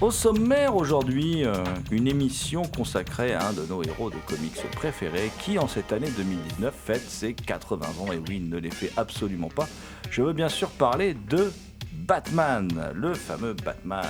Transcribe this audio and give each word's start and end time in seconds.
Au 0.00 0.10
sommaire 0.10 0.76
aujourd'hui, 0.76 1.44
euh, 1.44 1.52
une 1.90 2.08
émission 2.08 2.62
consacrée 2.62 3.34
à 3.34 3.48
un 3.48 3.52
de 3.52 3.66
nos 3.66 3.82
héros 3.82 4.08
de 4.08 4.16
comics 4.26 4.62
préférés 4.72 5.30
qui 5.40 5.58
en 5.58 5.68
cette 5.68 5.92
année 5.92 6.08
2019 6.16 6.74
fête 6.74 7.02
ses 7.02 7.34
80 7.34 7.86
ans. 8.00 8.10
Et 8.10 8.16
oui, 8.16 8.40
ne 8.40 8.56
les 8.56 8.70
fait 8.70 8.90
absolument 8.96 9.50
pas. 9.54 9.68
Je 10.10 10.22
veux 10.22 10.32
bien 10.32 10.48
sûr 10.48 10.70
parler 10.70 11.14
de 11.28 11.52
Batman, 11.92 12.66
le 12.94 13.12
fameux 13.12 13.52
Batman. 13.52 14.06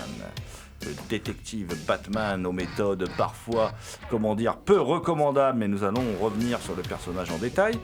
Détective 1.08 1.74
Batman 1.86 2.46
aux 2.46 2.52
méthodes 2.52 3.08
parfois, 3.16 3.72
comment 4.08 4.34
dire, 4.34 4.56
peu 4.56 4.80
recommandables, 4.80 5.58
mais 5.58 5.68
nous 5.68 5.84
allons 5.84 6.02
revenir 6.20 6.60
sur 6.60 6.74
le 6.74 6.82
personnage 6.82 7.30
en 7.30 7.38
détail. 7.38 7.74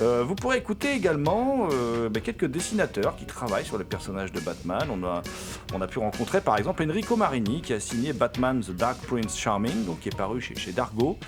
Euh, 0.00 0.24
vous 0.26 0.34
pourrez 0.34 0.58
écouter 0.58 0.92
également 0.92 1.68
euh, 1.72 2.08
ben, 2.08 2.22
quelques 2.22 2.46
dessinateurs 2.46 3.16
qui 3.16 3.26
travaillent 3.26 3.64
sur 3.64 3.78
le 3.78 3.84
personnage 3.84 4.32
de 4.32 4.40
Batman. 4.40 4.88
On 4.90 5.04
a, 5.04 5.22
on 5.74 5.80
a 5.80 5.86
pu 5.86 5.98
rencontrer 5.98 6.40
par 6.40 6.56
exemple 6.56 6.82
Enrico 6.82 7.16
Marini 7.16 7.60
qui 7.60 7.72
a 7.72 7.80
signé 7.80 8.12
Batman 8.12 8.60
The 8.60 8.72
Dark 8.72 8.98
Prince 9.06 9.38
Charming, 9.38 9.84
donc 9.84 10.00
qui 10.00 10.08
est 10.08 10.16
paru 10.16 10.40
chez, 10.40 10.54
chez 10.56 10.72
Dargo 10.72 11.18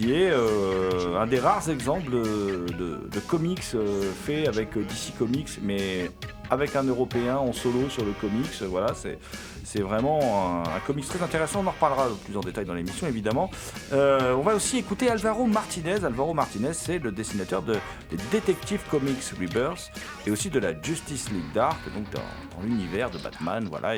qui 0.00 0.14
est 0.14 0.30
euh, 0.32 1.20
un 1.20 1.26
des 1.26 1.38
rares 1.38 1.68
exemples 1.68 2.10
de 2.10 3.20
comics 3.28 3.60
euh, 3.74 4.10
faits 4.24 4.48
avec 4.48 4.72
DC 4.74 5.16
Comics, 5.18 5.58
mais 5.62 6.10
avec 6.48 6.74
un 6.74 6.84
Européen 6.84 7.36
en 7.36 7.52
solo 7.52 7.88
sur 7.90 8.04
le 8.04 8.12
comics. 8.12 8.62
Voilà, 8.62 8.94
c'est 8.94 9.18
c'est 9.64 9.80
vraiment 9.80 10.64
un, 10.64 10.76
un 10.76 10.80
comics 10.86 11.06
très 11.06 11.22
intéressant. 11.22 11.62
On 11.62 11.66
en 11.66 11.70
reparlera 11.70 12.08
plus 12.24 12.36
en 12.36 12.40
détail 12.40 12.64
dans 12.64 12.74
l'émission, 12.74 13.06
évidemment. 13.06 13.50
Euh, 13.92 14.34
on 14.34 14.42
va 14.42 14.54
aussi 14.54 14.78
écouter 14.78 15.10
Alvaro 15.10 15.46
Martinez. 15.46 16.04
Alvaro 16.04 16.34
Martinez, 16.34 16.72
c'est 16.72 16.98
le 16.98 17.12
dessinateur 17.12 17.62
de, 17.62 17.74
des 18.10 18.16
Detective 18.32 18.80
Comics 18.90 19.22
Rebirth 19.40 19.90
et 20.26 20.30
aussi 20.30 20.50
de 20.50 20.58
la 20.58 20.80
Justice 20.80 21.30
League 21.30 21.52
Dark, 21.54 21.78
donc 21.94 22.04
dans, 22.10 22.62
l'univers 22.62 23.10
de 23.10 23.18
Batman. 23.18 23.66
Voilà, 23.70 23.96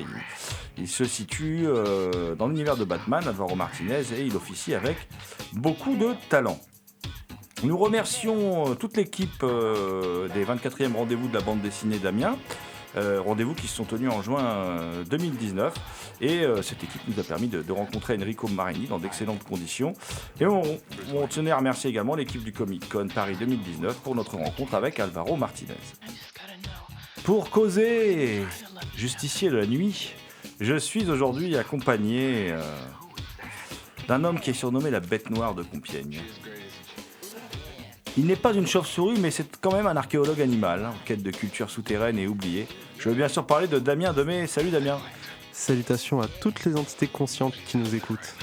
il, 0.79 0.89
se 0.89 1.05
situe 1.05 1.65
euh, 1.67 2.35
dans 2.35 2.49
l'univers 2.49 2.77
de 2.77 2.85
Batman, 2.85 3.27
Alvaro 3.27 3.55
Martinez, 3.55 4.03
et 4.17 4.23
il 4.23 4.37
officie 4.37 4.75
avec 4.75 4.97
beaucoup 5.53 5.97
de 5.97 6.15
talent. 6.29 6.59
Nous 7.65 7.77
remercions 7.77 8.71
euh, 8.71 8.75
toute 8.75 8.97
l'équipe 8.97 9.41
des 9.41 10.45
24e 10.45 10.95
rendez-vous 10.95 11.29
de 11.29 11.35
la 11.35 11.41
bande 11.41 11.61
dessinée 11.61 11.99
d'Amiens. 11.99 12.37
Euh, 12.97 13.21
rendez-vous 13.21 13.55
qui 13.55 13.69
se 13.69 13.77
sont 13.77 13.85
tenus 13.85 14.11
en 14.11 14.23
juin 14.23 14.45
euh, 14.45 15.05
2019 15.05 15.73
et 16.21 16.41
euh, 16.41 16.61
cette 16.61 16.85
équipe 16.85 17.01
nous 17.09 17.19
a 17.19 17.23
permis 17.23 17.49
de, 17.49 17.73
rencontrer 17.73 18.17
Enrico 18.21 18.49
Marini 18.49 18.87
dans 18.87 18.99
d'excellentes 18.99 19.45
conditions 19.45 19.95
et 20.41 20.47
on, 20.47 20.63
tenait 21.29 21.53
à 21.53 21.57
remercier 21.57 21.89
également 21.89 22.15
l'équipe 22.15 22.45
du 22.45 22.53
Comic 22.53 22.87
Con 22.91 23.09
Paris 23.09 23.37
2019 23.39 23.97
pour 24.01 24.15
notre 24.15 24.37
rencontre 24.37 24.75
avec 24.75 25.01
Alvaro 25.01 25.37
Martinez. 25.37 25.73
Pour 27.25 27.51
causer 27.51 28.45
justicier 28.97 29.49
de 29.49 29.57
la 29.57 29.67
nuit, 29.67 30.13
je 30.61 30.77
suis 30.77 31.09
aujourd'hui 31.09 31.57
accompagné 31.57 32.51
euh, 32.51 32.61
d'un 34.09 34.25
homme 34.25 34.41
qui 34.41 34.51
est 34.51 34.55
surnommé 34.55 34.91
la 34.91 35.01
bête 35.01 35.31
noire 35.31 35.55
de 35.55 35.63
Compiègne. 35.63 36.21
Il 38.19 38.27
n'est 38.27 38.37
pas 38.37 38.53
une 38.53 38.67
chauve-souris, 38.67 39.19
mais 39.19 39.31
c'est 39.31 39.57
quand 39.59 39.73
même 39.73 39.87
un 39.87 39.97
archéologue 39.97 40.43
animal, 40.43 40.85
hein, 40.85 40.91
en 40.91 41.07
quête 41.07 41.23
de 41.23 41.31
culture 41.31 41.71
souterraine 41.71 42.19
et 42.19 42.27
oubliée. 42.27 42.67
Je 42.99 43.09
veux 43.09 43.15
bien 43.15 43.29
sûr 43.29 43.47
parler 43.47 43.69
de 43.69 43.79
Damien 43.79 44.13
Demey. 44.13 44.47
Salut 44.47 44.69
Damien. 44.69 44.99
Salutations 45.51 46.21
à 46.21 46.27
toutes 46.29 46.65
les 46.67 46.77
entités 46.77 47.07
conscientes 47.07 47.55
qui 47.67 47.79
nous 47.79 47.95
écoutent. 47.95 48.35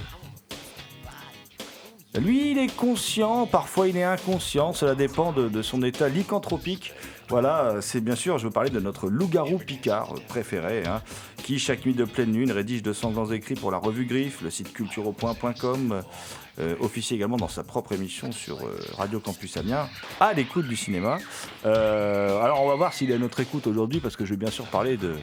Lui, 2.19 2.51
il 2.51 2.57
est 2.57 2.75
conscient, 2.75 3.45
parfois 3.45 3.87
il 3.87 3.95
est 3.95 4.03
inconscient, 4.03 4.73
cela 4.73 4.95
dépend 4.95 5.31
de, 5.31 5.47
de 5.47 5.61
son 5.61 5.83
état 5.83 6.09
lycanthropique. 6.09 6.93
Voilà, 7.29 7.65
euh, 7.65 7.81
c'est 7.81 8.01
bien 8.01 8.15
sûr, 8.15 8.39
je 8.39 8.45
veux 8.45 8.51
parler 8.51 8.71
de 8.71 8.79
notre 8.79 9.07
loup-garou 9.07 9.59
Picard 9.59 10.15
préféré, 10.27 10.83
hein, 10.87 11.03
qui 11.49 11.57
chaque 11.57 11.83
nuit 11.83 11.95
de 11.95 12.05
pleine 12.05 12.31
lune 12.31 12.51
rédige 12.51 12.83
de 12.83 12.93
sanglants 12.93 13.31
écrits 13.31 13.55
pour 13.55 13.71
la 13.71 13.79
revue 13.79 14.05
Griffe, 14.05 14.41
le 14.43 14.51
site 14.51 14.71
cultureau.com, 14.71 16.03
euh, 16.59 16.75
officie 16.79 17.15
également 17.15 17.37
dans 17.37 17.47
sa 17.47 17.63
propre 17.63 17.93
émission 17.93 18.31
sur 18.31 18.59
euh, 18.67 18.77
Radio 18.99 19.19
Campus 19.19 19.57
Amiens, 19.57 19.89
à 20.19 20.33
l'écoute 20.33 20.67
du 20.67 20.75
cinéma. 20.75 21.17
Euh, 21.65 22.39
alors 22.43 22.61
on 22.61 22.67
va 22.67 22.75
voir 22.75 22.93
s'il 22.93 23.09
est 23.09 23.15
à 23.15 23.17
notre 23.17 23.39
écoute 23.39 23.65
aujourd'hui, 23.65 23.99
parce 23.99 24.15
que 24.15 24.25
je 24.25 24.29
vais 24.35 24.37
bien 24.37 24.51
sûr 24.51 24.67
parler 24.67 24.95
de, 24.95 25.15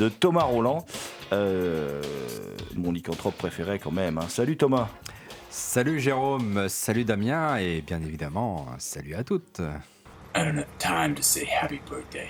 de 0.00 0.08
Thomas 0.08 0.42
Roland, 0.42 0.84
euh, 1.32 2.02
mon 2.74 2.90
lycanthrope 2.90 3.36
préféré 3.38 3.78
quand 3.78 3.92
même. 3.92 4.18
hein. 4.18 4.26
Salut 4.28 4.56
Thomas. 4.56 4.88
Salut 5.48 6.00
Jérôme, 6.00 6.68
salut 6.68 7.04
Damien 7.04 7.56
et 7.58 7.82
bien 7.82 8.02
évidemment, 8.02 8.66
salut 8.78 9.14
à 9.14 9.22
toutes. 9.22 9.60
And 10.34 10.64
time 10.80 11.14
to 11.14 11.22
say 11.22 11.46
happy 11.46 11.78
birthday. 11.88 12.26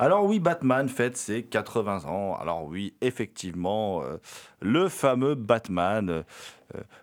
Alors 0.00 0.24
oui, 0.26 0.38
Batman 0.38 0.88
fête 0.88 1.16
ses 1.16 1.42
80 1.42 2.04
ans. 2.04 2.36
Alors 2.40 2.64
oui, 2.66 2.94
effectivement, 3.00 4.00
euh, 4.04 4.18
le 4.60 4.88
fameux 4.88 5.34
Batman, 5.34 6.08
euh, 6.08 6.22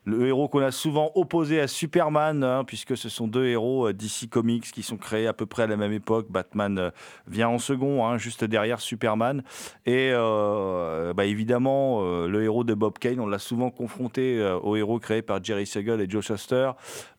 le 0.03 0.27
héros 0.27 0.47
qu'on 0.47 0.59
a 0.59 0.71
souvent 0.71 1.11
opposé 1.15 1.59
à 1.59 1.67
Superman, 1.67 2.43
hein, 2.43 2.63
puisque 2.65 2.95
ce 2.95 3.09
sont 3.09 3.27
deux 3.27 3.45
héros 3.45 3.87
euh, 3.87 3.93
DC 3.93 4.29
Comics 4.29 4.71
qui 4.71 4.83
sont 4.83 4.97
créés 4.97 5.27
à 5.27 5.33
peu 5.33 5.45
près 5.45 5.63
à 5.63 5.67
la 5.67 5.77
même 5.77 5.91
époque. 5.91 6.27
Batman 6.29 6.77
euh, 6.77 6.91
vient 7.27 7.49
en 7.49 7.57
second, 7.57 8.05
hein, 8.05 8.17
juste 8.17 8.43
derrière 8.43 8.79
Superman. 8.79 9.43
Et 9.85 10.11
euh, 10.13 11.13
bah, 11.13 11.25
évidemment, 11.25 12.01
euh, 12.01 12.27
le 12.27 12.43
héros 12.43 12.63
de 12.63 12.73
Bob 12.73 12.99
Kane, 12.99 13.19
on 13.19 13.27
l'a 13.27 13.39
souvent 13.39 13.71
confronté 13.71 14.39
euh, 14.39 14.57
au 14.59 14.75
héros 14.75 14.99
créé 14.99 15.21
par 15.21 15.43
Jerry 15.43 15.65
Siegel 15.65 16.01
et 16.01 16.09
Joe 16.09 16.23
Shuster, 16.23 16.71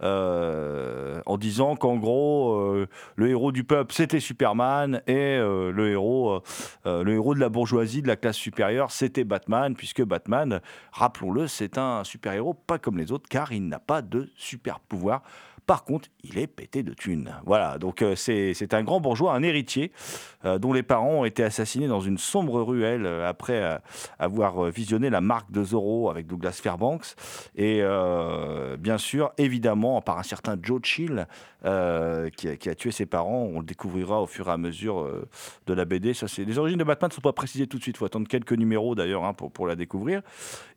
euh, 0.02 1.20
en 1.26 1.38
disant 1.38 1.76
qu'en 1.76 1.96
gros, 1.96 2.54
euh, 2.54 2.87
le 3.16 3.28
héros 3.28 3.52
du 3.52 3.64
peuple, 3.64 3.92
c'était 3.92 4.20
Superman, 4.20 5.02
et 5.06 5.14
euh, 5.14 5.72
le, 5.72 5.90
héros, 5.90 6.31
euh, 6.31 6.40
euh, 6.87 7.02
le 7.02 7.14
héros 7.14 7.34
de 7.34 7.40
la 7.40 7.49
bourgeoisie, 7.49 8.02
de 8.02 8.08
la 8.08 8.16
classe 8.16 8.37
supérieure, 8.37 8.90
c'était 8.90 9.25
Batman, 9.25 9.75
puisque 9.75 10.02
Batman, 10.02 10.60
rappelons-le, 10.92 11.46
c'est 11.46 11.78
un 11.78 12.04
super-héros 12.37 12.55
pas 12.55 12.79
comme 12.79 12.99
les 12.99 13.12
autres, 13.12 13.29
car 13.29 13.53
il 13.53 13.67
n'a 13.67 13.79
pas 13.79 14.03
de 14.03 14.31
super-pouvoir. 14.37 15.23
Par 15.67 15.85
contre, 15.85 16.09
il 16.23 16.38
est 16.38 16.47
pété 16.47 16.83
de 16.83 16.94
thunes. 16.94 17.35
Voilà, 17.44 17.79
donc 17.79 18.03
euh, 18.03 18.15
c'est 18.15 18.73
un 18.73 18.85
grand 18.85 19.00
bourgeois, 19.00 19.35
un 19.35 19.43
héritier, 19.43 19.91
dont 20.58 20.72
les 20.72 20.82
parents 20.82 21.20
ont 21.20 21.25
été 21.25 21.43
assassinés 21.43 21.88
dans 21.88 22.00
une 22.00 22.19
sombre 22.19 22.62
ruelle 22.62 23.06
euh, 23.06 23.28
après 23.28 23.62
euh, 23.62 23.78
avoir 24.19 24.64
euh, 24.66 24.70
visionné 24.70 25.10
la 25.10 25.20
marque 25.20 25.50
de 25.50 25.62
Zorro 25.62 26.10
avec 26.10 26.26
Douglas 26.26 26.58
Fairbanks. 26.62 27.14
Et 27.56 27.81
euh, 27.82 28.76
bien 28.76 28.98
sûr, 28.98 29.32
évidemment, 29.38 30.00
par 30.00 30.19
un 30.19 30.22
certain 30.22 30.56
Joe 30.60 30.81
Chill, 30.82 31.26
euh, 31.66 32.31
qui, 32.31 32.48
a, 32.48 32.75
tué 32.76 32.93
ses 32.93 33.06
parents. 33.06 33.48
On 33.52 33.58
le 33.58 33.66
découvrira 33.66 34.22
au 34.22 34.26
fur 34.26 34.46
et 34.48 34.52
à 34.52 34.56
mesure 34.56 35.00
euh, 35.00 35.28
de 35.66 35.75
la 35.75 35.84
BD. 35.84 36.14
Ça, 36.14 36.28
c'est 36.28 36.44
les 36.44 36.58
origines 36.58 36.78
de 36.78 36.84
Batman 36.84 37.08
ne 37.08 37.14
sont 37.14 37.20
pas 37.20 37.32
précisées 37.32 37.66
tout 37.66 37.78
de 37.78 37.82
suite. 37.82 37.96
Il 37.96 37.99
faut 37.99 38.04
attendre 38.04 38.28
quelques 38.28 38.52
numéros 38.52 38.94
d'ailleurs 38.94 39.25
hein, 39.25 39.32
pour, 39.32 39.50
pour 39.50 39.66
la 39.66 39.75
découvrir. 39.75 40.22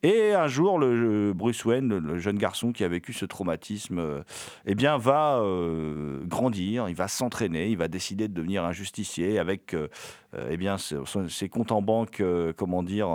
Et 0.02 0.34
un 0.34 0.48
jour, 0.48 0.80
le, 0.80 1.34
Bruce 1.34 1.64
Wayne, 1.66 1.96
le, 1.96 2.18
jeune 2.18 2.40
garçon 2.40 2.72
qui 2.72 2.84
a 2.84 2.88
vécu 2.88 3.14
ce 3.14 3.26
traumatisme, 3.26 4.00
euh, 4.00 4.24
eh 4.66 4.74
bien, 4.74 4.98
va 4.98 5.40
euh, 5.40 6.22
grandir. 6.26 6.90
Il 6.90 6.96
va 6.96 7.08
s'entraîner. 7.08 7.70
Il 7.70 7.78
va 7.78 7.88
décider 7.88 8.28
de 8.28 8.34
devenir 8.34 8.64
un 8.64 8.72
justicier 8.72 9.38
avec, 9.38 9.59
euh, 9.74 9.88
euh, 10.36 10.50
eh 10.52 10.58
bien, 10.58 10.78
ses 10.78 11.50
comptes 11.50 11.72
en 11.72 11.82
banque, 11.82 12.22
euh, 12.22 12.54
comment 12.56 12.84
dire. 12.84 13.10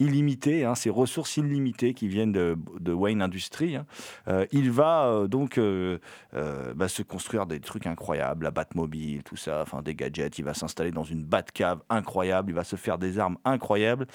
illimité, 0.00 0.64
hein, 0.64 0.76
ces 0.76 0.90
ressources 0.90 1.36
illimitées 1.38 1.92
qui 1.92 2.06
viennent 2.06 2.32
de, 2.32 2.92
Wayne 2.92 3.20
Industries. 3.20 3.76
hein. 3.76 3.86
Il 4.52 4.70
va 4.70 5.26
donc 5.28 5.60
bah, 6.32 6.88
se 6.88 7.02
construire 7.02 7.46
des 7.46 7.60
trucs 7.60 7.86
incroyables, 7.86 8.44
la 8.44 8.50
Batmobile, 8.50 9.22
tout 9.24 9.36
ça, 9.36 9.62
enfin 9.62 9.82
des 9.82 9.94
gadgets. 9.94 10.38
Il 10.38 10.44
va 10.44 10.54
s'installer 10.54 10.92
dans 10.92 11.04
une 11.04 11.24
Batcave 11.24 11.82
incroyable. 11.90 12.52
Il 12.52 12.54
va 12.54 12.64
se 12.64 12.76
faire 12.76 12.98
des 12.98 13.18
armes 13.18 13.38
incroyables. 13.44 14.06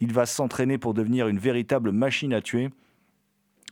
Il 0.00 0.12
va 0.12 0.26
s'entraîner 0.26 0.78
pour 0.78 0.94
devenir 0.94 1.28
une 1.28 1.38
véritable 1.38 1.90
machine 1.90 2.34
à 2.34 2.42
tuer. 2.42 2.68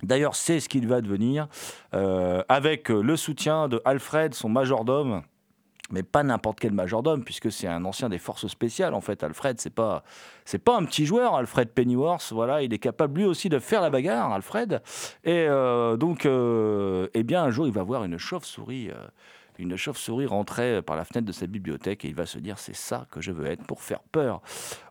D'ailleurs, 0.02 0.36
c'est 0.36 0.60
ce 0.60 0.68
qu'il 0.68 0.86
va 0.86 1.00
devenir 1.00 1.48
avec 1.92 2.88
le 2.88 3.16
soutien 3.16 3.68
de 3.68 3.80
Alfred, 3.84 4.32
son 4.32 4.48
majordome. 4.48 5.22
Mais 5.90 6.02
pas 6.02 6.22
n'importe 6.22 6.60
quel 6.60 6.72
majordome, 6.72 7.24
puisque 7.24 7.50
c'est 7.50 7.66
un 7.66 7.84
ancien 7.84 8.08
des 8.08 8.18
forces 8.18 8.46
spéciales. 8.46 8.94
En 8.94 9.00
fait, 9.00 9.22
Alfred, 9.22 9.58
c'est 9.60 9.74
pas, 9.74 10.02
c'est 10.44 10.58
pas 10.58 10.76
un 10.76 10.84
petit 10.84 11.06
joueur. 11.06 11.34
Alfred 11.34 11.70
Pennyworth, 11.70 12.30
voilà, 12.32 12.62
il 12.62 12.74
est 12.74 12.78
capable 12.78 13.20
lui 13.20 13.26
aussi 13.26 13.48
de 13.48 13.58
faire 13.58 13.80
la 13.80 13.90
bagarre, 13.90 14.32
Alfred. 14.32 14.82
Et 15.24 15.46
euh, 15.48 15.96
donc, 15.96 16.26
euh, 16.26 17.08
eh 17.14 17.22
bien, 17.22 17.42
un 17.42 17.50
jour, 17.50 17.66
il 17.66 17.72
va 17.72 17.82
voir 17.82 18.04
une 18.04 18.18
chauve-souris, 18.18 18.90
euh, 18.90 19.06
une 19.58 19.76
chauve-souris 19.76 20.26
rentrer 20.26 20.82
par 20.82 20.96
la 20.96 21.04
fenêtre 21.04 21.26
de 21.26 21.32
sa 21.32 21.46
bibliothèque, 21.46 22.04
et 22.04 22.08
il 22.08 22.14
va 22.14 22.26
se 22.26 22.38
dire, 22.38 22.58
c'est 22.58 22.76
ça 22.76 23.06
que 23.10 23.20
je 23.20 23.32
veux 23.32 23.46
être 23.46 23.64
pour 23.64 23.82
faire 23.82 24.00
peur 24.00 24.42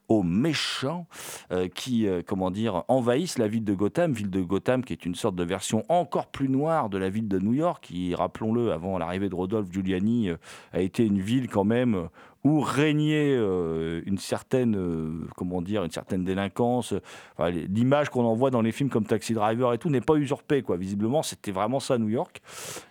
aux 0.08 0.24
méchants 0.24 1.08
euh, 1.52 1.68
qui, 1.68 2.08
euh, 2.08 2.22
comment 2.26 2.52
dire, 2.52 2.84
envahissent 2.88 3.38
la 3.38 3.48
ville 3.48 3.64
de 3.64 3.74
Gotham, 3.74 4.14
ville 4.14 4.30
de 4.30 4.42
Gotham 4.42 4.84
qui 4.84 4.94
est 4.94 5.06
une 5.06 5.16
sorte 5.16 5.36
de 5.36 5.44
version 5.44 5.84
encore 5.90 6.28
plus 6.28 6.50
noire 6.50 6.90
de 6.90 6.98
la 6.98 7.10
ville 7.10 7.28
de 7.28 7.40
New 7.40 7.54
York, 7.54 7.86
qui, 7.88 8.16
rappelons-le, 8.16 8.72
avant 8.72 8.98
l'arrivée 8.98 9.30
de 9.30 9.36
Rodolphe 9.36 9.72
Giuliani, 9.72 10.30
euh, 10.30 10.38
a 10.74 10.82
été 10.82 11.06
une 11.06 11.20
ville 11.20 11.50
quand 11.50 11.66
même 11.66 12.08
où 12.48 12.62
régnait 12.62 13.36
euh, 13.36 14.02
une 14.06 14.18
certaine, 14.18 14.78
euh, 14.78 15.28
comment 15.36 15.62
dire, 15.62 15.84
une 15.84 15.92
certaine 15.92 16.24
délinquance. 16.24 16.94
L'image 17.40 18.10
qu'on 18.10 18.24
en 18.24 18.36
voit 18.36 18.52
dans 18.52 18.62
les 18.62 18.72
films 18.72 18.90
comme 18.90 19.06
Taxi 19.06 19.34
Driver 19.34 19.74
et 19.74 19.78
tout 19.78 19.90
n'est 19.90 20.00
pas 20.00 20.16
usurpée, 20.16 20.62
quoi. 20.62 20.78
Visiblement, 20.78 21.24
c'était 21.24 21.52
vraiment 21.52 21.82
ça 21.82 21.98
New 21.98 22.08
York. 22.08 22.42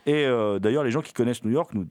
Et 0.04 0.26
euh, 0.26 0.58
d'ailleurs, 0.58 0.84
les 0.84 0.90
gens 0.90 1.00
qui 1.00 1.14
connaissent 1.14 1.42
New 1.42 1.52
York 1.52 1.70
nous 1.72 1.86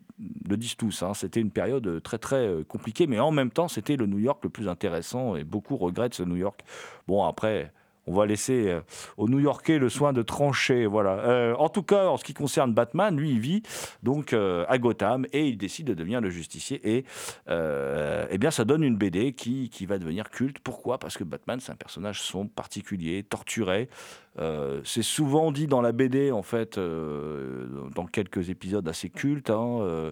le 0.48 0.58
disent 0.58 0.76
tous. 0.76 1.02
hein. 1.02 1.16
C'était 1.16 1.42
une 1.42 1.50
période 1.50 2.04
très 2.04 2.20
très 2.20 2.48
compliquée, 2.68 3.08
mais 3.08 3.20
en 3.20 3.32
même 3.32 3.50
temps, 3.50 3.68
c'était 3.68 3.96
le 3.96 4.06
New 4.06 4.20
York 4.20 4.44
le 4.44 4.50
plus 4.50 4.68
intéressant 4.70 5.36
et 5.36 5.44
beaucoup 5.44 5.76
regrettent 5.76 6.14
ce 6.14 6.24
New 6.24 6.36
York. 6.36 6.62
Bon, 7.08 7.24
après. 7.24 7.72
On 8.08 8.14
va 8.14 8.26
laisser 8.26 8.70
euh, 8.70 8.82
aux 9.18 9.28
New-Yorkais 9.28 9.80
le 9.80 9.90
soin 9.90 10.14
de 10.14 10.22
trancher, 10.22 10.86
voilà. 10.86 11.20
Euh, 11.26 11.56
en 11.56 11.70
tout 11.70 11.82
cas, 11.82 12.06
en 12.06 12.18
ce 12.18 12.24
qui 12.24 12.34
concerne 12.34 12.74
Batman, 12.74 13.16
lui, 13.18 13.32
il 13.32 13.40
vit 13.40 13.64
donc 14.04 14.34
euh, 14.34 14.66
à 14.68 14.78
Gotham 14.78 15.26
et 15.34 15.48
il 15.48 15.58
décide 15.58 15.88
de 15.88 15.94
devenir 15.94 16.22
le 16.22 16.30
justicier. 16.30 16.82
Et 16.88 17.06
eh 17.48 18.38
bien, 18.38 18.52
ça 18.52 18.66
donne 18.66 18.84
une 18.84 18.96
BD 18.96 19.34
qui, 19.34 19.86
va 19.86 19.98
devenir 19.98 20.30
culte. 20.30 20.60
Pourquoi? 20.60 20.98
Parce 20.98 21.18
que 21.18 21.24
Batman, 21.24 21.60
c'est 21.60 21.72
un 21.72 21.76
personnage 21.76 22.22
sombre, 22.22 22.52
particulier, 22.52 23.24
torturé. 23.24 23.90
C'est 24.84 25.04
souvent 25.04 25.52
dit 25.52 25.68
dans 25.68 25.82
la 25.82 25.92
BD, 25.92 26.32
en 26.32 26.42
fait, 26.42 26.80
dans 26.80 28.06
quelques 28.06 28.50
épisodes 28.50 28.88
assez 28.88 29.10
cultes. 29.10 29.50
hein, 29.50 30.12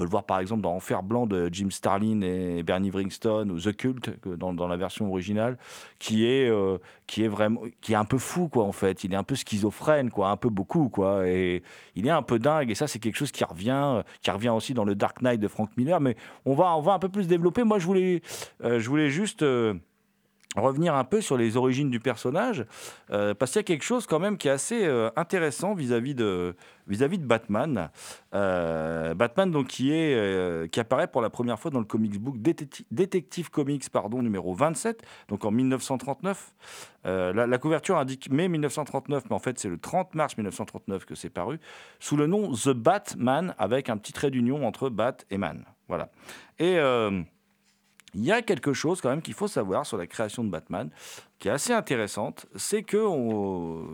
peut 0.00 0.04
le 0.04 0.10
voir 0.10 0.24
par 0.24 0.40
exemple 0.40 0.62
dans 0.62 0.72
Enfer 0.72 1.02
Blanc 1.02 1.26
de 1.26 1.50
Jim 1.52 1.68
Starlin 1.70 2.22
et 2.22 2.62
Bernie 2.62 2.90
Wrightson 2.90 3.50
ou 3.50 3.60
The 3.60 3.76
Cult 3.76 4.10
dans, 4.26 4.66
la 4.66 4.76
version 4.78 5.10
originale, 5.10 5.58
qui 5.98 6.26
est 6.26 6.48
euh, 6.48 6.78
qui 7.06 7.22
est 7.22 7.28
vraiment 7.28 7.60
qui 7.82 7.92
est 7.92 7.96
un 7.96 8.06
peu 8.06 8.16
fou 8.16 8.48
quoi 8.48 8.64
en 8.64 8.72
fait. 8.72 9.04
Il 9.04 9.12
est 9.12 9.16
un 9.16 9.22
peu 9.22 9.34
schizophrène 9.34 10.10
quoi, 10.10 10.30
un 10.30 10.38
peu 10.38 10.48
beaucoup 10.48 10.88
quoi, 10.88 11.28
et 11.28 11.62
il 11.96 12.06
est 12.06 12.10
un 12.10 12.22
peu 12.22 12.38
dingue. 12.38 12.70
Et 12.70 12.74
ça 12.74 12.86
c'est 12.86 12.98
quelque 12.98 13.16
chose 13.16 13.30
qui 13.30 13.44
revient, 13.44 13.82
euh, 13.98 14.02
qui 14.22 14.30
revient 14.30 14.48
aussi 14.48 14.72
dans 14.72 14.84
le 14.84 14.94
Dark 14.94 15.20
Knight 15.20 15.38
de 15.38 15.48
Frank 15.48 15.68
Miller. 15.76 16.00
Mais 16.00 16.16
on 16.46 16.54
va 16.54 16.74
on 16.76 16.80
va 16.80 16.94
un 16.94 16.98
peu 16.98 17.10
plus 17.10 17.26
développer. 17.28 17.62
Moi 17.62 17.78
je 17.78 17.84
voulais 17.84 18.22
euh, 18.64 18.80
je 18.80 18.88
voulais 18.88 19.10
juste 19.10 19.44
revenir 20.56 20.94
un 20.94 21.04
peu 21.04 21.20
sur 21.20 21.36
les 21.36 21.56
origines 21.56 21.90
du 21.90 22.00
personnage, 22.00 22.64
euh, 23.10 23.34
parce 23.34 23.52
qu'il 23.52 23.60
y 23.60 23.60
a 23.60 23.64
quelque 23.64 23.84
chose 23.84 24.06
quand 24.06 24.18
même 24.18 24.36
qui 24.36 24.48
est 24.48 24.52
assez 24.52 24.84
euh, 24.84 25.08
intéressant 25.14 25.74
vis-à-vis 25.74 26.14
de, 26.14 26.56
vis-à-vis 26.88 27.18
de 27.18 27.24
Batman. 27.24 27.90
Euh, 28.34 29.14
Batman 29.14 29.50
donc 29.50 29.68
qui, 29.68 29.92
est, 29.92 30.70
qui 30.72 30.80
apparaît 30.80 31.06
pour 31.06 31.22
la 31.22 31.30
première 31.30 31.58
fois 31.58 31.70
dans 31.70 31.78
le 31.78 31.84
comics 31.84 32.18
book 32.18 32.36
Détective, 32.38 33.50
Comics 33.50 33.88
pardon, 33.90 34.22
numéro 34.22 34.52
27, 34.52 35.02
donc 35.28 35.44
en 35.44 35.52
1939. 35.52 36.52
Euh, 37.06 37.32
la, 37.32 37.46
la 37.46 37.58
couverture 37.58 37.96
indique 37.96 38.28
mai 38.30 38.48
1939, 38.48 39.24
mais 39.30 39.36
en 39.36 39.38
fait 39.38 39.58
c'est 39.58 39.68
le 39.68 39.78
30 39.78 40.16
mars 40.16 40.36
1939 40.36 41.04
que 41.04 41.14
c'est 41.14 41.30
paru, 41.30 41.60
sous 42.00 42.16
le 42.16 42.26
nom 42.26 42.52
The 42.52 42.70
Batman, 42.70 43.54
avec 43.56 43.88
un 43.88 43.96
petit 43.96 44.12
trait 44.12 44.30
d'union 44.30 44.66
entre 44.66 44.88
Bat 44.90 45.18
et 45.30 45.38
Man. 45.38 45.64
Voilà. 45.88 46.10
Et... 46.58 46.78
il 48.14 48.24
y 48.24 48.32
a 48.32 48.42
quelque 48.42 48.72
chose 48.72 49.00
quand 49.00 49.08
même 49.10 49.22
qu'il 49.22 49.34
faut 49.34 49.48
savoir 49.48 49.86
sur 49.86 49.96
la 49.96 50.06
création 50.06 50.42
de 50.44 50.50
Batman 50.50 50.90
qui 51.38 51.48
est 51.48 51.52
assez 51.52 51.72
intéressante, 51.72 52.44
c'est 52.54 52.82
que 52.82 52.98
on- 52.98 53.86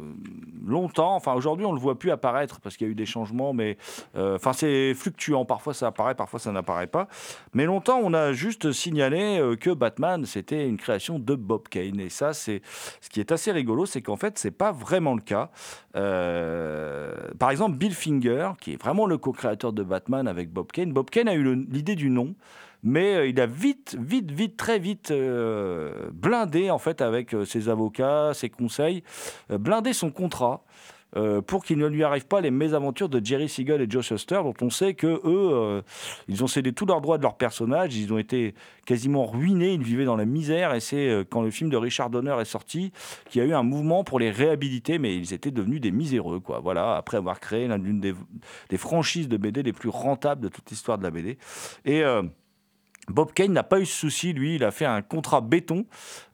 longtemps, 0.67 1.15
enfin 1.15 1.33
aujourd'hui 1.35 1.65
on 1.65 1.73
le 1.73 1.79
voit 1.79 1.97
plus 1.97 2.11
apparaître 2.11 2.61
parce 2.61 2.77
qu'il 2.77 2.89
y 2.89 2.91
a 2.91 2.93
eu 2.93 2.97
des 2.97 3.07
changements, 3.07 3.53
mais 3.53 3.77
euh, 4.17 4.35
enfin 4.35 4.53
c'est 4.53 4.95
fluctuant. 4.95 5.45
Parfois 5.45 5.73
ça 5.73 5.87
apparaît, 5.87 6.17
parfois 6.17 6.41
ça 6.41 6.51
n'apparaît 6.51 6.89
pas. 6.89 7.07
Mais 7.55 7.65
longtemps 7.67 8.01
on 8.03 8.15
a 8.15 8.33
juste 8.33 8.73
signalé 8.73 9.39
euh, 9.39 9.55
que 9.55 9.71
Batman 9.71 10.25
c'était 10.27 10.67
une 10.69 10.77
création 10.77 11.21
de 11.21 11.35
Bob 11.37 11.69
Kane 11.69 12.01
et 12.01 12.09
ça 12.09 12.33
c'est 12.33 12.63
ce 13.01 13.09
qui 13.11 13.21
est 13.21 13.31
assez 13.31 13.53
rigolo, 13.53 13.87
c'est 13.87 14.03
qu'en 14.03 14.17
fait 14.17 14.39
c'est 14.39 14.51
pas 14.51 14.73
vraiment 14.73 15.15
le 15.15 15.21
cas. 15.23 15.51
Euh, 15.95 17.15
par 17.39 17.51
exemple 17.51 17.77
Bill 17.77 17.95
Finger, 17.95 18.51
qui 18.61 18.73
est 18.73 18.83
vraiment 18.83 19.07
le 19.07 19.19
co-créateur 19.19 19.73
de 19.73 19.83
Batman 19.83 20.27
avec 20.27 20.51
Bob 20.53 20.73
Kane, 20.73 20.93
Bob 20.93 21.11
Kane 21.11 21.29
a 21.29 21.35
eu 21.35 21.55
l'idée 21.71 21.95
du 21.95 22.11
nom 22.11 22.35
mais 22.87 23.17
euh, 23.17 23.27
il 23.27 23.41
a 23.41 23.47
vite, 23.47 23.97
vite, 24.01 24.31
vite, 24.31 24.57
très 24.57 24.79
vite 24.79 25.11
euh, 25.11 26.09
blindé 26.13 26.71
en 26.71 26.79
fait 26.79 27.03
avec 27.03 27.35
euh, 27.35 27.45
ses 27.45 27.69
avocats, 27.69 28.31
ses 28.33 28.49
conseils, 28.49 29.03
blindé 29.51 29.93
son 29.93 30.11
contrat. 30.11 30.63
pour 31.47 31.65
qu'il 31.65 31.79
ne 31.79 31.87
lui 31.87 32.05
arrive 32.05 32.27
pas 32.27 32.41
les 32.43 32.51
mésaventures 32.51 33.09
de 33.09 33.25
Jerry 33.25 33.49
Siegel 33.49 33.81
et 33.81 33.87
Joe 33.89 34.05
Shuster, 34.05 34.41
dont 34.43 34.55
on 34.61 34.71
sait 34.71 34.93
que 34.93 35.21
eux, 35.25 35.83
ils 36.29 36.45
ont 36.45 36.47
cédé 36.47 36.75
tous 36.75 36.85
leurs 36.85 37.01
droits 37.01 37.17
de 37.17 37.23
leurs 37.23 37.39
personnages, 37.39 37.97
ils 37.97 38.13
ont 38.13 38.19
été 38.19 38.55
quasiment 38.85 39.25
ruinés, 39.25 39.73
ils 39.73 39.83
vivaient 39.83 40.05
dans 40.05 40.17
la 40.17 40.27
misère, 40.27 40.75
et 40.75 40.81
c'est 40.81 41.25
quand 41.31 41.41
le 41.41 41.51
film 41.51 41.71
de 41.71 41.77
Richard 41.79 42.11
Donner 42.11 42.37
est 42.41 42.45
sorti 42.45 42.93
qu'il 43.31 43.41
y 43.41 43.45
a 43.45 43.49
eu 43.49 43.55
un 43.55 43.63
mouvement 43.63 44.05
pour 44.05 44.19
les 44.19 44.31
réhabiliter, 44.31 44.99
mais 44.99 45.17
ils 45.17 45.33
étaient 45.33 45.53
devenus 45.53 45.81
des 45.81 45.93
miséreux, 45.93 46.41
quoi. 46.41 46.61
Voilà, 46.61 46.97
après 46.97 47.17
avoir 47.17 47.41
créé 47.41 47.67
l'une 47.67 48.01
des, 48.01 48.15
des 48.69 48.79
franchises 48.79 49.29
de 49.29 49.39
BD 49.39 49.63
les 49.63 49.73
plus 49.73 49.89
rentables 49.89 50.43
de 50.43 50.49
toute 50.49 50.69
l'histoire 50.69 50.99
de 50.99 51.05
la 51.05 51.11
BD. 51.11 51.39
Et 51.87 52.03
Bob 53.09 53.33
Kane 53.33 53.53
n'a 53.53 53.63
pas 53.63 53.81
eu 53.81 53.87
ce 53.87 53.95
souci, 53.95 54.33
lui, 54.33 54.57
il 54.57 54.65
a 54.65 54.71
fait 54.71 54.85
un 54.85 55.01
contrat 55.03 55.41
béton, 55.41 55.87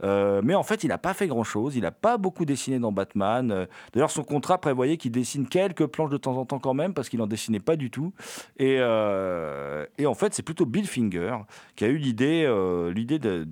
euh, 0.02 0.40
mais 0.42 0.54
en 0.54 0.62
fait, 0.62 0.84
il 0.84 0.88
n'a 0.88 0.98
pas 0.98 1.12
fait 1.14 1.26
grand-chose, 1.26 1.76
il 1.76 1.82
n'a 1.82 1.90
pas 1.92 2.16
beaucoup 2.16 2.44
dessiné 2.44 2.78
dans 2.78 2.92
Batman. 2.92 3.50
Euh, 3.50 3.66
D'ailleurs, 3.92 4.10
son 4.10 4.24
contrat 4.24 4.58
prévoyait 4.58 4.96
qu'il 4.96 5.12
dessine 5.12 5.46
quelques 5.46 5.86
planches 5.86 6.10
de 6.10 6.16
temps 6.16 6.36
en 6.36 6.46
temps 6.46 6.58
quand 6.58 6.74
même, 6.74 6.94
parce 6.94 7.08
qu'il 7.08 7.18
n'en 7.18 7.26
dessinait 7.26 7.60
pas 7.60 7.76
du 7.76 7.90
tout. 7.90 8.12
Et, 8.58 8.76
euh, 8.80 9.84
et 9.98 10.06
en 10.06 10.14
fait, 10.14 10.32
c'est 10.34 10.42
plutôt 10.42 10.64
Bill 10.66 10.86
Finger 10.86 11.36
qui 11.76 11.84
a 11.84 11.88
eu 11.88 11.96
l'idée 11.98 12.44
euh, 12.46 12.92
de- 12.92 13.44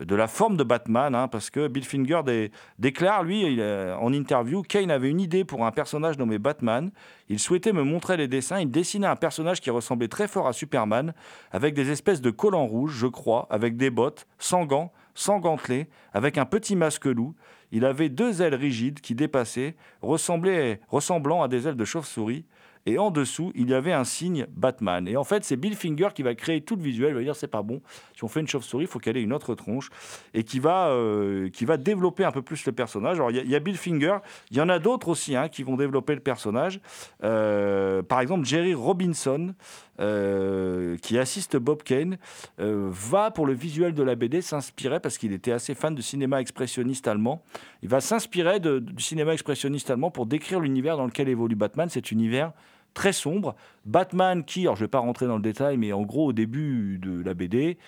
de 0.00 0.14
la 0.14 0.26
forme 0.26 0.56
de 0.56 0.64
Batman, 0.64 1.14
hein, 1.14 1.28
parce 1.28 1.50
que 1.50 1.68
Bill 1.68 1.84
Finger 1.84 2.22
dé- 2.24 2.50
déclare, 2.78 3.22
lui, 3.24 3.60
euh, 3.60 3.94
en 3.96 4.12
interview, 4.12 4.62
Kane 4.62 4.90
avait 4.90 5.10
une 5.10 5.20
idée 5.20 5.44
pour 5.44 5.66
un 5.66 5.70
personnage 5.70 6.16
nommé 6.18 6.38
Batman. 6.38 6.90
Il 7.28 7.38
souhaitait 7.38 7.72
me 7.72 7.82
montrer 7.82 8.16
les 8.16 8.28
dessins. 8.28 8.60
Il 8.60 8.70
dessinait 8.70 9.06
un 9.06 9.16
personnage 9.16 9.60
qui 9.60 9.70
ressemblait 9.70 10.08
très 10.08 10.28
fort 10.28 10.48
à 10.48 10.52
Superman, 10.52 11.12
avec 11.50 11.74
des 11.74 11.90
espèces 11.90 12.22
de 12.22 12.30
collants 12.30 12.66
rouges, 12.66 12.96
je 12.96 13.06
crois, 13.06 13.46
avec 13.50 13.76
des 13.76 13.90
bottes, 13.90 14.26
sans 14.38 14.64
gants, 14.64 14.92
sans 15.14 15.38
gantelets, 15.40 15.88
avec 16.14 16.38
un 16.38 16.46
petit 16.46 16.74
masque 16.74 17.04
loup. 17.04 17.34
Il 17.70 17.84
avait 17.84 18.08
deux 18.08 18.40
ailes 18.42 18.54
rigides 18.54 19.00
qui 19.00 19.14
dépassaient, 19.14 19.76
ressemblant 20.00 21.42
à 21.42 21.48
des 21.48 21.68
ailes 21.68 21.76
de 21.76 21.84
chauve-souris. 21.84 22.44
Et 22.86 22.98
en 22.98 23.10
dessous, 23.10 23.52
il 23.54 23.70
y 23.70 23.74
avait 23.74 23.92
un 23.92 24.04
signe 24.04 24.46
Batman. 24.56 25.06
Et 25.06 25.16
en 25.16 25.24
fait, 25.24 25.44
c'est 25.44 25.56
Bill 25.56 25.76
Finger 25.76 26.08
qui 26.14 26.22
va 26.22 26.34
créer 26.34 26.60
tout 26.60 26.74
le 26.76 26.82
visuel. 26.82 27.10
Il 27.10 27.14
va 27.14 27.22
dire 27.22 27.36
c'est 27.36 27.46
pas 27.46 27.62
bon. 27.62 27.80
Si 28.16 28.24
on 28.24 28.28
fait 28.28 28.40
une 28.40 28.48
chauve-souris, 28.48 28.84
il 28.84 28.88
faut 28.88 28.98
qu'elle 28.98 29.16
ait 29.16 29.22
une 29.22 29.32
autre 29.32 29.54
tronche. 29.54 29.88
Et 30.34 30.42
qui 30.42 30.58
va, 30.58 30.88
euh, 30.88 31.48
qui 31.50 31.64
va 31.64 31.76
développer 31.76 32.24
un 32.24 32.32
peu 32.32 32.42
plus 32.42 32.64
le 32.66 32.72
personnage. 32.72 33.16
Alors, 33.16 33.30
il 33.30 33.48
y 33.48 33.54
a- 33.54 33.60
Bill 33.60 33.76
Finger. 33.76 34.16
Il 34.50 34.56
y 34.56 34.60
en 34.60 34.68
a 34.68 34.78
d'autres 34.80 35.08
aussi 35.08 35.36
hein, 35.36 35.48
qui 35.48 35.62
vont 35.62 35.76
développer 35.76 36.14
le 36.14 36.20
personnage. 36.20 36.80
Euh, 37.22 38.02
par 38.02 38.20
exemple, 38.20 38.44
Jerry 38.46 38.74
Robinson, 38.74 39.54
euh, 40.00 40.96
qui 40.98 41.18
assiste 41.18 41.56
Bob 41.56 41.82
Kane, 41.84 42.16
va 42.58 43.30
pour 43.30 43.46
le 43.46 43.52
visuel 43.52 43.94
de 43.94 44.02
la 44.02 44.14
BD 44.16 44.40
s'inspirer, 44.42 44.98
parce 45.00 45.18
qu'il 45.18 45.32
était 45.32 45.52
assez 45.52 45.74
fan 45.74 45.94
de 45.94 46.02
cinéma 46.02 46.40
expressionniste 46.40 47.06
allemand, 47.06 47.42
il 47.82 47.88
va 47.88 48.00
s'inspirer 48.00 48.58
du 48.60 49.02
cinéma 49.02 49.32
expressionniste 49.32 49.90
allemand 49.90 50.10
pour 50.10 50.26
décrire 50.26 50.60
l'univers 50.60 50.96
dans 50.96 51.06
lequel 51.06 51.28
évolue 51.28 51.54
Batman. 51.54 51.88
Cet 51.88 52.10
univers 52.10 52.52
très 52.94 53.12
sombre. 53.12 53.54
Batman 53.84 54.44
qui, 54.44 54.62
alors 54.62 54.76
je 54.76 54.82
ne 54.82 54.86
vais 54.86 54.90
pas 54.90 54.98
rentrer 54.98 55.26
dans 55.26 55.36
le 55.36 55.42
détail, 55.42 55.76
mais 55.76 55.92
en 55.92 56.02
gros 56.02 56.26
au 56.26 56.32
début 56.32 56.98
de 56.98 57.22
la 57.22 57.34
BD, 57.34 57.78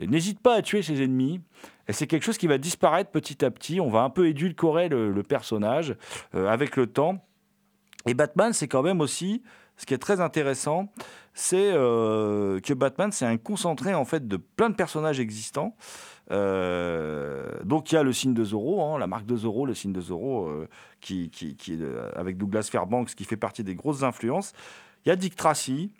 n'hésite 0.00 0.40
pas 0.40 0.54
à 0.54 0.62
tuer 0.62 0.82
ses 0.82 1.02
ennemis. 1.02 1.40
Et 1.88 1.92
c'est 1.92 2.06
quelque 2.06 2.22
chose 2.22 2.38
qui 2.38 2.46
va 2.46 2.58
disparaître 2.58 3.10
petit 3.10 3.44
à 3.44 3.50
petit. 3.50 3.80
On 3.80 3.88
va 3.88 4.00
un 4.00 4.10
peu 4.10 4.28
édulcorer 4.28 4.88
le, 4.88 5.22
personnage 5.22 5.96
euh, 6.34 6.48
avec 6.48 6.76
le 6.76 6.86
temps. 6.86 7.24
Et 8.06 8.14
Batman, 8.14 8.52
c'est 8.52 8.68
quand 8.68 8.82
même 8.82 9.00
aussi, 9.00 9.42
ce 9.78 9.86
qui 9.86 9.94
est 9.94 9.98
très 9.98 10.20
intéressant, 10.20 10.88
c'est 11.32 11.70
euh, 11.72 12.58
que 12.60 12.74
Batman, 12.74 13.12
c'est 13.12 13.24
un 13.24 13.38
concentré 13.38 13.94
en 13.94 14.04
fait 14.04 14.26
de 14.26 14.36
plein 14.36 14.68
de 14.68 14.74
personnages 14.74 15.20
existants. 15.20 15.76
Euh, 16.30 17.48
donc 17.64 17.90
il 17.90 17.94
y 17.94 17.98
a 17.98 18.02
le 18.02 18.12
signe 18.12 18.34
de 18.34 18.44
Zorro, 18.44 18.82
hein, 18.82 18.98
la 18.98 19.06
marque 19.06 19.24
de 19.24 19.36
Zorro, 19.36 19.64
le 19.64 19.74
signe 19.74 19.92
de 19.92 20.00
Zorro, 20.00 20.48
euh, 20.48 20.68
qui, 21.00 21.30
avec 22.16 22.36
Douglas 22.36 22.68
Fairbanks, 22.70 23.14
qui 23.14 23.24
fait 23.24 23.36
partie 23.36 23.62
des 23.62 23.76
grosses 23.76 24.02
influences. 24.02 24.52
Il 25.06 25.10
y 25.10 25.12
a 25.12 25.16
Dick 25.16 25.36
Tracy, 25.36 25.92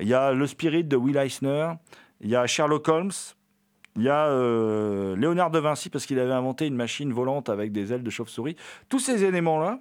il 0.00 0.08
y 0.08 0.14
a 0.14 0.32
le 0.32 0.46
Spirit 0.46 0.84
de 0.84 0.96
Will 0.96 1.18
Eisner, 1.18 1.72
il 2.22 2.30
y 2.30 2.34
a 2.34 2.46
Sherlock 2.46 2.88
Holmes, 2.88 3.12
il 3.96 4.04
y 4.04 4.08
a 4.08 4.26
Léonard 5.16 5.50
de 5.50 5.58
Vinci 5.58 5.90
parce 5.90 6.06
qu'il 6.06 6.18
avait 6.18 6.32
inventé 6.32 6.66
une 6.66 6.76
machine 6.76 7.12
volante 7.12 7.50
avec 7.50 7.72
des 7.72 7.92
ailes 7.92 8.02
de 8.02 8.10
chauve-souris. 8.10 8.56
Tous 8.88 9.00
ces 9.00 9.24
éléments-là, 9.24 9.80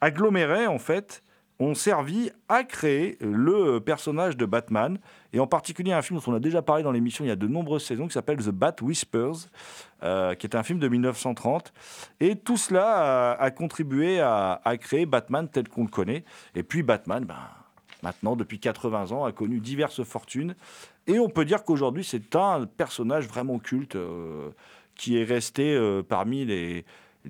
agglomérés 0.00 0.66
en 0.66 0.78
fait, 0.78 1.22
ont 1.60 1.74
servi 1.74 2.30
à 2.48 2.64
créer 2.64 3.18
le 3.20 3.78
personnage 3.78 4.36
de 4.36 4.46
Batman, 4.46 4.98
et 5.32 5.38
en 5.38 5.46
particulier 5.46 5.92
un 5.92 6.02
film 6.02 6.18
dont 6.18 6.32
on 6.32 6.34
a 6.34 6.40
déjà 6.40 6.62
parlé 6.62 6.82
dans 6.82 6.90
l'émission 6.90 7.24
il 7.24 7.28
y 7.28 7.30
a 7.30 7.36
de 7.36 7.46
nombreuses 7.46 7.84
saisons, 7.84 8.08
qui 8.08 8.14
s'appelle 8.14 8.38
The 8.38 8.48
Bat 8.48 8.76
Whispers, 8.80 9.48
euh, 10.02 10.34
qui 10.34 10.46
est 10.46 10.56
un 10.56 10.62
film 10.62 10.78
de 10.78 10.88
1930. 10.88 11.72
Et 12.18 12.34
tout 12.36 12.56
cela 12.56 13.32
a, 13.32 13.50
contribué 13.50 14.20
à, 14.20 14.60
à 14.64 14.76
créer 14.78 15.04
Batman 15.04 15.48
tel 15.48 15.68
qu'on 15.68 15.84
le 15.84 15.90
connaît. 15.90 16.24
Et 16.54 16.62
puis 16.62 16.82
Batman, 16.82 17.24
ben, 17.24 17.36
maintenant, 18.02 18.36
depuis 18.36 18.58
80 18.58 19.12
ans, 19.12 19.26
a 19.26 19.32
connu 19.32 19.60
diverses 19.60 20.02
fortunes. 20.02 20.54
Et 21.06 21.18
on 21.18 21.28
peut 21.28 21.44
dire 21.44 21.64
qu'aujourd'hui, 21.64 22.04
c'est 22.04 22.34
un 22.36 22.64
personnage 22.64 23.28
vraiment 23.28 23.58
culte 23.58 23.96
euh, 23.96 24.50
qui 24.94 25.18
est 25.18 25.24
resté 25.24 25.74
euh, 25.74 26.02
parmi 26.02 26.46
les, 26.46 26.84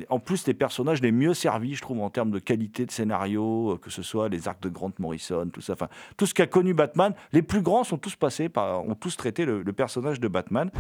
en 0.08 0.18
plus, 0.18 0.46
les 0.46 0.54
personnages 0.54 1.02
les 1.02 1.12
mieux 1.12 1.34
servis, 1.34 1.74
je 1.74 1.82
trouve, 1.82 2.00
en 2.00 2.10
termes 2.10 2.30
de 2.30 2.38
qualité 2.38 2.86
de 2.86 2.90
scénario, 2.90 3.72
euh, 3.72 3.76
que 3.76 3.90
ce 3.90 4.02
soit 4.02 4.28
les 4.28 4.46
arcs 4.46 4.62
de 4.62 4.68
Grant 4.68 4.92
Morrison, 4.98 5.48
tout 5.52 5.60
ça. 5.60 5.72
Enfin, 5.72 5.88
tout 6.16 6.26
ce 6.26 6.34
qu'a 6.34 6.46
connu 6.46 6.74
Batman, 6.74 7.14
les 7.32 7.42
plus 7.42 7.62
grands 7.62 7.84
sont 7.84 7.98
tous 7.98 8.16
passés 8.16 8.48
par, 8.48 8.86
ont 8.86 8.94
tous 8.94 9.16
traité 9.16 9.44
le, 9.44 9.62
le 9.62 9.72
personnage 9.72 10.20
de 10.20 10.28
Batman. 10.28 10.70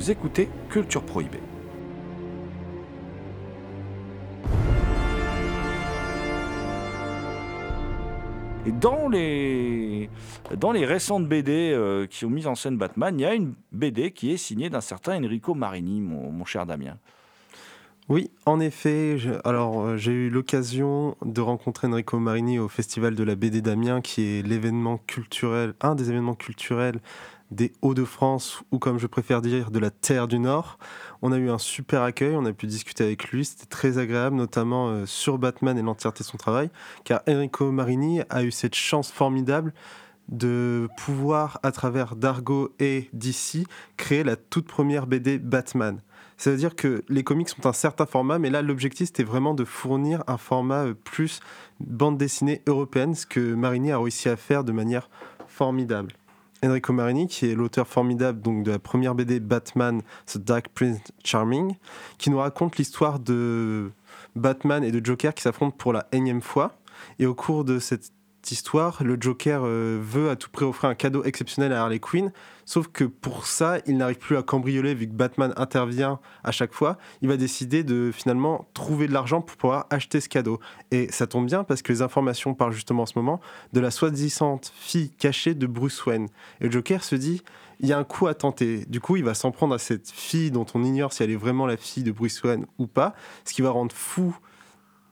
Vous 0.00 0.10
écoutez 0.10 0.48
Culture 0.70 1.02
Prohibée. 1.02 1.42
Et 8.64 8.72
dans 8.72 9.10
les, 9.10 10.08
dans 10.56 10.72
les 10.72 10.86
récentes 10.86 11.28
BD 11.28 11.72
euh, 11.74 12.06
qui 12.06 12.24
ont 12.24 12.30
mis 12.30 12.46
en 12.46 12.54
scène 12.54 12.78
Batman, 12.78 13.14
il 13.18 13.20
y 13.20 13.26
a 13.26 13.34
une 13.34 13.52
BD 13.72 14.12
qui 14.12 14.32
est 14.32 14.38
signée 14.38 14.70
d'un 14.70 14.80
certain 14.80 15.22
Enrico 15.22 15.52
Marini, 15.52 16.00
mon, 16.00 16.46
cher 16.46 16.64
Damien. 16.64 16.96
Oui, 18.08 18.30
en 18.46 18.58
effet. 18.58 19.18
alors, 19.44 19.82
euh, 19.82 19.96
j'ai 19.98 20.12
eu 20.12 20.30
l'occasion 20.30 21.14
de 21.22 21.42
rencontrer 21.42 21.88
Enrico 21.88 22.18
Marini 22.18 22.58
au 22.58 22.68
Festival 22.68 23.14
de 23.14 23.22
la 23.22 23.34
BD 23.34 23.60
d'Amiens, 23.60 24.00
qui 24.00 24.22
est 24.22 24.46
l'événement 24.46 24.96
culturel, 24.96 25.74
un 25.82 25.94
des 25.94 26.08
événements 26.08 26.34
culturels 26.34 27.00
des 27.50 27.72
Hauts-de-France, 27.82 28.62
ou 28.70 28.78
comme 28.78 28.98
je 28.98 29.06
préfère 29.06 29.42
dire, 29.42 29.70
de 29.70 29.78
la 29.78 29.90
Terre 29.90 30.28
du 30.28 30.38
Nord. 30.38 30.78
On 31.22 31.32
a 31.32 31.38
eu 31.38 31.50
un 31.50 31.58
super 31.58 32.02
accueil, 32.02 32.36
on 32.36 32.44
a 32.44 32.52
pu 32.52 32.66
discuter 32.66 33.04
avec 33.04 33.28
lui, 33.28 33.44
c'était 33.44 33.66
très 33.66 33.98
agréable, 33.98 34.36
notamment 34.36 34.88
euh, 34.88 35.06
sur 35.06 35.38
Batman 35.38 35.76
et 35.76 35.82
l'entièreté 35.82 36.22
de 36.22 36.28
son 36.28 36.36
travail, 36.36 36.70
car 37.04 37.22
Enrico 37.28 37.70
Marini 37.72 38.20
a 38.30 38.44
eu 38.44 38.50
cette 38.50 38.74
chance 38.74 39.10
formidable 39.10 39.72
de 40.28 40.88
pouvoir, 40.96 41.58
à 41.62 41.72
travers 41.72 42.14
Dargo 42.14 42.72
et 42.78 43.10
DC, 43.12 43.66
créer 43.96 44.22
la 44.22 44.36
toute 44.36 44.66
première 44.66 45.06
BD 45.06 45.38
Batman. 45.38 46.00
C'est-à-dire 46.36 46.74
que 46.74 47.04
les 47.08 47.22
comics 47.22 47.48
sont 47.50 47.66
un 47.66 47.72
certain 47.72 48.06
format, 48.06 48.38
mais 48.38 48.48
là, 48.48 48.62
l'objectif, 48.62 49.08
c'était 49.08 49.24
vraiment 49.24 49.52
de 49.52 49.64
fournir 49.64 50.24
un 50.26 50.38
format 50.38 50.86
euh, 50.86 50.94
plus 50.94 51.40
bande 51.80 52.16
dessinée 52.16 52.62
européenne, 52.66 53.14
ce 53.14 53.26
que 53.26 53.54
Marini 53.54 53.92
a 53.92 53.98
réussi 53.98 54.28
à 54.28 54.36
faire 54.36 54.64
de 54.64 54.72
manière 54.72 55.10
formidable. 55.48 56.12
Enrico 56.64 56.92
Marini, 56.92 57.26
qui 57.26 57.50
est 57.50 57.54
l'auteur 57.54 57.86
formidable 57.86 58.40
donc, 58.40 58.64
de 58.64 58.70
la 58.70 58.78
première 58.78 59.14
BD 59.14 59.40
Batman, 59.40 60.02
The 60.26 60.38
Dark 60.38 60.68
Prince 60.74 60.98
Charming, 61.24 61.76
qui 62.18 62.30
nous 62.30 62.38
raconte 62.38 62.76
l'histoire 62.76 63.18
de 63.18 63.90
Batman 64.36 64.84
et 64.84 64.92
de 64.92 65.04
Joker 65.04 65.34
qui 65.34 65.42
s'affrontent 65.42 65.76
pour 65.76 65.92
la 65.92 66.06
énième 66.12 66.42
fois. 66.42 66.78
Et 67.18 67.26
au 67.26 67.34
cours 67.34 67.64
de 67.64 67.78
cette 67.78 68.12
histoire, 68.50 69.02
le 69.02 69.16
Joker 69.20 69.62
euh, 69.64 69.98
veut 70.02 70.30
à 70.30 70.36
tout 70.36 70.50
prix 70.50 70.64
offrir 70.64 70.90
un 70.90 70.94
cadeau 70.94 71.24
exceptionnel 71.24 71.72
à 71.72 71.82
Harley 71.82 71.98
Quinn, 71.98 72.32
sauf 72.70 72.86
que 72.86 73.02
pour 73.02 73.46
ça, 73.48 73.78
il 73.86 73.96
n'arrive 73.96 74.18
plus 74.18 74.36
à 74.36 74.44
cambrioler 74.44 74.94
vu 74.94 75.08
que 75.08 75.12
Batman 75.12 75.52
intervient 75.56 76.20
à 76.44 76.52
chaque 76.52 76.72
fois. 76.72 76.98
Il 77.20 77.26
va 77.26 77.36
décider 77.36 77.82
de 77.82 78.12
finalement 78.14 78.68
trouver 78.74 79.08
de 79.08 79.12
l'argent 79.12 79.40
pour 79.40 79.56
pouvoir 79.56 79.86
acheter 79.90 80.20
ce 80.20 80.28
cadeau. 80.28 80.60
Et 80.92 81.10
ça 81.10 81.26
tombe 81.26 81.46
bien 81.46 81.64
parce 81.64 81.82
que 81.82 81.92
les 81.92 82.00
informations 82.00 82.54
parlent 82.54 82.72
justement 82.72 83.02
en 83.02 83.06
ce 83.06 83.18
moment 83.18 83.40
de 83.72 83.80
la 83.80 83.90
soi-disant 83.90 84.60
fille 84.72 85.10
cachée 85.10 85.54
de 85.54 85.66
Bruce 85.66 86.06
Wayne. 86.06 86.28
Et 86.60 86.66
le 86.66 86.70
Joker 86.70 87.02
se 87.02 87.16
dit, 87.16 87.42
il 87.80 87.88
y 87.88 87.92
a 87.92 87.98
un 87.98 88.04
coup 88.04 88.28
à 88.28 88.34
tenter. 88.34 88.84
Du 88.86 89.00
coup, 89.00 89.16
il 89.16 89.24
va 89.24 89.34
s'en 89.34 89.50
prendre 89.50 89.74
à 89.74 89.78
cette 89.78 90.08
fille 90.08 90.52
dont 90.52 90.66
on 90.72 90.84
ignore 90.84 91.12
si 91.12 91.24
elle 91.24 91.30
est 91.32 91.36
vraiment 91.36 91.66
la 91.66 91.76
fille 91.76 92.04
de 92.04 92.12
Bruce 92.12 92.40
Wayne 92.44 92.66
ou 92.78 92.86
pas, 92.86 93.16
ce 93.44 93.52
qui 93.52 93.62
va 93.62 93.70
rendre 93.70 93.92
fou 93.92 94.36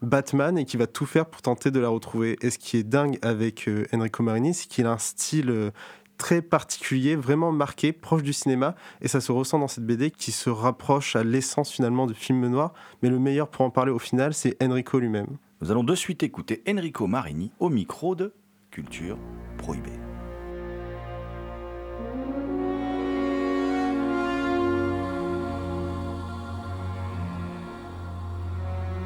Batman 0.03 0.57
et 0.59 0.65
qui 0.65 0.77
va 0.77 0.87
tout 0.87 1.07
faire 1.07 1.27
pour 1.27 1.43
tenter 1.43 1.71
de 1.71 1.81
la 1.81 1.89
retrouver. 1.89 2.39
Et 2.41 2.51
ce 2.51 2.59
qui 2.59 2.77
est 2.77 2.83
dingue 2.83 3.19
avec 3.23 3.69
euh, 3.69 3.85
Enrico 3.93 4.23
Marini, 4.23 4.55
c'est 4.55 4.69
qu'il 4.69 4.87
a 4.87 4.93
un 4.93 4.99
style 4.99 5.51
euh, 5.51 5.71
très 6.19 6.43
particulier, 6.43 7.17
vraiment 7.17 7.53
marqué, 7.53 7.93
proche 7.93 8.23
du 8.23 8.33
cinéma, 8.33 8.75
et 9.01 9.09
ça 9.09 9.21
se 9.21 9.33
ressent 9.33 9.59
dans 9.59 9.69
cette 9.69 9.87
BD 9.87 10.11
qui 10.11 10.33
se 10.33 10.51
rapproche 10.51 11.17
à 11.17 11.25
l'essence 11.25 11.71
finalement 11.73 12.07
du 12.07 12.15
film 12.15 12.47
noir. 12.49 12.75
Mais 13.03 13.09
le 13.09 13.19
meilleur 13.19 13.49
pour 13.49 13.65
en 13.65 13.71
parler 13.71 13.93
au 13.93 13.99
final, 13.99 14.35
c'est 14.35 14.63
Enrico 14.63 14.99
lui-même. 14.99 15.39
Nous 15.63 15.71
allons 15.71 15.85
de 15.85 15.95
suite 15.95 16.23
écouter 16.23 16.63
Enrico 16.69 17.07
Marini 17.07 17.51
au 17.59 17.71
micro 17.71 18.15
de 18.15 18.33
Culture 18.71 19.17
Prohibée. 19.57 19.99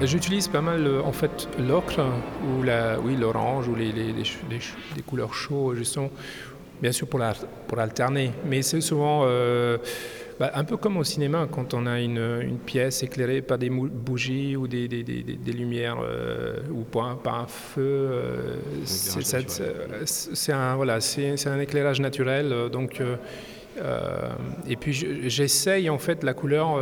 J'utilise 0.05 0.49
pas 0.49 0.61
mal 0.61 0.85
euh, 0.85 1.03
en 1.03 1.13
fait 1.13 1.49
l'ocre 1.61 2.01
ou 2.45 2.63
la, 2.65 2.99
oui, 2.99 3.15
l'orange 3.15 3.69
ou 3.69 3.77
les, 3.77 3.93
les, 3.93 5.03
couleurs 5.07 5.33
chaudes, 5.33 5.77
justement, 5.77 6.11
bien 6.83 6.93
sûr 6.93 7.07
pour, 7.07 7.21
la, 7.21 7.33
pour 7.69 7.79
alterner. 7.79 8.33
Mais 8.45 8.61
c'est 8.63 8.81
souvent 8.81 9.23
euh, 9.25 9.79
bah, 10.41 10.51
un 10.55 10.65
peu 10.65 10.77
comme 10.77 10.97
au 10.97 11.05
cinéma, 11.05 11.47
quand 11.51 11.73
on 11.75 11.87
a 11.87 12.01
une, 12.01 12.19
une 12.43 12.59
pièce 12.59 13.03
éclairée 13.05 13.41
par 13.41 13.57
des 13.59 13.71
bougies 13.71 14.57
ou 14.57 14.67
des, 14.67 14.89
des, 14.89 15.05
des- 15.05 15.23
des- 15.23 15.53
lumières 15.53 15.99
euh, 16.03 16.57
ou 16.73 16.83
par 16.83 17.07
un, 17.07 17.15
par 17.15 17.37
un 17.41 17.47
feu. 17.47 17.81
euh, 17.87 18.57
c'est, 20.05 20.53
un, 20.53 20.75
voilà, 20.77 21.01
c'est, 21.01 21.37
c'est 21.37 21.49
un 21.49 21.61
éclairage 21.61 22.01
naturel. 22.01 22.53
donc, 22.73 23.01
et 24.69 24.77
puis 24.77 24.93
je- 24.93 25.29
j'essaye 25.29 25.89
en 25.89 25.99
fait 25.99 26.25
la 26.25 26.35
couleur, 26.35 26.77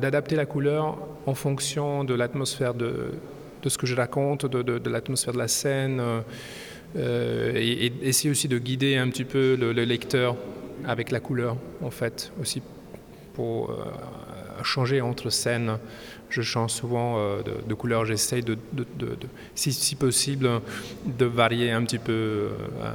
d'adapter 0.00 0.34
la 0.36 0.46
couleur 0.46 0.96
en 1.26 1.34
fonction 1.34 2.04
de 2.04 2.14
l'atmosphère 2.14 2.74
de, 2.74 3.12
de 3.62 3.68
ce 3.68 3.78
que 3.78 3.86
je 3.86 3.94
raconte, 3.94 4.46
de, 4.46 4.62
de- 4.62 4.78
de 4.78 4.90
l'atmosphère 4.90 5.34
de 5.34 5.38
la 5.38 5.48
scène, 5.48 6.00
et, 6.96 7.86
et 7.86 7.92
essayer 8.02 8.30
aussi 8.30 8.48
de 8.48 8.58
guider 8.58 8.96
un 8.96 9.08
petit 9.08 9.24
peu 9.24 9.56
le, 9.56 9.72
le 9.72 9.84
lecteur 9.84 10.36
avec 10.86 11.10
la 11.10 11.20
couleur 11.20 11.56
en 11.82 11.90
fait 11.90 12.32
aussi 12.40 12.62
pour 13.34 13.70
euh, 13.70 13.74
changer 14.62 15.00
entre 15.00 15.30
scènes. 15.30 15.78
Je 16.30 16.42
change 16.42 16.72
souvent 16.72 17.18
euh, 17.18 17.42
de, 17.42 17.74
couleur, 17.74 18.04
j'essaye 18.06 18.42
si, 19.54 19.72
si 19.72 19.94
possible, 19.94 20.48
de 21.06 21.26
varier 21.26 21.70
un 21.70 21.84
petit 21.84 21.98
peu 21.98 22.12
euh, 22.12 22.48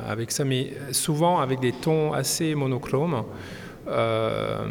avec 0.09 0.31
ça, 0.31 0.43
mais 0.43 0.73
souvent 0.91 1.39
avec 1.39 1.59
des 1.59 1.71
tons 1.71 2.11
assez 2.11 2.53
monochromes, 2.55 3.23
euh, 3.87 4.65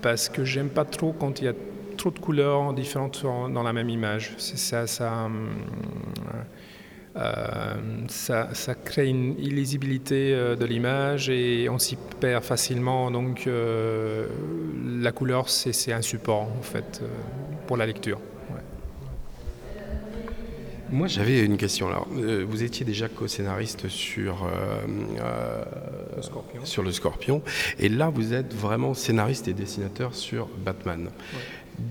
parce 0.00 0.28
que 0.28 0.44
j'aime 0.44 0.70
pas 0.70 0.84
trop 0.84 1.12
quand 1.12 1.40
il 1.40 1.44
y 1.44 1.48
a 1.48 1.54
trop 1.98 2.10
de 2.10 2.18
couleurs 2.18 2.72
différentes 2.72 3.22
dans 3.22 3.62
la 3.62 3.72
même 3.72 3.90
image. 3.90 4.34
Ça, 4.38 4.86
ça, 4.86 5.24
hum, 5.26 5.48
euh, 6.18 6.23
ça, 8.08 8.48
ça 8.52 8.74
crée 8.74 9.06
une 9.08 9.38
illisibilité 9.38 10.34
euh, 10.34 10.56
de 10.56 10.64
l'image 10.64 11.30
et 11.30 11.68
on 11.68 11.78
s'y 11.78 11.96
perd 12.20 12.42
facilement. 12.42 13.10
Donc 13.10 13.46
euh, 13.46 14.26
la 14.98 15.12
couleur, 15.12 15.48
c'est 15.48 15.92
un 15.92 16.02
support 16.02 16.42
en 16.42 16.62
fait 16.62 17.00
euh, 17.02 17.06
pour 17.66 17.76
la 17.76 17.86
lecture. 17.86 18.18
Ouais. 18.50 18.60
Moi, 20.90 21.06
j'avais 21.06 21.44
une 21.44 21.56
question. 21.56 21.88
Alors, 21.88 22.06
euh, 22.16 22.44
vous 22.48 22.62
étiez 22.62 22.84
déjà 22.84 23.08
co-scénariste 23.08 23.88
sur, 23.88 24.44
euh, 24.44 24.86
euh, 25.20 25.64
sur 26.64 26.82
Le 26.82 26.92
Scorpion. 26.92 27.42
Et 27.78 27.88
là, 27.88 28.10
vous 28.10 28.34
êtes 28.34 28.54
vraiment 28.54 28.92
scénariste 28.94 29.48
et 29.48 29.54
dessinateur 29.54 30.14
sur 30.14 30.46
Batman. 30.46 31.10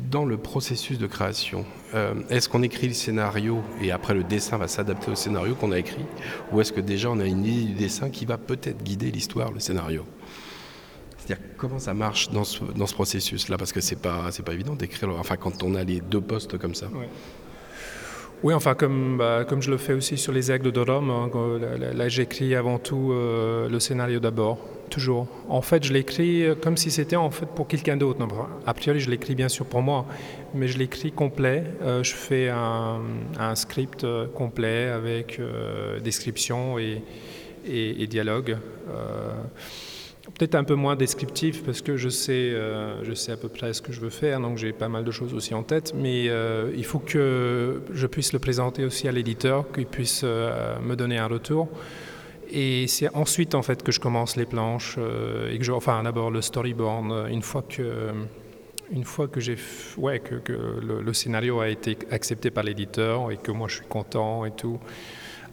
Dans 0.09 0.23
le 0.23 0.37
processus 0.37 0.97
de 0.97 1.07
création, 1.07 1.65
euh, 1.93 2.13
est-ce 2.29 2.47
qu'on 2.47 2.63
écrit 2.63 2.87
le 2.87 2.93
scénario 2.93 3.61
et 3.81 3.91
après 3.91 4.13
le 4.13 4.23
dessin 4.23 4.57
va 4.57 4.67
s'adapter 4.67 5.11
au 5.11 5.15
scénario 5.15 5.55
qu'on 5.55 5.71
a 5.71 5.79
écrit 5.79 6.05
Ou 6.51 6.61
est-ce 6.61 6.71
que 6.71 6.79
déjà 6.79 7.09
on 7.09 7.19
a 7.19 7.25
une 7.25 7.45
idée 7.45 7.65
du 7.65 7.73
dessin 7.73 8.09
qui 8.09 8.25
va 8.25 8.37
peut-être 8.37 8.81
guider 8.83 9.11
l'histoire, 9.11 9.51
le 9.51 9.59
scénario? 9.59 10.05
C'est-à-dire 11.17 11.45
comment 11.57 11.79
ça 11.79 11.93
marche 11.93 12.29
dans 12.31 12.43
ce, 12.43 12.63
dans 12.63 12.87
ce 12.87 12.93
processus-là? 12.93 13.57
Parce 13.57 13.73
que 13.73 13.81
c'est 13.81 14.01
pas 14.01 14.29
pas 14.45 14.53
évident 14.53 14.75
d'écrire. 14.75 15.09
Enfin, 15.17 15.35
quand 15.37 15.63
on 15.63 15.75
a 15.75 15.83
les 15.83 15.99
deux 15.99 16.21
postes 16.21 16.57
comme 16.57 16.75
ça. 16.75 16.87
Oui, 18.43 18.53
enfin, 18.53 18.73
comme, 18.75 19.17
bah, 19.17 19.45
comme 19.47 19.61
je 19.61 19.71
le 19.71 19.77
fais 19.77 19.93
aussi 19.93 20.17
sur 20.17 20.33
les 20.33 20.51
aigles 20.51 20.73
de 20.73 20.79
Rome, 20.81 21.09
hein, 21.09 21.29
quand- 21.31 21.57
là, 21.57 22.09
j'écris 22.09 22.55
avant 22.55 22.77
tout 22.77 23.11
euh, 23.13 23.69
le 23.69 23.79
scénario 23.79 24.19
d'abord, 24.19 24.57
toujours. 24.89 25.27
En 25.47 25.61
fait, 25.61 25.81
je 25.85 25.93
l'écris 25.93 26.43
euh, 26.43 26.53
comme 26.53 26.75
si 26.75 26.91
c'était 26.91 27.15
en 27.15 27.31
fait 27.31 27.45
pour 27.45 27.67
quelqu'un 27.69 27.95
d'autre. 27.95 28.19
A 28.67 28.73
priori, 28.73 28.99
je 28.99 29.09
l'écris 29.09 29.35
bien 29.35 29.47
sûr 29.47 29.65
pour 29.65 29.81
moi, 29.81 30.05
mais 30.53 30.67
je 30.67 30.77
l'écris 30.77 31.13
complet. 31.13 31.63
Euh, 31.83 32.03
je 32.03 32.13
fais 32.13 32.49
un, 32.49 33.55
script 33.55 34.03
euh, 34.03 34.27
complet 34.27 34.89
avec 34.89 35.39
euh, 35.39 36.01
description 36.01 36.77
et, 36.77 37.01
et, 37.65 38.03
et 38.03 38.07
dialogue. 38.07 38.57
Peut-être 40.23 40.55
un 40.55 40.63
peu 40.63 40.75
moins 40.75 40.95
descriptif 40.95 41.63
parce 41.65 41.81
que 41.81 41.97
je 41.97 42.07
sais, 42.07 42.31
euh, 42.31 43.03
je 43.03 43.13
sais 43.13 43.33
à 43.33 43.37
peu 43.37 43.49
près 43.49 43.73
ce 43.73 43.81
que 43.81 43.91
je 43.91 43.99
veux 43.99 44.09
faire, 44.09 44.39
donc 44.39 44.57
j'ai 44.57 44.71
pas 44.71 44.87
mal 44.87 45.03
de 45.03 45.11
choses 45.11 45.33
aussi 45.33 45.53
en 45.53 45.63
tête, 45.63 45.93
mais 45.93 46.29
euh, 46.29 46.71
il 46.77 46.85
faut 46.85 46.99
que 46.99 47.81
je 47.93 48.07
puisse 48.07 48.31
le 48.31 48.39
présenter 48.39 48.85
aussi 48.85 49.09
à 49.09 49.11
l'éditeur, 49.11 49.69
qu'il 49.73 49.85
puisse 49.85 50.21
euh, 50.23 50.79
me 50.79 50.95
donner 50.95 51.17
un 51.17 51.27
retour. 51.27 51.67
Et 52.49 52.87
c'est 52.87 53.13
ensuite 53.13 53.53
en 53.53 53.63
fait 53.63 53.83
que 53.83 53.91
je 53.91 53.99
commence 53.99 54.37
les 54.37 54.45
planches 54.45 54.97
et 55.51 55.57
que 55.57 55.63
je, 55.63 55.71
enfin 55.71 56.01
d'abord 56.03 56.31
le 56.31 56.41
storyboard. 56.41 57.29
Une 57.29 57.41
fois 57.41 57.63
que, 57.67 58.11
une 58.91 59.03
fois 59.03 59.27
que 59.27 59.39
ouais, 59.97 60.19
que, 60.19 60.53
le 60.53 61.13
scénario 61.13 61.59
a 61.59 61.67
été 61.67 61.97
accepté 62.11 62.51
par 62.51 62.63
l'éditeur 62.63 63.31
et 63.31 63.37
que 63.37 63.51
moi 63.51 63.67
je 63.67 63.77
suis 63.77 63.85
content 63.87 64.45
et 64.45 64.51
tout. 64.51 64.79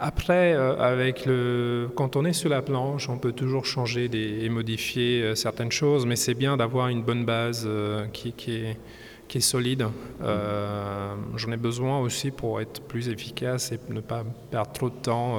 Après, 0.03 0.55
euh, 0.55 0.79
avec 0.79 1.27
le, 1.27 1.91
quand 1.95 2.17
on 2.17 2.25
est 2.25 2.33
sur 2.33 2.49
la 2.49 2.63
planche, 2.63 3.11
on 3.11 3.19
peut 3.19 3.33
toujours 3.33 3.67
changer 3.67 4.09
et 4.15 4.49
modifier 4.49 5.23
euh, 5.23 5.35
certaines 5.35 5.71
choses, 5.71 6.07
mais 6.07 6.17
c'est 6.17 6.33
bien 6.33 6.57
d'avoir 6.57 6.89
une 6.89 7.03
bonne 7.03 7.27
base 7.27 7.65
euh, 7.67 8.07
qui, 8.07 8.35
est, 8.49 9.41
solide. 9.41 9.87
J'en 10.23 11.53
ai 11.53 11.57
besoin 11.59 12.01
aussi 12.01 12.31
pour 12.31 12.63
être 12.63 12.81
plus 12.81 13.11
efficace 13.11 13.73
et 13.73 13.81
ne 13.91 14.01
pas 14.01 14.25
perdre 14.51 14.73
trop 14.73 14.89
de 14.89 14.95
temps 14.97 15.39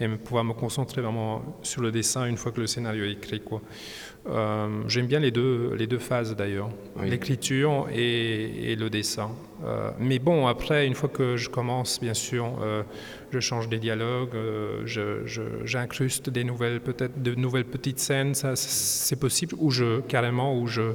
et 0.00 0.08
pouvoir 0.08 0.44
me 0.44 0.52
concentrer 0.52 1.00
vraiment 1.02 1.42
sur 1.62 1.82
le 1.82 1.90
dessin 1.92 2.26
une 2.26 2.36
fois 2.36 2.52
que 2.52 2.60
le 2.60 2.66
scénario 2.66 3.04
est 3.04 3.12
écrit. 3.12 3.40
Quoi. 3.40 3.60
Euh, 4.28 4.68
J'aime 4.88 5.06
bien 5.06 5.18
les 5.20 5.30
deux, 5.32 5.74
les 5.76 5.86
deux 5.86 5.98
phases 5.98 6.34
d'ailleurs, 6.36 6.70
Oui. 6.96 7.10
l'écriture 7.10 7.88
et, 7.92 8.72
et 8.72 8.76
le 8.76 8.88
dessin. 8.88 9.30
Euh, 9.64 9.90
mais 9.98 10.18
bon, 10.18 10.46
après, 10.46 10.86
une 10.86 10.94
fois 10.94 11.08
que 11.08 11.36
je 11.36 11.48
commence, 11.48 12.00
bien 12.00 12.14
sûr, 12.14 12.46
euh, 12.62 12.82
je 13.32 13.40
change 13.40 13.68
des 13.68 13.78
dialogues, 13.78 14.36
je- 14.84 15.26
je- 15.26 15.64
j'incruste 15.64 16.30
des 16.30 16.44
nouvelles, 16.44 16.80
peut-être 16.80 17.20
de 17.22 17.34
nouvelles 17.34 17.64
petites 17.64 17.98
scènes, 17.98 18.34
ça 18.34 18.54
c'est 18.56 19.16
possible, 19.18 19.54
ou 19.58 19.70
je 19.70 20.00
carrément, 20.02 20.56
ou 20.58 20.66
je, 20.68 20.92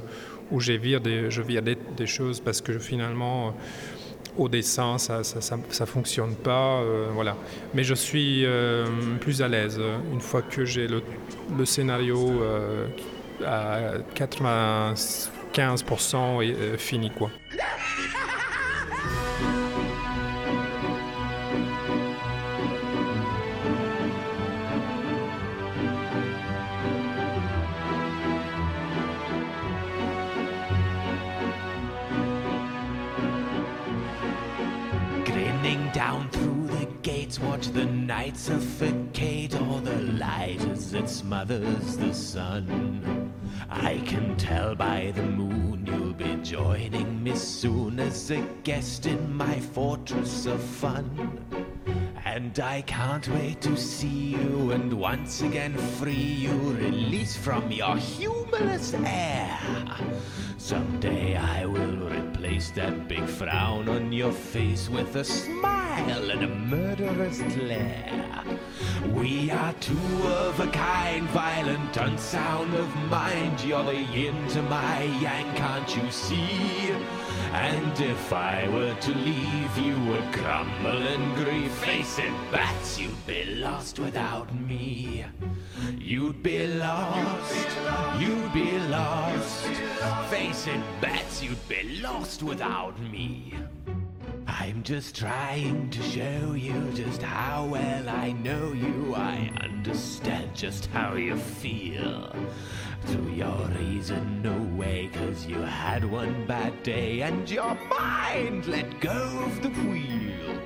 où 0.50 0.60
je 0.60 0.72
vire 0.72 1.00
des, 1.02 1.30
je 1.30 1.42
vire 1.42 1.62
des, 1.62 1.76
des 1.96 2.06
choses 2.06 2.40
parce 2.40 2.60
que 2.62 2.78
finalement. 2.78 3.54
Au 4.38 4.48
dessin, 4.48 4.98
ça 4.98 5.22
ça 5.24 5.86
fonctionne 5.86 6.34
pas, 6.36 6.80
euh, 6.80 7.10
voilà. 7.12 7.36
Mais 7.74 7.84
je 7.84 7.94
suis 7.94 8.44
euh, 8.46 8.86
plus 9.20 9.42
à 9.42 9.48
l'aise 9.48 9.76
euh, 9.78 9.98
une 10.12 10.20
fois 10.20 10.42
que 10.42 10.64
j'ai 10.64 10.86
le, 10.88 11.02
le 11.56 11.64
scénario 11.64 12.42
euh, 12.42 12.86
à 13.44 13.98
95% 14.14 16.42
est 16.42 16.56
euh, 16.56 16.76
fini, 16.78 17.10
quoi. 17.12 17.30
The 37.78 37.84
night 37.84 38.36
suffocate 38.36 39.54
all 39.54 39.78
the 39.78 40.00
light 40.18 40.60
as 40.72 40.92
it 40.94 41.08
smothers 41.08 41.96
the 41.96 42.12
sun. 42.12 43.32
I 43.70 43.98
can 44.04 44.36
tell 44.36 44.74
by 44.74 45.12
the 45.14 45.22
moon 45.22 45.86
you'll 45.86 46.12
be 46.12 46.42
joining 46.42 47.22
me 47.22 47.36
soon 47.36 48.00
as 48.00 48.32
a 48.32 48.40
guest 48.64 49.06
in 49.06 49.32
my 49.32 49.60
fortress 49.60 50.46
of 50.46 50.60
fun. 50.60 51.67
And 52.38 52.60
I 52.60 52.82
can't 52.82 53.26
wait 53.30 53.60
to 53.62 53.76
see 53.76 54.36
you 54.36 54.70
and 54.70 54.92
once 54.92 55.42
again 55.42 55.76
free 55.76 56.12
you, 56.44 56.52
release 56.52 57.36
from 57.36 57.72
your 57.72 57.96
humorless 57.96 58.94
air. 58.94 59.58
Someday 60.56 61.36
I 61.36 61.66
will 61.66 61.96
replace 61.96 62.70
that 62.78 63.08
big 63.08 63.26
frown 63.26 63.88
on 63.88 64.12
your 64.12 64.30
face 64.30 64.88
with 64.88 65.16
a 65.16 65.24
smile 65.24 66.30
and 66.30 66.44
a 66.44 66.48
murderous 66.48 67.40
glare. 67.56 68.44
We 69.12 69.50
are 69.50 69.72
two 69.80 70.22
of 70.22 70.60
a 70.60 70.68
kind, 70.68 71.26
violent, 71.30 71.96
unsound 71.96 72.72
of 72.72 72.94
mind. 73.10 73.64
You're 73.64 73.82
the 73.82 73.96
yin 73.96 74.46
to 74.50 74.62
my 74.62 75.02
yang, 75.02 75.56
can't 75.56 75.96
you 75.96 76.08
see? 76.12 76.94
And 77.52 78.00
if 78.00 78.32
I 78.32 78.68
were 78.68 78.94
to 78.94 79.10
leave, 79.14 79.78
you 79.78 79.98
would 80.06 80.32
crumble 80.32 81.06
in 81.06 81.34
grief. 81.34 81.72
Face 81.72 82.18
it, 82.18 82.32
bats, 82.52 82.98
you'd 82.98 83.26
be 83.26 83.44
lost 83.56 83.98
without 83.98 84.54
me. 84.54 85.24
You'd 85.98 86.42
be 86.42 86.66
lost, 86.66 87.68
you'd 88.18 88.52
be 88.52 88.78
lost. 88.88 89.66
Face 90.30 90.66
it, 90.66 90.80
bats, 91.00 91.42
you'd 91.42 91.68
be 91.68 92.00
lost 92.02 92.42
without 92.42 92.98
me. 93.00 93.54
I'm 94.68 94.82
just 94.82 95.16
trying 95.16 95.88
to 95.88 96.02
show 96.02 96.52
you 96.52 96.92
just 96.94 97.22
how 97.22 97.64
well 97.64 98.06
I 98.06 98.32
know 98.32 98.74
you. 98.74 99.14
I 99.16 99.50
understand 99.62 100.54
just 100.54 100.86
how 100.90 101.14
you 101.14 101.38
feel. 101.38 102.30
To 103.06 103.30
your 103.30 103.66
reason, 103.78 104.42
no 104.42 104.58
way, 104.76 105.08
cause 105.14 105.46
you 105.46 105.56
had 105.62 106.04
one 106.04 106.46
bad 106.46 106.82
day 106.82 107.22
and 107.22 107.50
your 107.50 107.78
mind 107.88 108.66
let 108.66 109.00
go 109.00 109.42
of 109.46 109.62
the 109.62 109.70
wheel. 109.70 110.60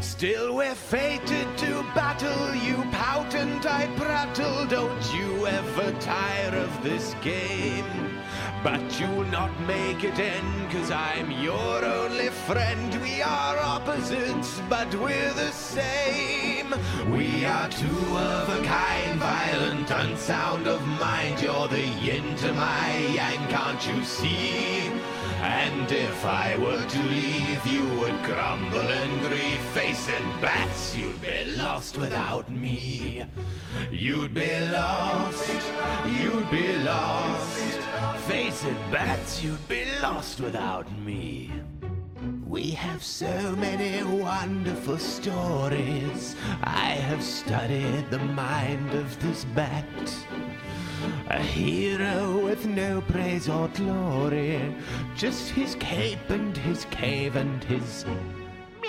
Still, 0.00 0.54
we're 0.54 0.76
fated 0.76 1.58
to 1.58 1.82
battle. 1.92 2.54
You 2.54 2.76
pout 2.92 3.34
and 3.34 3.66
I 3.66 3.88
prattle. 3.96 4.64
Don't 4.66 5.12
you 5.12 5.48
ever 5.48 5.90
tire 5.98 6.56
of 6.56 6.84
this 6.84 7.16
game? 7.20 8.13
But 8.64 8.98
you'll 8.98 9.26
not 9.26 9.52
make 9.66 10.04
it 10.04 10.18
end, 10.18 10.70
cause 10.70 10.90
I'm 10.90 11.30
your 11.30 11.84
only 11.84 12.30
friend. 12.30 12.94
We 13.02 13.20
are 13.20 13.58
opposites, 13.58 14.62
but 14.70 14.88
we're 14.94 15.34
the 15.34 15.52
same. 15.52 16.74
We 17.12 17.44
are 17.44 17.68
two 17.68 18.16
of 18.16 18.48
a 18.48 18.62
kind, 18.64 19.20
violent, 19.20 19.90
unsound 19.90 20.66
of 20.66 20.80
mind. 20.98 21.42
You're 21.42 21.68
the 21.68 21.86
yin 21.86 22.36
to 22.36 22.54
my 22.54 22.96
yang, 23.12 23.46
can't 23.50 23.86
you 23.86 24.02
see? 24.02 24.90
And 25.42 25.90
if 25.90 26.24
I 26.24 26.56
were 26.58 26.84
to 26.84 27.02
leave, 27.02 27.66
you 27.66 27.84
would 28.00 28.22
crumble 28.22 28.80
in 28.80 29.18
grief. 29.20 29.60
Facing 29.74 30.40
bats, 30.40 30.96
you'd 30.96 31.20
be 31.20 31.56
lost 31.56 31.98
without 31.98 32.50
me. 32.50 33.24
You'd 33.90 34.34
be 34.34 34.60
lost, 34.70 35.50
you'd 36.06 36.50
be 36.50 36.78
lost. 36.78 37.78
Face 38.28 38.64
it, 38.64 38.76
bats, 38.90 39.42
you'd 39.42 39.68
be 39.68 39.84
lost 40.00 40.40
without 40.40 40.90
me. 40.98 41.50
We 42.46 42.70
have 42.70 43.02
so 43.02 43.54
many 43.56 44.02
wonderful 44.04 44.98
stories. 44.98 46.36
I 46.62 46.92
have 47.08 47.22
studied 47.22 48.10
the 48.10 48.18
mind 48.18 48.94
of 48.94 49.20
this 49.20 49.44
bat. 49.56 49.84
A 51.28 51.38
hero 51.38 52.38
with 52.44 52.66
no 52.66 53.00
praise 53.02 53.48
or 53.48 53.68
glory, 53.68 54.74
just 55.16 55.50
his 55.50 55.74
cape 55.76 56.30
and 56.30 56.56
his 56.56 56.84
cave 56.86 57.36
and 57.36 57.62
his. 57.64 58.04
We 58.82 58.88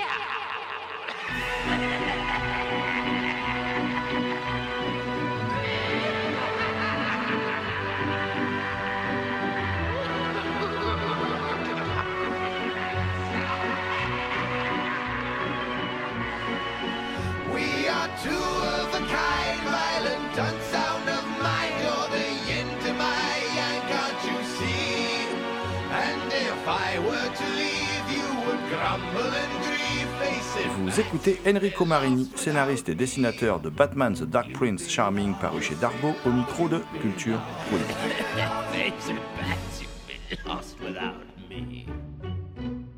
Vous 30.85 30.99
écoutez 30.99 31.39
Enrico 31.47 31.83
Marini, 31.83 32.29
scénariste 32.35 32.89
et 32.89 32.93
dessinateur 32.93 33.59
de 33.59 33.69
Batman 33.69 34.13
The 34.13 34.21
Dark 34.25 34.53
Prince 34.53 34.87
Charming 34.87 35.33
paru 35.41 35.59
chez 35.59 35.73
Darbo 35.81 36.13
au 36.27 36.29
micro 36.29 36.69
de 36.69 36.79
Culture. 37.01 37.39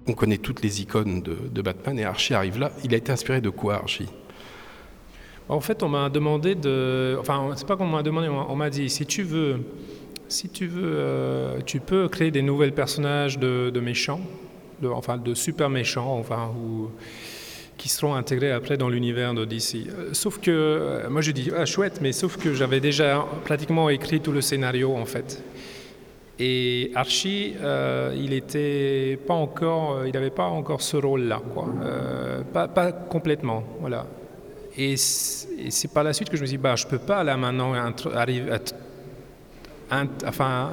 On 0.05 0.11
connaît 0.13 0.37
toutes 0.37 0.61
les 0.61 0.81
icônes 0.81 1.21
de, 1.21 1.37
de 1.49 1.61
Batman 1.61 1.97
et 1.97 2.03
Archie 2.03 2.33
arrive 2.33 2.59
là. 2.59 2.71
Il 2.83 2.93
a 2.93 2.97
été 2.97 3.09
inspiré 3.13 3.39
de 3.39 3.49
quoi, 3.49 3.75
Archie? 3.75 4.09
En 5.47 5.61
fait, 5.61 5.81
on 5.81 5.87
m'a 5.87 6.09
demandé 6.09 6.55
de. 6.55 7.15
Enfin, 7.21 7.51
c'est 7.55 7.65
pas 7.65 7.77
qu'on 7.77 7.87
m'a 7.87 8.03
demandé, 8.03 8.27
on 8.27 8.55
m'a 8.57 8.69
dit 8.69 8.89
si 8.89 9.05
tu 9.05 9.23
veux, 9.23 9.61
si 10.27 10.49
tu 10.49 10.67
veux, 10.67 10.81
euh, 10.83 11.61
tu 11.65 11.79
peux 11.79 12.09
créer 12.09 12.31
des 12.31 12.41
nouvelles 12.41 12.73
personnages 12.73 13.39
de, 13.39 13.69
de 13.69 13.79
méchants, 13.79 14.19
de- 14.81 14.89
enfin 14.89 15.15
de 15.15 15.33
super 15.33 15.69
méchants, 15.69 16.17
enfin 16.19 16.51
ou 16.53 16.91
qui 17.77 17.89
seront 17.89 18.15
intégrés 18.15 18.51
après 18.51 18.77
dans 18.77 18.89
l'univers 18.89 19.33
DC. 19.33 19.87
Euh, 19.87 20.09
Sauf 20.13 20.39
que 20.39 20.51
euh, 20.51 21.09
moi, 21.09 21.21
je 21.21 21.31
dis 21.31 21.51
ah, 21.55 21.65
chouette, 21.65 21.99
mais 22.01 22.11
sauf 22.11 22.37
que 22.37 22.53
j'avais 22.53 22.79
déjà 22.79 23.25
pratiquement 23.45 23.89
écrit 23.89 24.19
tout 24.19 24.31
le 24.31 24.41
scénario 24.41 24.95
en 24.95 25.05
fait. 25.05 25.43
Et 26.39 26.91
Archie, 26.93 27.55
euh, 27.61 28.13
il 28.15 28.33
était 28.33 29.17
pas 29.27 29.33
encore, 29.33 30.05
il 30.05 30.13
n'avait 30.13 30.29
pas 30.29 30.45
encore 30.45 30.81
ce 30.81 30.97
rôle-là. 30.97 31.41
Euh, 31.83 32.41
pas, 32.53 32.67
pas 32.67 32.91
complètement, 32.91 33.63
voilà. 33.79 34.05
Et 34.77 34.95
c'est 34.97 35.91
par 35.91 36.03
la 36.03 36.13
suite 36.13 36.29
que 36.29 36.37
je 36.37 36.41
me 36.43 36.47
suis 36.47 36.57
dit, 36.57 36.61
bah, 36.61 36.75
je 36.75 36.85
peux 36.85 36.99
pas 36.99 37.23
là 37.23 37.35
maintenant 37.35 37.73
arriver 38.13 38.51
enfin, 39.89 40.69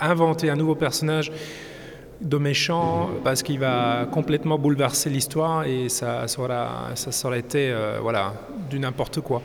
inventer 0.00 0.50
un 0.50 0.56
nouveau 0.56 0.74
personnage 0.74 1.30
de 2.20 2.36
méchant 2.36 3.10
parce 3.24 3.42
qu'il 3.42 3.58
va 3.58 4.06
complètement 4.12 4.58
bouleverser 4.58 5.08
l'histoire 5.10 5.64
et 5.64 5.88
ça, 5.88 6.28
ça, 6.28 6.40
aura- 6.42 6.90
ça, 6.94 7.28
aurait 7.28 7.40
été 7.40 7.70
euh, 7.70 7.98
voilà, 8.02 8.34
du 8.68 8.78
n'importe 8.78 9.20
quoi. 9.20 9.42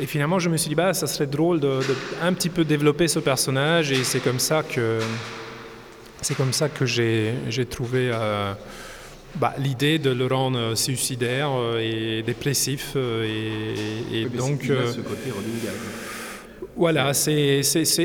Et 0.00 0.06
finalement, 0.06 0.38
je 0.38 0.48
me 0.48 0.56
suis 0.56 0.68
dit, 0.68 0.74
bah, 0.74 0.92
ça 0.94 1.06
serait 1.06 1.26
drôle 1.26 1.58
de, 1.58 1.66
de 1.68 1.96
un 2.22 2.32
petit 2.32 2.50
peu 2.50 2.64
développer 2.64 3.08
ce 3.08 3.18
personnage 3.18 3.90
et 3.92 4.04
c'est 4.04 4.20
comme 4.20 4.38
ça 4.38 4.62
que, 4.62 5.00
c'est 6.22 6.34
comme 6.36 6.52
ça 6.52 6.68
que 6.68 6.86
j'ai, 6.86 7.32
j'ai 7.48 7.66
trouvé 7.66 8.10
euh, 8.12 8.52
bah, 9.36 9.54
l'idée 9.58 9.98
de 9.98 10.10
le 10.10 10.26
rendre 10.26 10.58
euh, 10.58 10.74
suicidaire 10.74 11.50
et 11.80 12.22
dépressif. 12.22 12.94
et, 12.96 14.20
et 14.22 14.24
donc. 14.26 14.60
Voilà, 16.76 17.14
c'est, 17.14 17.62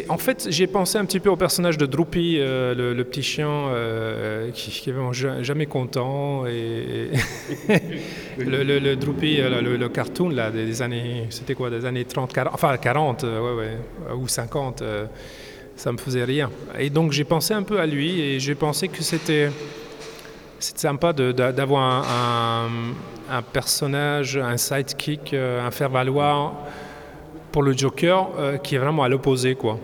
En 0.08 0.18
fait, 0.18 0.48
j'ai 0.50 0.66
pensé 0.66 0.98
un 0.98 1.04
petit 1.04 1.20
peu 1.20 1.30
au 1.30 1.36
personnage 1.36 1.78
de 1.78 1.86
Droopy, 1.86 2.38
euh, 2.40 2.94
le, 2.94 3.04
petit 3.04 3.22
chien 3.22 3.50
euh, 3.50 4.50
qui, 4.52 4.72
qui 4.72 4.90
est 4.90 4.94
vraiment 4.94 5.12
ja- 5.12 5.44
jamais 5.44 5.66
content. 5.66 6.46
Et, 6.46 7.10
le, 8.38 8.64
le, 8.64 8.80
le 8.80 8.96
Droopy, 8.96 9.42
euh, 9.42 9.62
le, 9.62 9.90
cartoon 9.90 10.30
là, 10.30 10.52
des, 10.52 10.82
années, 10.82 11.28
c'était 11.32 11.54
quoi, 11.54 11.70
des 11.70 11.86
années 11.86 12.06
30, 12.06 12.32
40, 12.32 12.54
enfin 12.54 12.78
40, 12.78 13.26
euh, 13.26 13.42
ouais, 13.42 13.62
ouais, 13.62 14.16
ou 14.16 14.30
50, 14.30 14.82
euh, 14.82 15.06
ça 15.76 15.92
me 15.92 15.98
faisait 15.98 16.24
rire. 16.24 16.50
Et 16.80 16.90
donc 16.90 17.12
j'ai 17.12 17.26
pensé 17.26 17.54
un 17.54 17.64
peu 17.64 17.78
à 17.78 17.86
lui 17.86 18.22
et 18.22 18.40
j'ai 18.40 18.56
pensé 18.56 18.88
que 18.88 19.04
c'était, 19.04 19.50
sympa 20.60 21.12
d'avoir 21.12 22.08
un, 22.08 23.42
personnage, 23.52 24.38
un 24.38 24.56
sidekick, 24.56 25.34
un 25.34 25.72
faire-valoir 25.72 26.54
pour 27.52 27.64
le 27.64 27.74
Joker 27.74 28.30
euh, 28.38 28.58
qui 28.58 28.76
est 28.76 28.78
vraiment 28.78 29.04
à 29.04 29.10
l'opposé 29.10 29.56
quoi. 29.56 29.80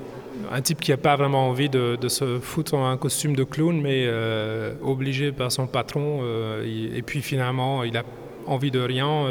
Un 0.51 0.61
type 0.61 0.79
qui 0.79 0.91
n'a 0.91 0.97
pas 0.97 1.15
vraiment 1.17 1.49
envie 1.49 1.67
de, 1.67 1.97
se 2.07 2.39
foutre 2.39 2.73
en 2.73 2.89
un 2.89 2.95
costume 2.95 3.35
de 3.35 3.43
clown, 3.43 3.81
mais 3.81 4.05
euh, 4.07 4.73
obligé 4.81 5.33
par 5.33 5.51
son 5.51 5.67
patron. 5.67 6.19
euh, 6.21 6.95
et 6.95 7.01
puis 7.01 7.21
finalement, 7.21 7.83
il 7.83 7.97
a 7.97 8.03
envie 8.45 8.71
de 8.71 8.79
rien 8.79 9.25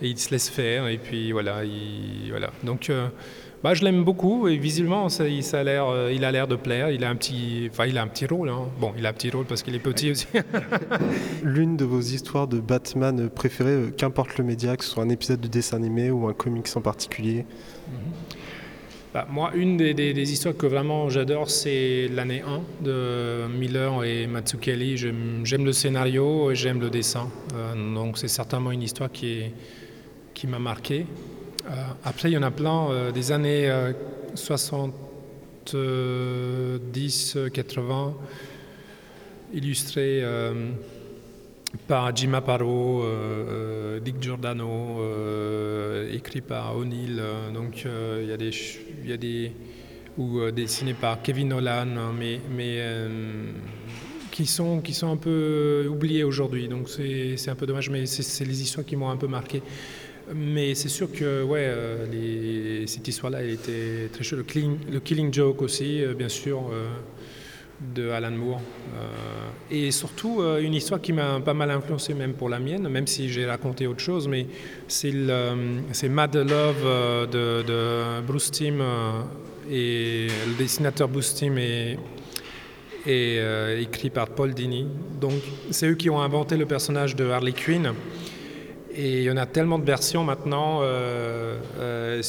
et 0.00 0.06
il 0.06 0.18
se 0.18 0.30
laisse 0.30 0.48
faire. 0.48 0.86
Et 0.86 0.98
puis 0.98 1.32
voilà, 1.32 1.64
il, 1.64 2.30
voilà. 2.30 2.50
Donc, 2.62 2.92
bah, 3.62 3.74
je 3.74 3.84
l'aime 3.84 4.02
beaucoup 4.04 4.48
et 4.48 4.56
visiblement, 4.56 5.08
ça, 5.08 5.28
il, 5.28 5.42
ça 5.44 5.60
a 5.60 5.62
l'air, 5.64 5.86
euh, 5.88 6.12
il 6.12 6.24
a 6.24 6.32
l'air 6.32 6.48
de 6.48 6.56
plaire. 6.56 6.90
Il 6.90 7.04
a 7.04 7.10
un 7.10 7.16
petit, 7.16 7.68
enfin, 7.70 7.86
il 7.86 7.96
a 7.98 8.02
un 8.02 8.08
petit 8.08 8.26
rôle. 8.26 8.48
hein. 8.48 8.68
Bon, 8.80 8.92
il 8.98 9.06
a 9.06 9.10
un 9.10 9.12
petit 9.12 9.30
rôle 9.30 9.44
parce 9.46 9.62
qu'il 9.62 9.74
est 9.74 9.78
petit 9.80 10.10
aussi. 10.10 10.26
L'une 11.42 11.76
de 11.76 11.84
vos 11.84 12.00
histoires 12.00 12.48
de 12.48 12.58
Batman 12.60 13.28
préférées, 13.30 13.70
euh, 13.70 13.90
qu'importe 13.96 14.36
le 14.38 14.44
média, 14.44 14.76
que 14.76 14.84
ce 14.84 14.90
soit 14.90 15.04
un 15.04 15.08
épisode 15.08 15.40
de 15.40 15.48
dessin 15.48 15.76
animé 15.76 16.10
ou 16.10 16.26
un 16.28 16.32
comics 16.32 16.66
en 16.74 16.80
particulier? 16.80 17.44
Bah, 19.14 19.26
moi, 19.30 19.50
une 19.54 19.76
des, 19.76 19.92
des- 19.92 20.14
des 20.14 20.32
histoires 20.32 20.56
que 20.56 20.66
vraiment 20.66 21.10
j'adore, 21.10 21.50
c'est 21.50 22.08
l'année 22.08 22.42
1 22.46 22.84
de 22.84 23.46
Miller 23.58 24.02
et 24.04 24.26
Matsukeli. 24.26 24.96
J'aime 24.96 25.40
j'aime 25.44 25.66
le 25.66 25.72
scénario 25.72 26.50
et 26.50 26.54
j'aime 26.54 26.80
le 26.80 26.88
dessin. 26.88 27.28
Euh, 27.54 27.94
donc 27.94 28.16
c'est 28.16 28.28
certainement 28.28 28.72
une 28.72 28.82
histoire 28.82 29.12
qui, 29.12 29.26
est- 29.40 29.52
qui 30.32 30.46
m'a 30.46 30.58
marqué. 30.58 31.04
Euh, 31.66 31.74
après, 32.04 32.30
il 32.30 32.32
y 32.32 32.38
en 32.38 32.42
a 32.42 32.50
plein 32.50 32.90
euh, 32.90 33.12
des 33.12 33.30
années 33.32 33.70
euh, 33.70 33.92
70, 34.34 35.74
euh, 35.74 37.48
80, 37.50 38.14
illustrés 39.54 40.24
par 41.86 42.14
Jim 42.14 42.34
Aparo, 42.34 43.02
euh, 43.02 44.00
Dick 44.00 44.20
Giordano, 44.20 45.00
euh, 45.00 46.12
écrit 46.12 46.40
par 46.40 46.76
O'Neill. 46.76 47.22
donc 47.54 47.84
il 47.84 48.28
y 48.28 48.32
a 48.32 48.36
des, 48.36 48.50
y 49.04 49.12
a 49.12 49.16
des 49.16 49.52
ou 50.18 50.40
euh, 50.40 50.50
dessiné 50.50 50.92
par 50.92 51.22
Kevin 51.22 51.48
Nolan, 51.48 51.96
hein, 51.96 52.12
mais, 52.18 52.40
mais 52.54 52.82
qui 54.30 54.46
sont 54.46 54.80
qui 54.80 54.94
sont 54.94 55.10
un 55.10 55.16
peu 55.16 55.86
oubliés 55.90 56.24
aujourd'hui. 56.24 56.68
Donc 56.68 56.88
c'est 56.88 57.48
un 57.48 57.54
peu 57.54 57.66
dommage, 57.66 57.90
mais 57.90 58.06
c'est 58.06 58.44
les 58.44 58.62
histoires 58.62 58.84
qui 58.84 58.96
m'ont 58.96 59.10
un 59.10 59.16
peu 59.16 59.28
marqué. 59.28 59.62
Mais 60.34 60.74
c'est 60.74 60.88
sûr 60.88 61.10
que 61.10 61.42
ouais, 61.42 61.64
euh, 61.64 62.86
cette 62.86 63.06
histoire-là, 63.08 63.42
était 63.42 64.08
très 64.12 64.22
chouette. 64.22 64.54
Le 64.90 65.00
Killing, 65.00 65.32
Joke 65.32 65.62
aussi, 65.62 66.02
euh, 66.02 66.14
bien 66.14 66.28
sûr, 66.28 66.70
euh, 66.72 66.88
de 67.94 68.10
Alan 68.10 68.30
Moore. 68.30 68.60
Euh, 68.96 69.48
et 69.70 69.90
surtout, 69.90 70.40
une 70.60 70.74
histoire 70.74 71.00
qui 71.00 71.12
m'a 71.12 71.40
pas 71.40 71.54
mal 71.54 71.70
influencé 71.70 72.14
même 72.14 72.34
pour 72.34 72.48
la 72.48 72.60
mienne, 72.60 72.88
même 72.88 73.06
si 73.06 73.28
j'ai 73.28 73.44
raconté 73.44 73.86
autre 73.86 74.00
chose, 74.00 74.28
mais 74.28 74.46
c'est 74.86 75.12
Mad 76.08 76.36
Love 76.36 77.28
de, 77.30 78.20
Bruce 78.24 78.52
Timm 78.52 78.80
et 79.68 80.28
le 80.46 80.54
dessinateur 80.56 81.08
Bruce 81.08 81.34
Timm 81.34 81.58
euh, 83.08 83.80
écrit 83.80 84.10
par 84.10 84.28
Paul 84.28 84.54
Dini. 84.54 84.86
Donc, 85.20 85.32
c'est 85.70 85.88
eux 85.88 85.94
qui 85.94 86.08
ont 86.08 86.20
inventé 86.20 86.56
le 86.56 86.66
personnage 86.66 87.16
de 87.16 87.28
Harley 87.28 87.52
Quinn. 87.52 87.94
Et 88.94 89.18
il 89.18 89.22
y 89.22 89.30
en 89.30 89.36
a 89.38 89.46
tellement 89.46 89.78
de 89.78 89.84
versions 89.86 90.22
maintenant 90.24 90.80
euh, 90.82 91.56
euh, 91.80 92.22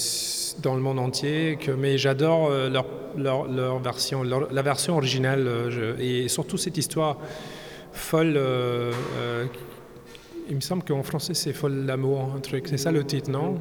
dans 0.61 0.75
le 0.75 0.81
monde 0.81 0.99
entier, 0.99 1.57
que, 1.59 1.71
mais 1.71 1.97
j'adore 1.97 2.47
euh, 2.49 2.69
leur, 2.69 2.85
leur, 3.17 3.47
leur 3.47 3.79
version, 3.79 4.23
leur- 4.23 4.51
la 4.51 4.61
version 4.61 4.95
originale, 4.95 5.45
je- 5.69 5.99
et 6.01 6.27
surtout 6.29 6.57
cette 6.57 6.77
histoire 6.77 7.17
folle. 7.91 8.35
euh, 8.37 8.91
il 10.49 10.55
me 10.57 10.61
semble 10.61 10.83
qu'en 10.83 11.03
français 11.03 11.33
c'est 11.33 11.53
folle 11.53 11.85
d'amour, 11.85 12.33
un 12.35 12.39
truc. 12.39 12.67
C'est 12.67 12.77
ça 12.77 12.91
le 12.91 13.03
titre, 13.05 13.29
non? 13.31 13.57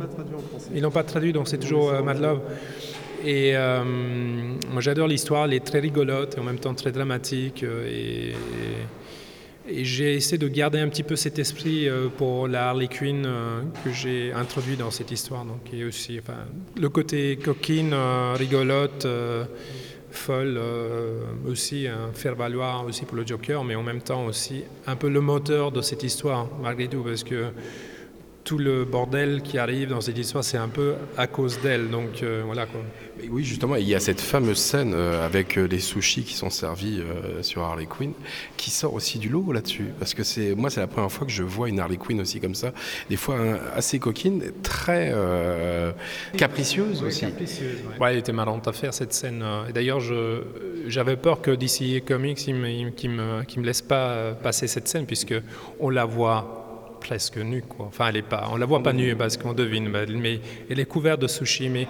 Ils 0.75 0.83
l'ont 0.83 0.91
pas 0.91 1.05
traduit, 1.05 1.33
donc 1.33 1.47
c'est 1.49 1.59
toujours 1.59 1.93
Mad 2.03 2.21
Love. 2.21 2.41
Et 3.25 3.53
moi 4.73 4.81
j'adore 4.81 5.07
l'histoire, 5.07 5.45
elle 5.47 5.55
est 5.55 5.65
très 5.65 5.79
rigolote 5.81 6.37
et 6.37 6.41
en 6.41 6.45
même 6.45 6.59
temps 6.59 6.75
très 6.75 6.91
dramatique. 6.93 7.63
et, 7.65 8.31
et- 8.31 8.35
et 9.69 9.85
j'ai 9.85 10.15
essayé 10.15 10.39
de 10.39 10.49
garder 10.49 10.81
un 10.81 10.89
petit 10.89 11.03
peu 11.03 11.17
cet 11.17 11.39
esprit 11.39 11.89
euh, 11.89 12.09
pour 12.09 12.49
la 12.49 12.71
Harley 12.71 12.89
Quinn 12.89 13.25
euh, 13.25 13.63
que 13.85 13.93
j'ai 13.93 14.33
introduit 14.33 14.77
dans 14.77 14.91
cette 14.91 15.11
histoire. 15.11 15.45
Donc, 15.45 15.71
le 15.73 16.89
côté 16.89 17.37
coquine, 17.37 17.93
euh, 17.93 18.35
rigolote, 18.37 19.07
folle, 20.11 20.61
aussi 21.49 21.87
un 21.87 22.13
faire 22.13 22.35
valoir 22.35 22.85
aussi 22.85 23.05
pour 23.05 23.17
le 23.17 23.27
Joker, 23.27 23.65
mais 23.65 23.75
en 23.75 23.83
même 23.83 24.03
temps 24.03 24.27
aussi 24.27 24.65
un 24.87 24.97
peu 24.97 25.09
le 25.09 25.21
moteur 25.21 25.73
de 25.73 25.81
cette 25.81 26.03
histoire, 26.03 26.49
malgré 26.63 26.89
tout, 26.89 27.03
parce 27.03 27.25
que 27.25 27.47
tout 28.45 28.59
le 28.59 28.85
bordel 28.85 29.43
qui 29.43 29.59
arrive 29.59 29.89
dans 29.91 30.01
cette 30.01 30.19
histoire, 30.19 30.43
c'est 30.45 30.59
un 30.59 30.69
peu 30.69 30.95
à 31.17 31.27
cause 31.27 31.61
d'elle. 31.61 31.91
Donc 31.91 32.23
euh, 32.23 32.43
voilà 32.45 32.67
quoi. 32.67 32.81
Mais 33.19 33.29
oui, 33.29 33.45
justement, 33.45 33.77
il 33.77 33.87
y 33.89 33.95
a 33.95 34.01
cette 34.01 34.21
fameuse 34.21 34.59
scène 34.59 34.93
euh, 34.95 35.25
avec 35.25 35.57
euh, 35.59 35.67
les 35.67 35.79
sushis 35.81 36.23
qui 36.25 36.35
sont 36.35 36.51
servis 36.51 37.01
euh, 37.01 37.43
sur 37.43 37.63
Harley 37.63 37.87
Quinn 37.87 38.13
qui 38.57 38.71
sort 38.71 38.95
aussi 38.95 39.19
du 39.19 39.29
lot 39.29 39.53
là-dessus. 39.53 39.89
Parce 39.99 40.15
que 40.15 40.23
c'est 40.23 40.55
moi, 40.55 40.71
c'est 40.71 40.81
la 40.81 40.87
première 40.87 41.13
fois 41.13 41.27
que 41.27 41.33
je 41.33 41.43
vois 41.43 41.69
une 41.69 41.79
Harley 41.81 41.97
Quinn 41.99 42.21
aussi 42.21 42.41
comme 42.41 42.55
ça. 42.55 42.73
Des 43.11 43.17
fois 43.17 43.37
hein, 43.39 43.59
assez 43.75 43.99
coquine, 43.99 44.43
très 44.63 45.11
euh, 45.13 45.93
capricieuse 46.37 47.03
aussi. 47.03 47.27
Ouais, 48.01 48.13
elle 48.13 48.19
était 48.19 48.33
marrante 48.33 48.67
à 48.69 48.73
faire 48.73 48.95
cette 48.95 49.13
scène. 49.13 49.43
euh, 49.43 49.69
Et 49.69 49.73
d'ailleurs, 49.73 50.01
je, 50.01 50.43
j'avais 50.87 51.17
peur 51.17 51.41
que 51.43 51.51
DC 51.51 52.05
Comics 52.07 52.47
ne 52.49 52.55
me, 52.55 53.57
me, 53.59 53.63
laisse 53.63 53.83
pas 53.83 54.09
euh, 54.11 54.33
passer 54.33 54.67
cette 54.67 54.89
scène, 54.89 55.07
puisque 55.07 55.35
on 55.81 55.91
la 55.91 56.05
voit 56.05 56.62
presque 57.03 57.39
nue. 57.39 57.63
Quoi. 57.69 57.87
Enfin, 57.87 58.09
elle 58.09 58.17
est 58.17 58.23
pas, 58.23 58.49
on 58.53 58.57
la 58.57 58.67
voit 58.67 58.83
pas 58.83 58.93
nue 58.93 59.15
parce 59.17 59.37
qu'on 59.37 59.53
devine, 59.53 59.89
mais, 59.89 60.07
mais 60.07 60.41
elle 60.71 60.81
est 60.81 60.85
couverte 60.87 61.21
de 61.21 61.27
sushi. 61.29 61.69
Mais, 61.69 61.87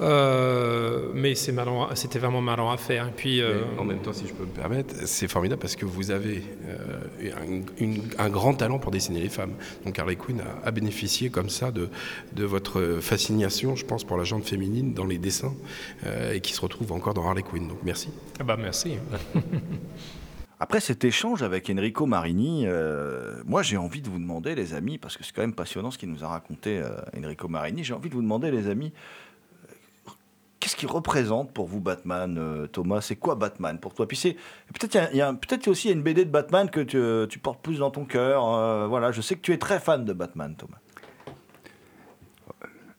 euh, 0.00 1.10
mais 1.14 1.34
c'est 1.34 1.52
marrant, 1.52 1.88
c'était 1.94 2.18
vraiment 2.18 2.40
marrant 2.40 2.72
à 2.72 2.76
faire. 2.76 3.08
Et 3.08 3.12
puis, 3.14 3.40
euh, 3.42 3.60
En 3.78 3.84
même 3.84 4.00
temps, 4.00 4.12
si 4.12 4.26
je 4.26 4.32
peux 4.32 4.44
me 4.44 4.50
permettre, 4.50 4.94
c'est 5.04 5.28
formidable 5.28 5.60
parce 5.60 5.76
que 5.76 5.84
vous 5.84 6.10
avez 6.10 6.42
euh, 6.66 7.30
un, 7.36 7.62
une- 7.84 8.02
un 8.18 8.30
grand 8.30 8.54
talent 8.54 8.78
pour 8.78 8.90
dessiner 8.90 9.20
les 9.20 9.28
femmes. 9.28 9.52
Donc 9.84 9.98
Harley 9.98 10.16
Quinn 10.16 10.40
a, 10.40 10.66
a 10.66 10.70
bénéficié 10.70 11.28
comme 11.30 11.50
ça 11.50 11.70
de, 11.70 11.88
de 12.32 12.44
votre 12.44 12.98
fascination, 13.00 13.76
je 13.76 13.84
pense, 13.84 14.02
pour 14.04 14.16
la 14.16 14.24
jante 14.24 14.44
féminine 14.48 14.94
dans 14.94 15.04
les 15.04 15.18
dessins 15.18 15.54
euh, 16.06 16.32
et 16.32 16.40
qui 16.40 16.52
se 16.54 16.60
retrouve 16.60 16.90
encore 16.92 17.14
dans 17.14 17.26
Harley 17.28 17.42
Quinn. 17.42 17.68
Donc 17.68 17.78
merci. 17.84 18.08
ah 18.40 18.44
bah 18.44 18.56
merci. 18.58 18.94
Après 20.62 20.78
cet 20.78 21.04
échange 21.04 21.42
avec 21.42 21.68
Enrico 21.70 22.06
Marini, 22.06 22.66
euh, 22.68 23.42
moi 23.44 23.62
j'ai 23.64 23.76
envie 23.76 24.00
de 24.00 24.08
vous 24.08 24.20
demander, 24.20 24.54
les 24.54 24.74
amis, 24.74 24.96
parce 24.96 25.16
que 25.16 25.24
c'est 25.24 25.32
quand 25.34 25.40
même 25.42 25.56
passionnant 25.56 25.90
ce 25.90 25.98
qu'il 25.98 26.08
nous 26.08 26.22
a 26.22 26.28
raconté 26.28 26.78
euh, 26.78 26.90
Enrico 27.18 27.48
Marini, 27.48 27.82
j'ai 27.82 27.94
envie 27.94 28.08
de 28.08 28.14
vous 28.14 28.22
demander, 28.22 28.52
les 28.52 28.68
amis, 28.68 28.92
euh, 29.68 30.12
qu'est-ce 30.60 30.76
qu'il 30.76 30.88
représente 30.88 31.52
pour 31.52 31.66
vous 31.66 31.80
Batman, 31.80 32.68
Thomas? 32.70 33.00
C'est 33.00 33.16
quoi 33.16 33.34
Batman 33.34 33.80
pour 33.80 33.92
toi? 33.92 34.06
Peut-être 34.06 34.94
il 35.12 35.16
y 35.16 35.20
a- 35.20 35.32
y 35.32 35.68
aussi 35.68 35.88
y 35.88 35.90
a 35.90 35.94
une 35.94 36.02
BD 36.04 36.24
de 36.24 36.30
Batman 36.30 36.70
que 36.70 36.78
tu, 36.78 37.28
tu 37.28 37.40
portes 37.40 37.60
plus 37.60 37.80
dans 37.80 37.90
ton 37.90 38.04
cœur. 38.04 38.46
euh, 38.54 38.86
voilà, 38.86 39.10
je 39.10 39.20
sais 39.20 39.34
que 39.34 39.40
tu 39.40 39.52
es 39.52 39.58
très 39.58 39.80
fan 39.80 40.04
de 40.04 40.12
Batman, 40.12 40.54
Thomas. 40.54 40.78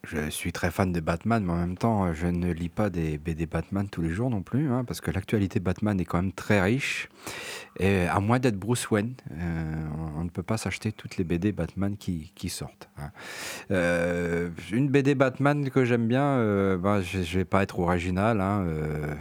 Je 0.05 0.29
suis 0.29 0.51
très 0.51 0.69
fan 0.69 0.91
de 0.91 0.99
Batman, 0.99 1.41
mais 1.45 1.53
en 1.53 1.57
même 1.57 1.77
temps, 1.77 2.13
je 2.13 2.27
ne 2.27 2.51
lis 2.51 2.67
pas 2.67 2.89
des 2.89 3.17
BD 3.17 3.45
Batman 3.45 3.87
tous 3.87 4.01
les 4.01 4.09
jours 4.09 4.29
non 4.29 4.41
plus, 4.41 4.69
hein, 4.69 4.83
parce 4.83 4.99
que 4.99 5.11
l'actualité 5.11 5.61
Batman 5.61 5.97
est 5.97 6.03
quand 6.03 6.21
même 6.21 6.33
très 6.33 6.61
riche. 6.61 7.07
Et 7.79 8.05
à 8.07 8.19
moins 8.19 8.37
d'être 8.37 8.57
Bruce 8.57 8.91
Wayne, 8.91 9.13
euh, 9.31 9.85
on, 9.97 10.19
on 10.19 10.23
ne 10.25 10.29
peut 10.29 10.43
pas 10.43 10.57
s'acheter 10.57 10.91
toutes 10.91 11.15
les 11.17 11.23
BD 11.23 11.53
Batman 11.53 11.95
qui, 11.97 12.31
sortent. 12.49 12.89
hein. 12.97 13.11
Euh, 13.71 14.49
une 14.71 14.89
BD 14.89 15.15
Batman 15.15 15.69
que 15.69 15.85
j'aime 15.85 16.07
bien, 16.07 16.23
euh, 16.23 16.77
ben, 16.77 17.01
je 17.01 17.19
ne 17.19 17.23
vais 17.23 17.45
pas 17.45 17.63
être 17.63 17.79
original, 17.79 18.41
hein, 18.41 18.65
euh, 18.67 19.15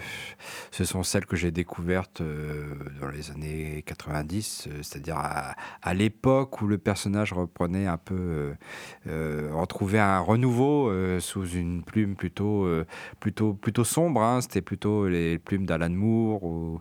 ce 0.71 0.85
sont 0.85 1.03
celles 1.03 1.27
que 1.27 1.37
j'ai 1.37 1.51
découvertes 1.51 2.21
euh, 2.21 2.75
dans 3.01 3.09
les 3.09 3.31
années 3.31 3.83
90, 3.87 4.67
euh, 4.67 4.77
c'est-à-dire 4.83 5.17
à, 5.17 5.95
l'époque 5.95 6.61
où 6.61 6.67
le 6.67 6.79
personnage 6.79 7.33
reprenait 7.33 7.87
un 7.87 7.99
peu, 7.99 8.15
euh, 8.15 8.55
euh, 9.07 9.51
retrouvait 9.53 9.99
un 10.01 10.19
renouveau 10.19 10.72
euh, 10.89 11.21
sous 11.21 11.47
une 11.47 11.83
plume 11.83 12.17
plutôt, 12.17 12.65
euh, 12.65 12.85
plutôt, 13.21 13.55
plutôt 13.55 13.85
sombre. 13.85 14.23
hein. 14.23 14.41
C'était 14.41 14.63
plutôt 14.63 15.09
les 15.09 15.39
plumes 15.39 15.67
d'Alan 15.67 15.91
Moore 15.91 16.43
ou, 16.45 16.81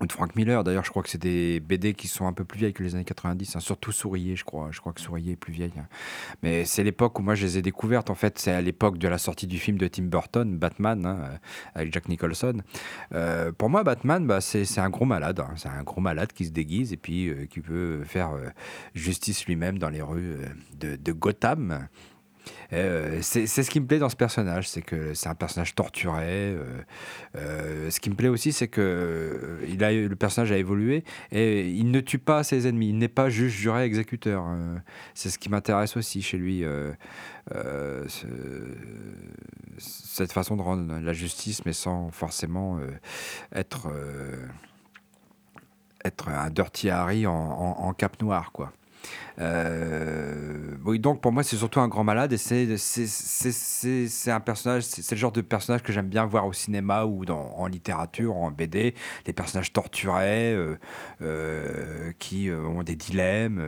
de 0.00 0.12
Frank 0.12 0.36
Miller. 0.36 0.62
D'ailleurs, 0.62 0.84
je 0.84 0.90
crois 0.90 1.02
que 1.02 1.08
c'est 1.08 1.20
des 1.20 1.58
BD 1.58 1.92
qui 1.92 2.06
sont 2.06 2.28
un 2.28 2.32
peu 2.32 2.44
plus 2.44 2.56
vieilles 2.60 2.72
que 2.72 2.84
les 2.84 2.94
années 2.94 3.04
90, 3.04 3.56
hein. 3.56 3.58
surtout 3.58 3.90
Sourier, 3.90 4.36
je 4.36 4.44
crois. 4.44 4.68
Je 4.70 4.78
crois 4.78 4.92
que 4.92 5.00
Sourier 5.00 5.32
est 5.32 5.36
plus 5.36 5.52
vieille. 5.52 5.72
hein. 5.76 5.88
Mais 6.44 6.64
c'est 6.64 6.84
l'époque 6.84 7.18
où 7.18 7.22
moi 7.24 7.34
je 7.34 7.44
les 7.44 7.58
ai 7.58 7.62
découvertes. 7.62 8.08
En 8.08 8.14
fait, 8.14 8.38
c'est 8.38 8.52
à 8.52 8.60
l'époque 8.60 8.98
de 8.98 9.08
la 9.08 9.18
sortie 9.18 9.48
du 9.48 9.58
film 9.58 9.76
de 9.76 9.88
Tim 9.88 10.04
Burton, 10.04 10.56
Batman, 10.56 11.04
euh, 11.04 11.36
avec 11.74 11.92
Jack 11.92 12.08
Nicholson. 12.08 12.62
Pour 13.58 13.70
moi, 13.70 13.82
Batman, 13.82 14.24
bah, 14.24 14.40
c'est 14.40 14.78
un 14.78 14.88
gros 14.88 15.04
malade. 15.04 15.42
C'est 15.56 15.68
un 15.68 15.82
gros 15.82 16.00
malade 16.00 16.32
qui 16.32 16.44
se 16.44 16.52
déguise 16.52 16.92
et 16.92 16.96
puis 16.96 17.32
qui 17.50 17.58
veut 17.58 18.04
faire 18.04 18.30
justice 18.94 19.46
lui-même 19.46 19.80
dans 19.80 19.90
les 19.90 20.00
rues 20.02 20.36
de 20.78 21.12
Gotham. 21.12 21.88
Euh, 22.74 23.20
c'est 23.22 23.46
ce 23.46 23.70
qui 23.70 23.80
me 23.80 23.86
plaît 23.86 23.98
dans 23.98 24.10
ce 24.10 24.16
personnage, 24.16 24.68
c'est 24.68 24.82
que 24.82 25.14
c'est 25.14 25.28
un 25.30 25.34
personnage 25.34 25.74
torturé. 25.74 26.24
euh, 26.54 26.64
euh, 27.36 27.90
ce 27.90 27.98
qui 27.98 28.10
me 28.10 28.14
plaît 28.14 28.28
aussi, 28.28 28.52
c'est 28.52 28.68
que 28.68 28.80
euh, 28.82 29.66
il 29.68 29.82
a, 29.82 29.90
le 29.92 30.16
personnage 30.16 30.52
a 30.52 30.58
évolué 30.58 31.02
et 31.32 31.66
il 31.68 31.90
ne 31.90 32.00
tue 32.00 32.18
pas 32.18 32.42
ses 32.44 32.66
ennemis. 32.68 32.90
Il 32.90 32.98
n'est 32.98 33.08
pas 33.08 33.30
juge, 33.30 33.52
juré, 33.52 33.84
exécuteur. 33.84 34.44
euh, 34.48 34.76
c'est 35.14 35.30
ce 35.30 35.38
qui 35.38 35.48
m'intéresse 35.48 35.96
aussi 35.96 36.20
chez 36.20 36.36
lui. 36.36 36.62
ce- 37.50 38.26
cette 39.78 40.32
façon 40.32 40.56
de 40.56 40.62
rendre 40.62 40.98
la 41.00 41.12
justice, 41.12 41.64
mais 41.64 41.72
sans 41.72 42.10
forcément 42.10 42.78
être, 43.54 43.88
être 46.04 46.28
un 46.28 46.50
Dirty 46.50 46.90
Harry 46.90 47.26
en, 47.26 47.32
en- 47.32 47.78
en 47.86 47.92
cape 47.94 48.20
noire, 48.20 48.52
quoi. 48.52 48.72
Euh, 49.40 50.74
oui, 50.84 50.98
donc 50.98 51.20
pour 51.20 51.32
moi, 51.32 51.42
c'est 51.42 51.56
surtout 51.56 51.80
un 51.80 51.88
grand 51.88 52.02
malade 52.04 52.32
et 52.32 52.36
c'est 52.38 52.76
c'est- 52.76 53.06
c'est- 53.06 54.08
c'est- 54.08 54.30
un 54.30 54.40
personnage, 54.40 54.82
c'est 54.82 55.10
le 55.12 55.16
genre 55.16 55.32
de 55.32 55.40
personnage 55.40 55.82
que 55.82 55.92
j'aime 55.92 56.08
bien 56.08 56.26
voir 56.26 56.46
au 56.46 56.52
cinéma 56.52 57.04
ou 57.04 57.24
en 57.26 57.66
littérature, 57.66 58.36
en 58.36 58.50
BD. 58.50 58.94
Les 59.26 59.32
personnages 59.32 59.72
torturés 59.72 60.52
euh, 60.54 60.76
euh, 61.22 62.12
qui 62.18 62.50
ont 62.50 62.82
des 62.82 62.96
dilemmes 62.96 63.62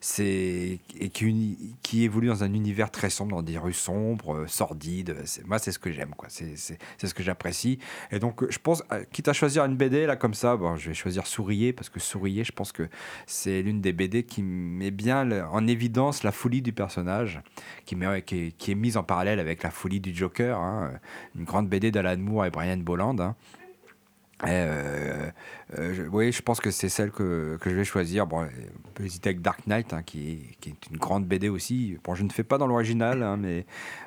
c'est 0.00 0.78
et 1.00 1.08
qui, 1.10 1.76
qui 1.82 2.04
évoluent 2.04 2.28
dans 2.28 2.44
un 2.44 2.52
univers 2.52 2.90
très 2.90 3.10
sombre, 3.10 3.36
dans 3.36 3.42
des 3.42 3.58
rues 3.58 3.72
sombres, 3.72 4.44
sordides. 4.46 5.16
Moi, 5.46 5.58
c'est 5.58 5.72
ce 5.72 5.78
que 5.78 5.90
j'aime, 5.90 6.10
quoi. 6.16 6.28
C'est 6.30 6.56
c'est- 6.56 6.78
c'est 6.98 7.06
ce 7.06 7.14
que 7.14 7.22
j'apprécie. 7.22 7.78
Et 8.10 8.18
donc, 8.18 8.48
je 8.50 8.58
pense, 8.58 8.82
quitte 9.12 9.28
à 9.28 9.32
choisir 9.32 9.64
une 9.64 9.76
BD 9.76 10.06
là 10.06 10.16
comme 10.16 10.34
ça, 10.34 10.56
bon, 10.56 10.76
je 10.76 10.88
vais 10.90 10.94
choisir 10.94 11.26
Sourier 11.26 11.72
parce 11.72 11.88
que 11.88 12.00
Sourier, 12.00 12.44
je 12.44 12.52
pense 12.52 12.72
que 12.72 12.88
c'est 13.26 13.62
l'une 13.62 13.80
des 13.80 13.92
BD 13.92 14.22
qui 14.24 14.42
met 14.42 14.90
bien 14.90 15.13
en 15.22 15.66
évidence 15.66 16.22
la 16.22 16.32
folie 16.32 16.62
du 16.62 16.72
personnage, 16.72 17.40
qui, 17.84 17.94
est, 17.94 18.74
mise 18.74 18.96
en 18.96 19.02
parallèle 19.02 19.40
avec 19.40 19.62
la 19.62 19.70
folie 19.70 20.00
du 20.00 20.14
Joker, 20.14 20.58
hein, 20.58 20.92
une 21.36 21.44
grande 21.44 21.68
BD 21.68 21.90
d'Alan 21.90 22.18
Moore 22.18 22.46
et 22.46 22.50
Brian 22.50 22.76
Bolland. 22.78 23.20
hein. 23.20 23.36
Euh, 24.46 25.30
euh, 25.78 25.94
je- 25.94 26.02
oui, 26.02 26.32
je 26.32 26.42
pense 26.42 26.60
que 26.60 26.70
c'est 26.70 26.88
celle 26.88 27.10
que, 27.10 27.58
je 27.64 27.70
vais 27.70 27.84
choisir. 27.84 28.26
Bon, 28.26 28.42
on 28.42 28.90
peut 28.90 29.04
hésiter 29.04 29.30
avec 29.30 29.40
Dark 29.40 29.66
Knight, 29.66 29.92
hein, 29.92 30.02
qui, 30.02 30.56
est, 30.66 30.90
une 30.90 30.96
grande 30.98 31.26
BD 31.26 31.48
aussi. 31.48 31.98
Bon, 32.04 32.14
je 32.14 32.24
ne 32.24 32.30
fais 32.30 32.42
pas 32.44 32.58
dans 32.58 32.66
l'original, 32.66 33.36
mais 33.38 33.64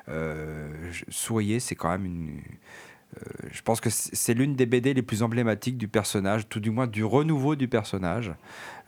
euh, 0.08 0.68
c'est 1.10 1.74
quand 1.74 1.90
même 1.90 2.04
une. 2.04 2.40
Euh, 3.16 3.48
je 3.50 3.62
pense 3.62 3.80
que 3.80 3.88
c'est 3.90 4.34
l'une 4.34 4.54
des 4.54 4.66
BD 4.66 4.92
les 4.92 5.02
plus 5.02 5.22
emblématiques 5.22 5.78
du 5.78 5.88
personnage, 5.88 6.48
tout 6.48 6.60
du 6.60 6.70
moins 6.70 6.86
du 6.86 7.04
renouveau 7.04 7.56
du 7.56 7.68
personnage. 7.68 8.32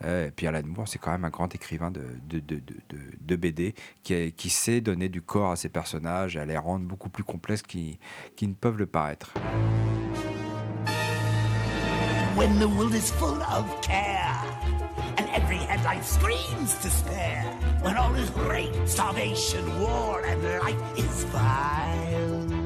Euh, 0.03 0.27
et 0.27 0.31
puis 0.31 0.47
c'est 0.85 0.99
quand 0.99 1.11
même 1.11 1.25
un 1.25 1.29
grand 1.29 1.53
écrivain 1.55 1.91
de, 1.91 3.35
BD 3.35 3.73
qui, 4.03 4.49
sait 4.49 4.81
donner 4.81 5.09
du 5.09 5.21
corps 5.21 5.51
à 5.51 5.55
ses 5.55 5.69
personnages 5.69 6.35
et 6.35 6.39
à 6.39 6.45
les 6.45 6.57
rendre 6.57 6.85
beaucoup 6.85 7.09
plus 7.09 7.23
complexes 7.23 7.63
qu'ils 7.63 7.97
ne 8.41 8.53
peuvent 8.53 8.77
le 8.77 8.85
paraître. 8.85 9.33
when 12.35 12.59
the 12.59 12.67
world 12.67 12.95
is 12.95 13.11
full 13.11 13.41
of 13.43 13.81
care 13.81 14.41
and 15.17 15.29
every 15.31 15.57
headline 15.57 16.01
screams 16.01 16.75
despair 16.81 17.43
when 17.81 17.97
all 17.97 18.15
is 18.15 18.29
great 18.29 18.71
starvation 18.85 19.63
war 19.81 20.23
and 20.25 20.41
life 20.63 20.97
is 20.97 21.25
vile 21.25 22.60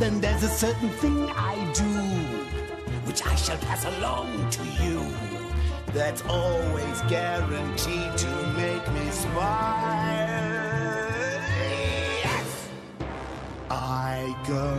then 0.00 0.20
there's 0.20 0.42
a 0.42 0.48
certain 0.48 0.88
thing 0.88 1.28
i 1.36 1.54
do 1.74 1.84
which 3.06 3.26
i 3.26 3.34
shall 3.34 3.58
pass 3.58 3.84
along 3.84 4.48
to 4.50 4.64
you. 4.82 5.04
That's 5.92 6.22
always 6.28 7.00
guaranteed 7.08 8.16
to 8.16 8.28
make 8.56 8.86
me 8.92 9.10
smile. 9.10 10.30
Yes! 12.22 12.68
I 13.68 14.36
go 14.46 14.70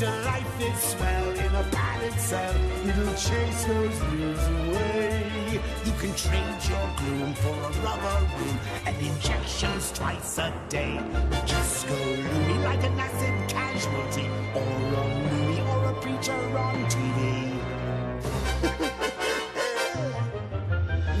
Mr. 0.00 0.24
Life 0.24 0.60
is 0.62 0.78
swell 0.80 1.28
in 1.28 1.54
a 1.54 1.62
padded 1.72 2.18
cell. 2.18 2.54
It'll 2.86 3.12
chase 3.12 3.64
those 3.64 3.98
blues 3.98 4.46
away. 4.48 5.60
You 5.84 5.92
can 6.00 6.14
trade 6.14 6.64
your 6.70 6.90
gloom 6.96 7.34
for 7.34 7.52
a 7.52 7.70
rubber 7.84 8.26
room 8.34 8.58
and 8.86 8.96
injections 8.96 9.92
twice 9.92 10.38
a 10.38 10.54
day. 10.70 10.98
Just 11.44 11.86
go 11.86 11.94
loony 11.94 12.58
like 12.64 12.82
an 12.82 12.98
acid 12.98 13.50
casualty, 13.50 14.26
or 14.54 14.62
a 14.62 15.04
loony 15.34 15.60
or 15.60 15.90
a 15.90 15.94
preacher 16.00 16.56
on 16.56 16.76
TV. 16.86 17.52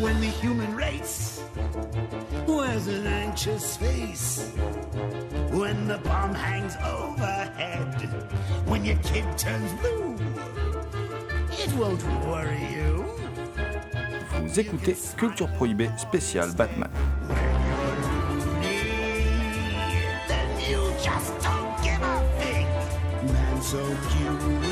when 0.00 0.18
the 0.22 0.28
human 0.40 0.74
race 0.74 1.29
wears 2.86 2.98
an 2.98 3.06
anxious 3.06 3.76
face, 3.76 4.50
when 5.50 5.88
the 5.88 5.98
bomb 5.98 6.34
hangs 6.34 6.76
overhead, 6.84 7.94
when 8.66 8.84
your 8.84 8.96
kid 8.98 9.24
turns 9.36 9.72
blue, 9.80 10.16
it 11.50 11.72
won't 11.74 12.02
worry 12.26 12.60
you. 12.72 13.04
Vous 14.42 14.60
écoutez 14.60 14.96
Culture 15.16 15.48
Prohibée 15.48 15.90
spéciale 15.96 16.52
Batman. 16.52 16.90
Then 20.28 20.48
you 20.68 20.80
just 21.02 21.32
don't 21.42 21.82
give 21.82 22.02
a 22.02 22.22
fig. 22.38 22.66
Man 23.32 23.62
so 23.62 23.78
puny, 24.08 24.69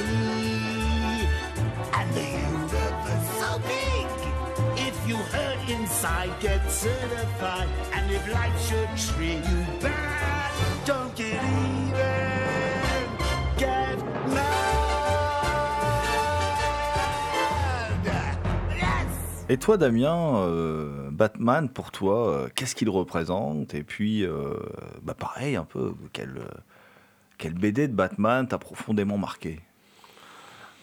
you 5.08 5.16
hurt 5.16 5.58
inside, 5.70 6.30
get 6.38 6.60
certified. 6.70 7.68
And 7.94 8.10
if 8.10 8.22
life 8.28 8.52
should 8.60 8.88
treat 8.96 9.42
you 9.48 9.64
bad, 9.80 10.52
don't 10.84 11.14
get 11.16 11.40
even. 11.42 13.08
Get 13.56 13.96
mad. 14.28 14.84
Yes. 18.76 19.46
Et 19.48 19.56
toi, 19.56 19.78
Damien, 19.78 20.36
euh, 20.36 21.08
Batman, 21.10 21.70
pour 21.70 21.90
toi, 21.90 22.28
euh, 22.28 22.48
qu'est-ce 22.54 22.74
qu'il 22.74 22.90
représente? 22.90 23.74
Et 23.74 23.84
puis, 23.84 24.26
euh, 24.26 24.58
bah 25.02 25.14
pareil, 25.14 25.56
un 25.56 25.64
peu, 25.64 25.94
quel, 26.12 26.36
euh, 26.36 26.50
quel 27.38 27.54
BD 27.54 27.88
de 27.88 27.94
Batman 27.94 28.46
t'a 28.46 28.58
profondément 28.58 29.16
marqué? 29.16 29.60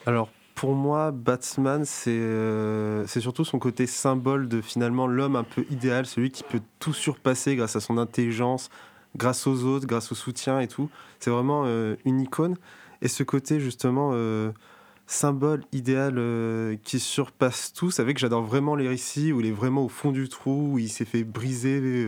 Alors 0.07 0.29
pour 0.55 0.73
moi, 0.73 1.11
Batman, 1.11 1.83
c'est 1.83 2.11
euh, 2.11 3.05
surtout 3.07 3.43
son 3.43 3.59
côté 3.59 3.87
symbole 3.87 4.47
de 4.47 4.61
finalement 4.61 5.05
l'homme 5.05 5.35
un 5.35 5.43
peu 5.43 5.65
idéal, 5.69 6.05
celui 6.05 6.31
qui 6.31 6.43
peut 6.43 6.61
tout 6.79 6.93
surpasser 6.93 7.57
grâce 7.57 7.75
à 7.75 7.81
son 7.81 7.97
intelligence, 7.97 8.69
grâce 9.17 9.47
aux 9.47 9.65
autres, 9.65 9.85
grâce 9.85 10.13
au 10.13 10.15
soutien 10.15 10.61
et 10.61 10.69
tout. 10.69 10.89
C'est 11.19 11.29
vraiment 11.29 11.63
euh, 11.65 11.97
une 12.05 12.21
icône. 12.21 12.55
Et 13.01 13.09
ce 13.09 13.21
côté 13.23 13.59
justement 13.59 14.11
euh, 14.13 14.53
symbole 15.07 15.65
idéal 15.73 16.15
euh, 16.17 16.77
qui 16.85 17.01
surpasse 17.01 17.73
tout, 17.73 17.91
ça 17.91 18.05
fait 18.05 18.13
que 18.13 18.21
j'adore 18.21 18.41
vraiment 18.41 18.75
les 18.75 18.87
récits 18.87 19.33
où 19.33 19.41
il 19.41 19.47
est 19.47 19.51
vraiment 19.51 19.83
au 19.83 19.89
fond 19.89 20.11
du 20.11 20.29
trou, 20.29 20.71
où 20.71 20.79
il 20.79 20.89
s'est 20.89 21.03
fait 21.03 21.25
briser 21.25 22.07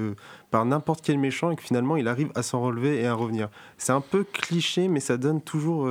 par 0.52 0.64
n'importe 0.64 1.02
quel 1.04 1.20
méchant 1.20 1.52
et 1.52 1.58
que 1.58 1.64
finalement 1.64 1.98
il 1.98 2.08
arrive 2.08 2.32
à 2.34 2.44
s'en 2.44 2.62
relever 2.62 3.02
et 3.02 3.08
à 3.08 3.14
revenir. 3.14 3.50
C'est 3.78 3.92
un 3.92 4.02
peu 4.02 4.24
cliché, 4.24 4.88
mais 4.88 5.02
ça 5.02 5.18
donne 5.18 5.42
toujours... 5.42 5.90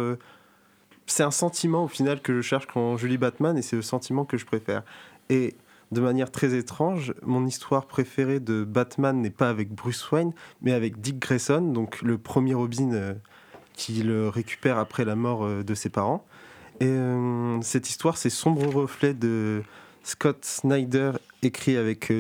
c'est 1.06 1.22
un 1.22 1.30
sentiment 1.30 1.84
au 1.84 1.88
final 1.88 2.20
que 2.20 2.34
je 2.34 2.40
cherche 2.40 2.66
quand 2.66 2.96
je 2.96 3.06
lis 3.06 3.18
Batman 3.18 3.56
et 3.56 3.62
c'est 3.62 3.76
le 3.76 3.82
sentiment 3.82 4.24
que 4.24 4.36
je 4.36 4.44
préfère. 4.44 4.82
Et 5.30 5.54
de 5.92 6.00
manière 6.00 6.30
très 6.32 6.54
étrange, 6.54 7.14
mon 7.22 7.46
histoire 7.46 7.86
préférée 7.86 8.40
de 8.40 8.64
Batman 8.64 9.20
n'est 9.20 9.30
pas 9.30 9.48
avec 9.48 9.72
Bruce 9.72 10.10
Wayne, 10.10 10.32
mais 10.62 10.72
avec 10.72 11.00
Dick 11.00 11.18
Grayson, 11.20 11.60
donc 11.60 12.02
le 12.02 12.18
premier 12.18 12.54
Robin 12.54 12.92
euh, 12.92 13.14
qui 13.74 14.02
le 14.02 14.28
récupère 14.28 14.78
après 14.78 15.04
la 15.04 15.14
mort 15.14 15.44
euh, 15.44 15.62
de 15.62 15.74
ses 15.74 15.88
parents. 15.88 16.24
Et 16.80 16.86
euh, 16.86 17.60
cette 17.62 17.88
histoire, 17.88 18.16
c'est 18.16 18.30
Sombre 18.30 18.66
Reflet 18.66 19.14
de 19.14 19.62
Scott 20.02 20.44
Snyder, 20.44 21.12
écrit 21.42 21.76
avec, 21.76 22.12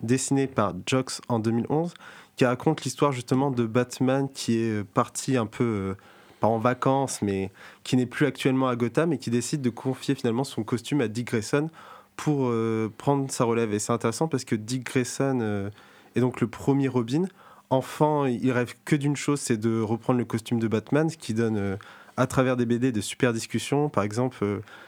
dessiné 0.00 0.46
par 0.46 0.74
Jox 0.86 1.20
en 1.28 1.40
2011, 1.40 1.94
qui 2.36 2.44
raconte 2.44 2.84
l'histoire 2.84 3.10
justement 3.10 3.50
de 3.50 3.66
Batman 3.66 4.28
qui 4.32 4.58
est 4.58 4.84
parti 4.84 5.36
un 5.36 5.46
peu, 5.46 5.96
pas 6.38 6.46
en 6.46 6.58
vacances, 6.58 7.22
mais 7.22 7.50
qui 7.84 7.96
n'est 7.96 8.06
plus 8.06 8.26
actuellement 8.26 8.68
à 8.68 8.76
Gotham 8.76 9.12
et 9.12 9.18
qui 9.18 9.30
décide 9.30 9.60
de 9.60 9.70
confier 9.70 10.14
finalement 10.14 10.44
son 10.44 10.62
costume 10.62 11.00
à 11.00 11.08
Dick 11.08 11.28
Grayson 11.28 11.70
pour 12.18 12.48
euh, 12.48 12.92
prendre 12.98 13.30
sa 13.30 13.44
relève. 13.44 13.72
Et 13.72 13.78
c'est 13.78 13.92
intéressant 13.92 14.28
parce 14.28 14.44
que 14.44 14.54
Dick 14.54 14.84
Grayson 14.84 15.38
euh, 15.40 15.70
est 16.16 16.20
donc 16.20 16.40
le 16.40 16.48
premier 16.48 16.88
Robin. 16.88 17.24
Enfant, 17.70 18.26
il 18.26 18.50
rêve 18.50 18.74
que 18.84 18.96
d'une 18.96 19.16
chose, 19.16 19.40
c'est 19.40 19.56
de 19.56 19.80
reprendre 19.80 20.18
le 20.18 20.24
costume 20.24 20.58
de 20.58 20.68
Batman, 20.68 21.08
ce 21.08 21.16
qui 21.16 21.34
donne 21.34 21.56
euh, 21.56 21.76
à 22.16 22.26
travers 22.26 22.56
des 22.56 22.66
BD 22.66 22.92
de 22.92 23.00
super 23.00 23.32
discussions. 23.32 23.88
Par 23.88 24.02
exemple, 24.04 24.44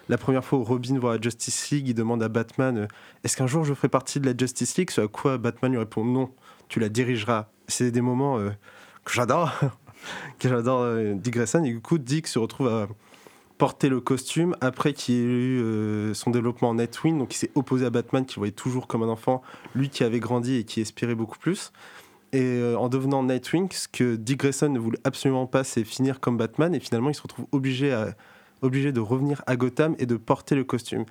la 0.09 0.19
première 0.19 0.45
fois 0.45 0.59
où 0.59 0.65
Robin 0.65 0.99
voit 0.99 1.15
la 1.17 1.21
Justice 1.21 1.71
League, 1.71 1.89
il 1.89 1.95
demande 1.95 2.23
à 2.23 2.29
Batman 2.29 2.89
Est-ce 3.23 3.37
qu'un 3.37 3.47
jour 3.47 3.65
je 3.65 3.75
ferai 3.75 3.89
partie 3.89 4.19
de 4.19 4.27
la 4.27 4.37
Justice 4.37 4.77
League? 4.77 4.91
Ce 4.91 5.03
à 5.03 5.09
quoi 5.09 5.39
Batman 5.39 5.71
lui 5.71 5.79
répond 5.79 6.05
Non, 6.05 6.31
tu 6.69 6.81
la 6.81 6.89
dirigeras. 6.89 7.47
C'est 7.69 7.93
des 7.93 8.01
moments 8.01 8.39
que 9.05 9.13
j'adore, 9.13 9.53
que 10.39 10.49
j'adore 10.49 10.81
euh, 10.83 11.15
Dick 11.15 11.35
Grayson. 11.35 11.65
Et 11.65 11.71
du 11.71 11.81
coup, 11.81 11.99
Dick 11.99 12.27
se 12.27 12.39
retrouve 12.39 12.69
à 12.69 12.89
porter 13.59 13.89
le 13.89 14.01
costume 14.01 14.57
après 14.61 14.95
qu'il 14.95 15.15
ait 15.15 15.19
eu 15.19 15.61
euh, 15.61 16.15
son 16.15 16.31
développement 16.31 16.71
en 16.71 16.75
Nightwing. 16.75 17.19
Donc, 17.19 17.35
il 17.35 17.39
s'est 17.39 17.51
opposé 17.55 17.87
à 17.87 17.91
Batman, 17.91 18.25
qu'il 18.25 18.39
voyait 18.39 18.53
toujours 18.53 18.87
comme 18.87 19.03
un 19.03 19.09
enfant, 19.09 19.43
lui 19.75 19.91
qui 19.91 20.03
avait 20.03 20.21
grandi 20.21 20.57
et 20.57 20.65
qui 20.65 20.81
espérait 20.81 21.15
beaucoup 21.15 21.39
plus. 21.39 21.73
Et 22.33 22.41
euh, 22.43 22.77
en 22.77 22.89
devenant 22.89 23.23
Nightwing, 23.23 23.71
ce 23.71 23.89
que 23.89 24.17
Dick 24.17 24.41
Grayson 24.41 24.71
ne 24.71 24.79
voulait 24.79 25.01
absolument 25.05 25.47
pas, 25.47 25.65
c'est 25.65 25.85
finir 25.85 26.21
comme 26.21 26.37
Batman. 26.37 26.75
Et 26.75 26.81
finalement, 26.81 27.11
il 27.11 27.15
se 27.15 27.23
retrouve 27.23 27.47
obligé 27.53 27.95
obligé 28.63 28.93
de 28.93 29.01
revenir 29.01 29.43
à 29.47 29.57
Gotham 29.57 29.95
et 29.99 30.05
de 30.07 30.17
porter 30.17 30.55
le 30.55 30.65
costume. 30.65 31.05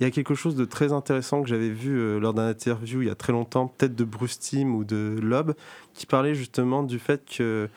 Il 0.00 0.04
y 0.04 0.06
a 0.06 0.10
quelque 0.10 0.34
chose 0.34 0.56
de 0.56 0.64
très 0.64 0.92
intéressant 0.92 1.42
que 1.42 1.48
j'avais 1.48 1.68
vu 1.68 2.18
lors 2.18 2.34
d'un 2.34 2.48
interview 2.48 3.02
il 3.02 3.08
y 3.08 3.10
a 3.10 3.14
très 3.14 3.32
longtemps, 3.32 3.68
peut-être 3.68 3.94
de 3.94 4.04
Bruce 4.04 4.38
Timm 4.38 4.74
ou 4.74 4.84
de 4.84 5.18
Loeb, 5.22 5.52
qui 5.92 6.06
parlait 6.06 6.34
justement 6.34 6.82
du 6.82 6.98
fait 6.98 7.22
que 7.24 7.68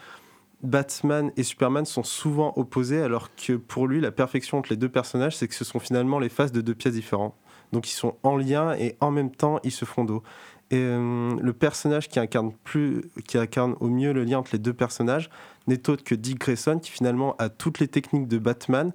Batman 0.64 1.32
et 1.38 1.44
Superman 1.44 1.86
sont 1.86 2.04
souvent 2.04 2.54
opposés, 2.56 3.02
alors 3.02 3.30
que 3.36 3.54
pour 3.54 3.88
lui, 3.88 4.02
la 4.02 4.12
perfection 4.12 4.58
entre 4.58 4.70
les 4.72 4.78
deux 4.78 4.90
personnages, 4.90 5.38
c'est 5.38 5.48
que 5.48 5.54
ce 5.54 5.64
sont 5.64 5.80
finalement 5.80 6.20
les 6.20 6.30
faces 6.30 6.52
de 6.52 6.62
deux 6.62 6.74
pièces 6.74 6.96
différentes. 6.96 7.36
Donc 7.72 7.90
ils 7.90 7.94
sont 7.94 8.16
en 8.24 8.38
lien 8.38 8.74
et 8.74 8.96
en 9.02 9.12
même 9.12 9.30
temps 9.30 9.60
ils 9.64 9.72
se 9.72 9.86
font 9.86 10.04
dos. 10.04 10.24
Et 10.70 10.80
euh, 10.80 11.36
le 11.40 11.54
personnage 11.54 12.10
qui 12.10 12.20
incarne, 12.20 12.52
plus, 12.64 13.04
qui 13.26 13.38
incarne 13.38 13.76
au 13.80 13.88
mieux 13.88 14.14
le 14.14 14.24
lien 14.24 14.40
entre 14.40 14.52
les 14.54 14.60
deux 14.60 14.74
personnages 14.74 15.30
n'est 15.68 15.90
autre 15.90 16.04
que 16.04 16.16
Dick 16.16 16.40
Grayson, 16.40 16.80
qui 16.80 16.92
finalement 16.92 17.36
a 17.38 17.50
toutes 17.50 17.80
les 17.80 17.88
techniques 17.88 18.28
de 18.28 18.38
Batman, 18.38 18.92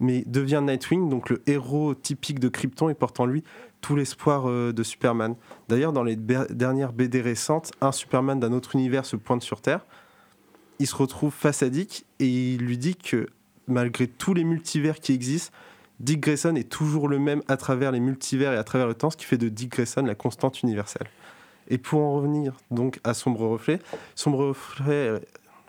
mais 0.00 0.22
devient 0.26 0.62
Nightwing, 0.62 1.08
donc 1.08 1.30
le 1.30 1.42
héros 1.46 1.94
typique 1.94 2.38
de 2.38 2.48
Krypton, 2.48 2.88
et 2.88 2.94
porte 2.94 3.18
en 3.18 3.26
lui 3.26 3.42
tout 3.80 3.96
l'espoir 3.96 4.48
euh, 4.48 4.72
de 4.72 4.82
Superman. 4.82 5.34
D'ailleurs, 5.68 5.92
dans 5.92 6.04
les 6.04 6.16
dernières 6.16 6.92
BD 6.92 7.20
récentes, 7.20 7.72
un 7.80 7.92
Superman 7.92 8.38
d'un 8.38 8.52
autre 8.52 8.76
univers 8.76 9.04
se 9.04 9.16
pointe 9.16 9.42
sur 9.42 9.60
Terre. 9.60 9.86
Il 10.78 10.86
se 10.86 10.94
retrouve 10.94 11.32
face 11.32 11.62
à 11.62 11.70
Dick 11.70 12.06
et 12.20 12.54
il 12.54 12.60
lui 12.60 12.78
dit 12.78 12.96
que 12.96 13.28
malgré 13.66 14.06
tous 14.06 14.34
les 14.34 14.44
multivers 14.44 15.00
qui 15.00 15.12
existent, 15.12 15.52
Dick 16.00 16.20
Grayson 16.20 16.54
est 16.54 16.68
toujours 16.68 17.08
le 17.08 17.18
même 17.18 17.42
à 17.48 17.56
travers 17.56 17.90
les 17.90 18.00
multivers 18.00 18.52
et 18.52 18.56
à 18.56 18.64
travers 18.64 18.86
le 18.86 18.94
temps, 18.94 19.10
ce 19.10 19.16
qui 19.16 19.24
fait 19.24 19.38
de 19.38 19.48
Dick 19.48 19.72
Grayson 19.72 20.02
la 20.02 20.14
constante 20.14 20.62
universelle. 20.62 21.08
Et 21.68 21.78
pour 21.78 22.00
en 22.00 22.14
revenir 22.14 22.54
donc 22.70 23.00
à 23.04 23.14
Sombre 23.14 23.46
Reflet, 23.48 23.80
Sombre 24.14 24.48
Reflet 24.48 25.20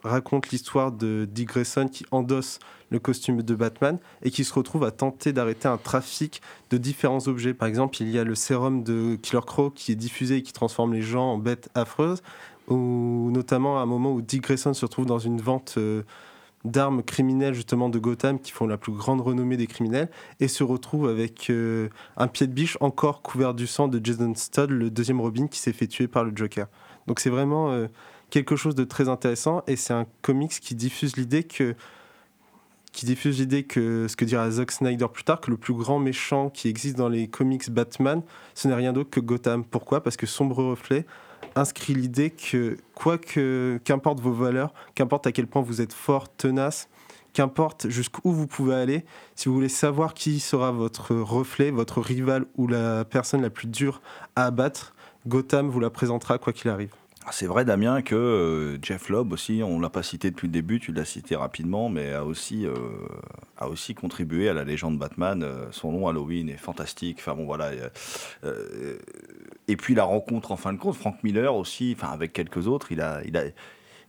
raconte 0.04 0.50
l'histoire 0.50 0.92
de 0.92 1.28
Dick 1.30 1.50
Grayson 1.50 1.88
qui 1.88 2.06
endosse 2.12 2.60
le 2.90 3.00
costume 3.00 3.42
de 3.42 3.56
Batman 3.56 4.00
et 4.24 4.32
qui 4.32 4.44
se 4.44 4.54
retrouve 4.54 4.84
à 4.84 4.92
tenter 4.92 5.34
d'arrêter 5.34 5.68
un 5.68 5.78
trafic 5.78 6.42
de 6.70 6.78
différents 6.78 7.28
objets. 7.28 7.54
Par 7.54 7.68
exemple, 7.68 8.02
il 8.02 8.10
y 8.10 8.18
a 8.18 8.24
le 8.24 8.36
sérum 8.36 8.84
de 8.84 9.16
Killer 9.16 9.42
Crow 9.46 9.72
qui 9.72 9.92
est 9.92 9.96
diffusé 9.96 10.38
et 10.38 10.44
qui 10.44 10.54
transforme 10.54 10.94
les 10.94 11.02
gens 11.02 11.34
en 11.34 11.38
bêtes 11.38 11.70
affreuses, 11.76 12.24
ou 12.70 13.32
notamment 13.32 13.80
à 13.80 13.82
un 13.82 13.86
moment 13.86 14.12
où 14.14 14.22
Dick 14.22 14.44
Grayson 14.44 14.74
se 14.74 14.86
retrouve 14.86 15.06
dans 15.06 15.20
une 15.20 15.42
vente 15.42 15.76
euh, 15.78 16.04
d'armes 16.66 17.04
criminelles 17.04 17.54
justement 17.54 17.90
de 17.90 18.00
Gotham 18.00 18.40
qui 18.40 18.52
font 18.52 18.68
la 18.68 18.78
plus 18.78 18.92
grande 18.92 19.22
renommée 19.22 19.58
des 19.58 19.68
criminels 19.68 20.10
et 20.40 20.48
se 20.48 20.64
retrouve 20.64 21.08
avec 21.08 21.50
euh, 21.50 21.90
un 22.18 22.28
pied 22.28 22.48
de 22.48 22.52
biche 22.52 22.78
encore 22.82 23.22
couvert 23.22 23.54
du 23.54 23.68
sang 23.68 23.88
de 23.88 24.00
Jason 24.04 24.34
Todd, 24.52 24.70
le 24.70 24.90
deuxième 24.90 25.22
Robin 25.22 25.48
qui 25.48 25.60
s'est 25.60 25.74
fait 25.74 25.88
tuer 25.88 26.08
par 26.08 26.24
le 26.24 26.32
Joker. 26.36 26.68
Donc 27.08 27.20
c'est 27.20 27.30
vraiment 27.30 27.72
euh, 27.72 27.88
quelque 28.30 28.56
chose 28.56 28.76
de 28.76 28.84
très 28.84 29.10
intéressant 29.10 29.64
et 29.68 29.76
c'est 29.76 29.94
un 29.94 30.06
comics 30.22 30.60
qui 30.60 30.76
diffuse 30.76 31.16
l'idée 31.18 31.44
que 31.44 31.76
qui 32.92 33.06
diffuse 33.06 33.40
l'idée 33.40 33.64
que 33.64 34.08
ce 34.08 34.16
que 34.16 34.26
dira 34.26 34.50
Zack 34.50 34.72
Snyder 34.72 35.06
plus 35.14 35.24
tard 35.24 35.40
que 35.40 35.52
le 35.52 35.58
plus 35.58 35.76
grand 35.76 36.00
méchant 36.00 36.50
qui 36.50 36.68
existe 36.68 36.98
dans 36.98 37.08
les 37.08 37.28
comics 37.28 37.70
Batman, 37.70 38.24
ce 38.56 38.68
n'est 38.68 38.74
rien 38.74 38.94
d'autre 38.94 39.12
que 39.12 39.20
Gotham. 39.20 39.64
Pourquoi? 39.64 40.02
Parce 40.02 40.18
que 40.18 40.26
Sombre 40.26 40.64
Reflet 40.72 41.06
inscrit 41.56 41.94
l'idée 41.94 42.30
que 42.30 42.78
quoi 42.96 43.18
que 43.18 43.80
qu'importe 43.84 44.20
vos 44.20 44.32
valeurs, 44.32 44.74
qu'importe 44.96 45.28
à 45.28 45.32
quel 45.32 45.48
point 45.48 45.62
vous 45.62 45.82
êtes 45.82 45.94
fort, 45.94 46.30
tenace, 46.30 46.90
qu'importe 47.34 47.90
jusqu'où 47.90 48.32
vous 48.32 48.48
pouvez 48.48 48.76
aller, 48.76 49.06
si 49.36 49.50
vous 49.50 49.56
voulez 49.56 49.70
savoir 49.70 50.14
qui 50.14 50.40
sera 50.40 50.72
votre 50.72 51.16
reflet, 51.16 51.72
votre 51.72 52.02
rival 52.02 52.46
ou 52.58 52.68
la 52.68 53.06
personne 53.06 53.42
la 53.42 53.50
plus 53.50 53.68
dure 53.68 54.02
à 54.36 54.46
abattre, 54.46 54.94
Gotham 55.28 55.70
vous 55.70 55.80
la 55.80 55.90
présentera 55.90 56.38
quoi 56.38 56.54
qu'il 56.54 56.70
arrive. 56.70 56.94
Ah, 57.30 57.32
C'est 57.32 57.46
vrai, 57.46 57.64
Damien, 57.64 58.02
que 58.02 58.16
euh, 58.16 58.80
Jeff 58.82 59.08
Lobb 59.10 59.34
aussi, 59.34 59.62
on 59.64 59.80
l'a 59.80 59.92
pas 59.92 60.02
cité 60.02 60.32
depuis 60.32 60.48
le 60.48 60.52
début, 60.52 60.80
tu 60.80 60.92
l'as 60.92 61.06
cité 61.06 61.36
rapidement, 61.36 61.88
mais 61.88 62.12
a 62.12 62.26
aussi, 62.26 62.66
euh, 62.66 62.74
a 63.56 63.68
aussi 63.68 63.94
contribué 63.94 64.50
à 64.50 64.54
la 64.54 64.64
légende 64.64 64.98
Batman. 64.98 65.44
Euh, 65.44 65.68
son 65.70 65.92
nom 65.92 66.08
Halloween 66.08 66.50
est 66.50 66.58
fantastique. 66.58 67.18
Enfin 67.20 67.36
bon, 67.36 67.46
voilà. 67.46 67.70
et 69.68 69.76
puis 69.76 69.94
la 69.94 70.06
rencontre, 70.06 70.52
en 70.52 70.58
fin 70.58 70.74
de 70.74 70.80
compte, 70.80 70.96
Frank 70.96 71.24
Miller 71.24 71.54
aussi, 71.54 71.96
enfin 71.96 72.12
avec 72.12 72.34
quelques 72.34 72.66
autres, 72.66 72.92
il 72.92 73.00
a, 73.00 73.22
il 73.24 73.38
a, 73.38 73.44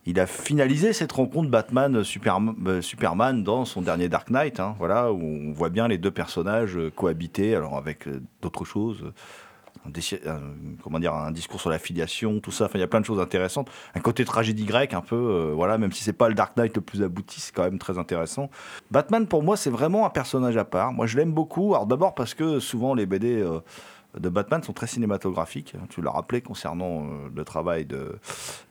il 0.07 0.19
a 0.19 0.25
finalisé 0.25 0.91
cette 0.91 1.11
rencontre 1.11 1.51
Batman 1.51 2.03
Superman, 2.03 3.43
dans 3.43 3.65
son 3.65 3.83
dernier 3.83 4.09
Dark 4.09 4.31
Knight, 4.31 4.59
hein, 4.59 4.75
voilà, 4.79 5.13
où 5.13 5.21
on 5.21 5.51
voit 5.51 5.69
bien 5.69 5.87
les 5.87 5.99
deux 5.99 6.09
personnages 6.09 6.79
cohabiter, 6.95 7.53
alors 7.53 7.77
avec 7.77 8.07
d'autres 8.41 8.65
choses. 8.65 9.13
Un- 9.85 10.75
comment 10.83 10.99
dire, 10.99 11.13
un 11.13 11.31
discours 11.31 11.59
sur 11.59 11.69
la 11.69 11.79
filiation, 11.79 12.39
tout 12.39 12.51
ça. 12.51 12.65
Enfin, 12.65 12.77
il 12.77 12.81
y 12.81 12.83
a 12.83 12.87
plein 12.87 13.01
de 13.01 13.05
choses 13.05 13.19
intéressantes. 13.19 13.69
Un 13.95 13.99
côté 13.99 14.23
tragédie 14.25 14.65
grecque, 14.65 14.93
un 14.93 15.01
peu, 15.01 15.15
euh, 15.15 15.51
voilà, 15.53 15.77
même 15.77 15.91
si 15.91 16.03
c'est 16.03 16.13
pas 16.13 16.29
le 16.29 16.35
Dark 16.35 16.55
Knight 16.57 16.75
le 16.75 16.81
plus 16.81 17.01
abouti, 17.03 17.39
c'est 17.41 17.53
quand 17.53 17.63
même 17.63 17.79
très 17.79 17.97
intéressant. 17.97 18.49
Batman, 18.91 19.27
pour 19.27 19.43
moi, 19.43 19.57
c'est 19.57 19.69
vraiment 19.71 20.05
un 20.05 20.09
personnage 20.09 20.57
à 20.57 20.65
part. 20.65 20.93
Moi, 20.93 21.07
je 21.07 21.17
l'aime 21.17 21.31
beaucoup. 21.33 21.73
Alors, 21.73 21.85
d'abord 21.87 22.13
parce 22.15 22.33
que 22.33 22.59
souvent 22.59 22.93
les 22.93 23.05
BD. 23.05 23.41
euh, 23.41 23.59
de 24.19 24.29
Batman 24.29 24.61
sont 24.61 24.73
très 24.73 24.87
cinématographiques. 24.87 25.75
Tu 25.89 26.01
l'as 26.01 26.11
rappelé 26.11 26.41
concernant 26.41 27.03
euh, 27.03 27.07
le 27.33 27.43
travail 27.45 27.85
de 27.85 28.17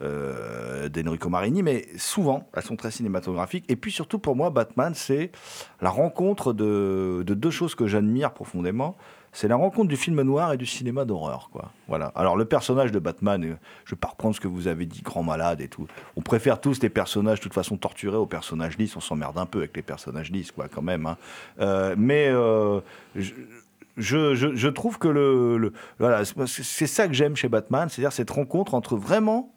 euh, 0.02 0.88
d'Enrico 0.88 1.28
Marini, 1.28 1.62
mais 1.62 1.86
souvent 1.96 2.48
elles 2.54 2.62
sont 2.62 2.76
très 2.76 2.90
cinématographiques. 2.90 3.64
Et 3.68 3.76
puis 3.76 3.92
surtout 3.92 4.18
pour 4.18 4.36
moi, 4.36 4.50
Batman, 4.50 4.92
c'est 4.94 5.30
la 5.80 5.90
rencontre 5.90 6.52
de, 6.52 7.22
de 7.26 7.34
deux 7.34 7.50
choses 7.50 7.74
que 7.74 7.86
j'admire 7.86 8.32
profondément. 8.32 8.96
C'est 9.32 9.46
la 9.46 9.54
rencontre 9.54 9.86
du 9.86 9.96
film 9.96 10.20
noir 10.22 10.52
et 10.52 10.56
du 10.56 10.66
cinéma 10.66 11.04
d'horreur, 11.04 11.50
quoi. 11.52 11.70
Voilà. 11.86 12.10
Alors 12.16 12.36
le 12.36 12.44
personnage 12.46 12.90
de 12.90 12.98
Batman, 12.98 13.44
euh, 13.44 13.54
je 13.84 13.94
vais 13.94 13.98
pas 13.98 14.08
reprendre 14.08 14.34
ce 14.34 14.40
que 14.40 14.48
vous 14.48 14.66
avez 14.66 14.86
dit, 14.86 15.02
grand 15.02 15.22
malade 15.22 15.60
et 15.60 15.68
tout. 15.68 15.86
On 16.16 16.20
préfère 16.20 16.60
tous 16.60 16.82
les 16.82 16.90
personnages 16.90 17.38
de 17.38 17.44
toute 17.44 17.54
façon 17.54 17.76
torturés 17.76 18.16
aux 18.16 18.26
personnages 18.26 18.76
lisses. 18.76 18.96
On 18.96 19.00
s'emmerde 19.00 19.38
un 19.38 19.46
peu 19.46 19.58
avec 19.58 19.76
les 19.76 19.82
personnages 19.82 20.32
lisses, 20.32 20.50
quoi, 20.50 20.66
quand 20.68 20.82
même. 20.82 21.06
hein. 21.06 21.16
Euh, 21.60 21.94
mais 21.96 22.28
je, 24.00 24.68
trouve 24.68 24.98
que 24.98 25.08
le, 25.08 25.72
voilà, 25.98 26.22
c'est 26.46 26.86
ça 26.86 27.06
que 27.06 27.14
j'aime 27.14 27.36
chez 27.36 27.48
Batman, 27.48 27.88
c'est-à-dire 27.88 28.12
cette 28.12 28.30
rencontre 28.30 28.74
entre 28.74 28.96
vraiment 28.96 29.54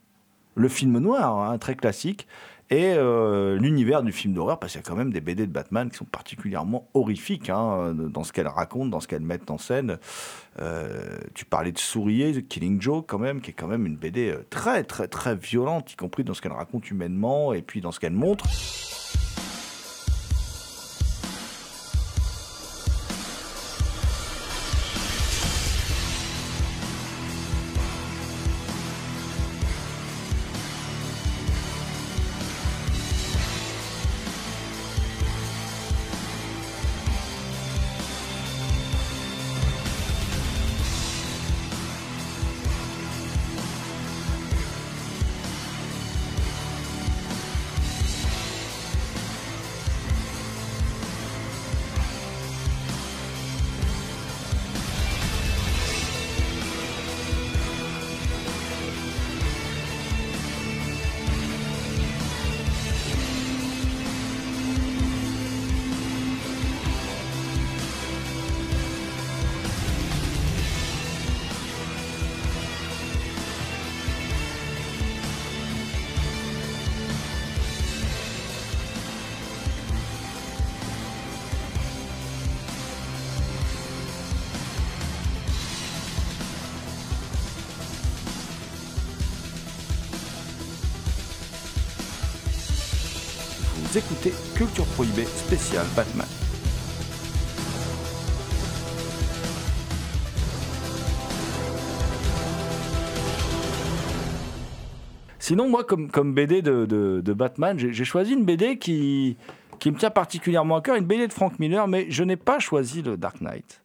le 0.55 0.69
film 0.69 0.99
noir, 0.99 1.39
hein, 1.39 1.57
très 1.57 1.75
classique, 1.75 2.27
et 2.69 2.93
euh, 2.95 3.57
l'univers 3.57 4.03
du 4.03 4.11
film 4.11 4.33
d'horreur, 4.33 4.59
parce 4.59 4.73
qu'il 4.73 4.81
y 4.81 4.83
a 4.83 4.87
quand 4.87 4.95
même 4.95 5.11
des 5.11 5.21
BD 5.21 5.45
de 5.45 5.51
Batman 5.51 5.89
qui 5.89 5.97
sont 5.97 6.05
particulièrement 6.05 6.87
horrifiques 6.93 7.49
hein, 7.49 7.93
dans 7.93 8.23
ce 8.23 8.33
qu'elles 8.33 8.47
racontent, 8.47 8.87
dans 8.87 8.99
ce 8.99 9.07
qu'elles 9.07 9.21
mettent 9.21 9.51
en 9.51 9.57
scène. 9.57 9.99
Euh, 10.59 11.17
tu 11.35 11.45
parlais 11.45 11.71
de 11.71 11.77
Sourier, 11.77 12.31
de 12.31 12.39
Killing 12.39 12.81
Joke 12.81 13.05
quand 13.07 13.19
même, 13.19 13.41
qui 13.41 13.51
est 13.51 13.53
quand 13.53 13.67
même 13.67 13.85
une 13.85 13.97
BD 13.97 14.29
euh, 14.29 14.45
très 14.49 14.83
très 14.83 15.07
très 15.07 15.35
violente, 15.35 15.91
y 15.93 15.95
compris 15.95 16.23
dans 16.23 16.33
ce 16.33 16.41
qu'elle 16.41 16.53
raconte 16.53 16.89
humainement 16.89 17.53
et 17.53 17.61
puis 17.61 17.81
dans 17.81 17.91
ce 17.91 17.99
qu'elle 17.99 18.13
montre. 18.13 18.45
Écoutez 93.95 94.33
Culture 94.55 94.85
Prohibée 94.95 95.25
spécial 95.25 95.85
Batman. 95.95 96.27
Sinon, 105.37 105.69
moi, 105.69 105.83
comme, 105.83 106.33
BD 106.33 106.61
de, 106.61 107.33
Batman, 107.33 107.77
j'ai 107.77 107.93
j'ai 107.93 108.05
choisi 108.05 108.33
une 108.33 108.45
BD 108.45 108.79
qui, 108.79 109.37
qui 109.79 109.91
me 109.91 109.97
tient 109.97 110.09
particulièrement 110.09 110.77
à 110.77 110.81
cœur, 110.81 110.95
une 110.95 111.05
BD 111.05 111.27
de 111.27 111.33
Frank 111.33 111.59
Miller, 111.59 111.87
mais 111.87 112.07
je 112.09 112.23
n'ai 112.23 112.37
pas 112.37 112.59
choisi 112.59 113.01
le 113.01 113.17
Dark 113.17 113.41
Knight. 113.41 113.81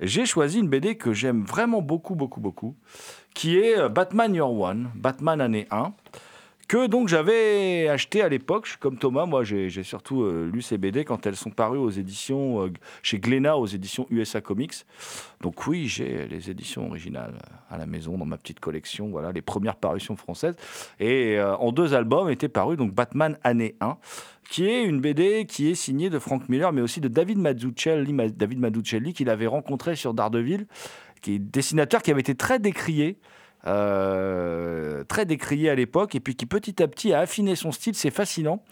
J'ai 0.00 0.26
choisi 0.26 0.58
une 0.58 0.68
BD 0.68 0.96
que 0.96 1.12
j'aime 1.12 1.42
vraiment 1.42 1.80
beaucoup, 1.80 2.14
beaucoup, 2.14 2.40
beaucoup, 2.40 2.76
qui 3.34 3.58
est 3.58 3.78
euh, 3.78 3.88
Batman 3.88 4.34
Year 4.34 4.50
One, 4.50 4.90
Batman 4.94 5.40
année 5.40 5.66
1 5.70 5.92
que 6.68 6.86
donc 6.86 7.08
j'avais 7.08 7.88
acheté 7.88 8.22
à 8.22 8.28
l'époque, 8.28 8.76
comme 8.80 8.96
Thomas, 8.96 9.26
moi 9.26 9.44
j'ai 9.44 9.82
surtout 9.82 10.22
euh, 10.22 10.50
lu 10.52 10.62
ces 10.62 10.78
BD 10.78 11.04
quand 11.04 11.26
elles 11.26 11.36
sont 11.36 11.50
parues 11.50 11.78
aux 11.78 11.90
éditions, 11.90 12.64
euh, 12.64 12.72
chez 13.02 13.18
Glénat, 13.18 13.56
aux 13.56 13.66
éditions 13.66 14.06
USA 14.10 14.40
Comics. 14.40 14.84
Donc 15.40 15.66
oui, 15.66 15.86
j'ai 15.86 16.26
les 16.28 16.50
éditions 16.50 16.86
originales 16.88 17.34
à 17.70 17.78
la 17.78 17.86
maison, 17.86 18.16
dans 18.16 18.24
ma 18.24 18.38
petite 18.38 18.60
collection, 18.60 19.08
voilà, 19.08 19.32
les 19.32 19.42
premières 19.42 19.76
parutions 19.76 20.16
françaises. 20.16 20.56
Et 21.00 21.38
euh, 21.38 21.56
en 21.56 21.72
deux 21.72 21.94
albums 21.94 22.30
était 22.30 22.48
paru 22.48 22.76
donc 22.76 22.92
Batman 22.92 23.38
année 23.44 23.76
1, 23.80 23.96
qui 24.50 24.66
est 24.66 24.84
une 24.84 25.00
BD 25.00 25.46
qui 25.46 25.70
est 25.70 25.74
signée 25.74 26.10
de 26.10 26.18
Frank 26.18 26.48
Miller, 26.48 26.72
mais 26.72 26.80
aussi 26.80 27.00
de 27.00 27.08
David 27.08 27.38
Mazzucchelli, 27.38 28.14
David 28.32 28.58
Mazzucchelli 28.60 29.12
qu'il 29.12 29.30
avait 29.30 29.46
rencontré 29.46 29.96
sur 29.96 30.14
Daredevil, 30.14 30.66
qui 31.22 31.34
est 31.34 31.38
dessinateur 31.38 32.02
qui 32.02 32.10
avait 32.10 32.20
été 32.20 32.34
très 32.34 32.58
décrié 32.58 33.18
euh, 33.66 35.04
très 35.04 35.24
décrié 35.24 35.70
à 35.70 35.74
l'époque, 35.74 36.14
et 36.14 36.20
puis 36.20 36.34
qui 36.34 36.46
petit 36.46 36.82
à 36.82 36.88
petit 36.88 37.12
a 37.12 37.20
affiné 37.20 37.54
son 37.54 37.70
style, 37.70 37.94
c'est 37.94 38.10
fascinant. 38.10 38.62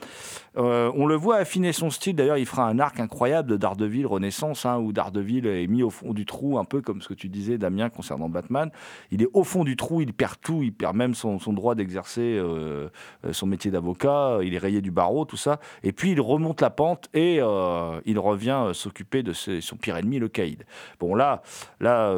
Euh, 0.56 0.90
on 0.96 1.06
le 1.06 1.14
voit 1.14 1.36
affiner 1.36 1.72
son 1.72 1.90
style, 1.90 2.16
d'ailleurs 2.16 2.36
il 2.36 2.46
fera 2.46 2.66
un 2.66 2.80
arc 2.80 2.98
incroyable 2.98 3.48
de 3.50 3.56
Daredevil 3.56 4.04
Renaissance, 4.06 4.66
hein, 4.66 4.78
où 4.78 4.92
Daredevil 4.92 5.46
est 5.46 5.68
mis 5.68 5.84
au 5.84 5.90
fond 5.90 6.12
du 6.12 6.26
trou, 6.26 6.58
un 6.58 6.64
peu 6.64 6.80
comme 6.80 7.02
ce 7.02 7.08
que 7.08 7.14
tu 7.14 7.28
disais 7.28 7.56
Damien 7.56 7.88
concernant 7.88 8.28
Batman. 8.28 8.70
Il 9.12 9.22
est 9.22 9.28
au 9.32 9.44
fond 9.44 9.62
du 9.62 9.76
trou, 9.76 10.00
il 10.00 10.12
perd 10.12 10.40
tout, 10.40 10.62
il 10.64 10.72
perd 10.72 10.96
même 10.96 11.14
son, 11.14 11.38
droit 11.52 11.76
d'exercer 11.76 12.38
euh, 12.38 12.88
son 13.30 13.46
métier 13.46 13.70
d'avocat, 13.70 14.38
il 14.42 14.54
est 14.54 14.58
rayé 14.58 14.80
du 14.80 14.90
barreau, 14.90 15.24
tout 15.24 15.36
ça, 15.36 15.60
et 15.84 15.92
puis 15.92 16.10
il 16.12 16.20
remonte 16.20 16.60
la 16.60 16.70
pente 16.70 17.08
et 17.14 17.36
il 17.36 18.18
revient 18.18 18.70
s'occuper 18.72 19.22
de 19.22 19.32
son 19.32 19.76
pire 19.76 19.96
ennemi, 19.96 20.18
le 20.18 20.28
Caïd. 20.28 20.64
Bon 20.98 21.14
là, 21.14 21.42
là 21.78 22.12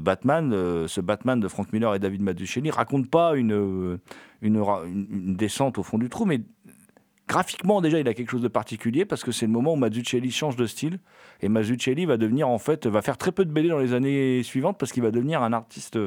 Batman, 0.00 0.50
ce 0.86 1.00
Batman 1.00 1.40
de 1.40 1.48
Frank 1.48 1.72
Miller 1.72 1.94
et 1.94 2.01
David 2.02 2.22
Mazzucchelli 2.22 2.70
raconte 2.70 3.08
pas 3.08 3.34
une, 3.34 3.98
une, 4.42 5.36
descente 5.36 5.78
au 5.78 5.82
fond 5.82 5.98
du 5.98 6.08
trou, 6.08 6.26
mais 6.26 6.40
graphiquement 7.28 7.80
déjà 7.80 7.98
il 7.98 8.08
a 8.08 8.14
quelque 8.14 8.30
chose 8.30 8.42
de 8.42 8.48
particulier 8.48 9.04
parce 9.04 9.24
que 9.24 9.32
c'est 9.32 9.46
le 9.46 9.52
moment 9.52 9.72
où 9.72 9.76
Mazzucchelli 9.76 10.30
change 10.30 10.56
de 10.56 10.66
style 10.66 10.98
et 11.40 11.48
Mazzucchelli 11.48 12.04
va 12.04 12.16
devenir 12.16 12.48
en 12.48 12.58
fait 12.58 12.86
va 12.86 13.00
faire 13.00 13.16
très 13.16 13.32
peu 13.32 13.44
de 13.44 13.50
BD 13.50 13.68
dans 13.68 13.78
les 13.78 13.94
années 13.94 14.42
suivantes 14.42 14.76
parce 14.78 14.92
qu'il 14.92 15.02
va 15.02 15.10
devenir 15.10 15.42
un 15.42 15.52
artiste 15.52 15.98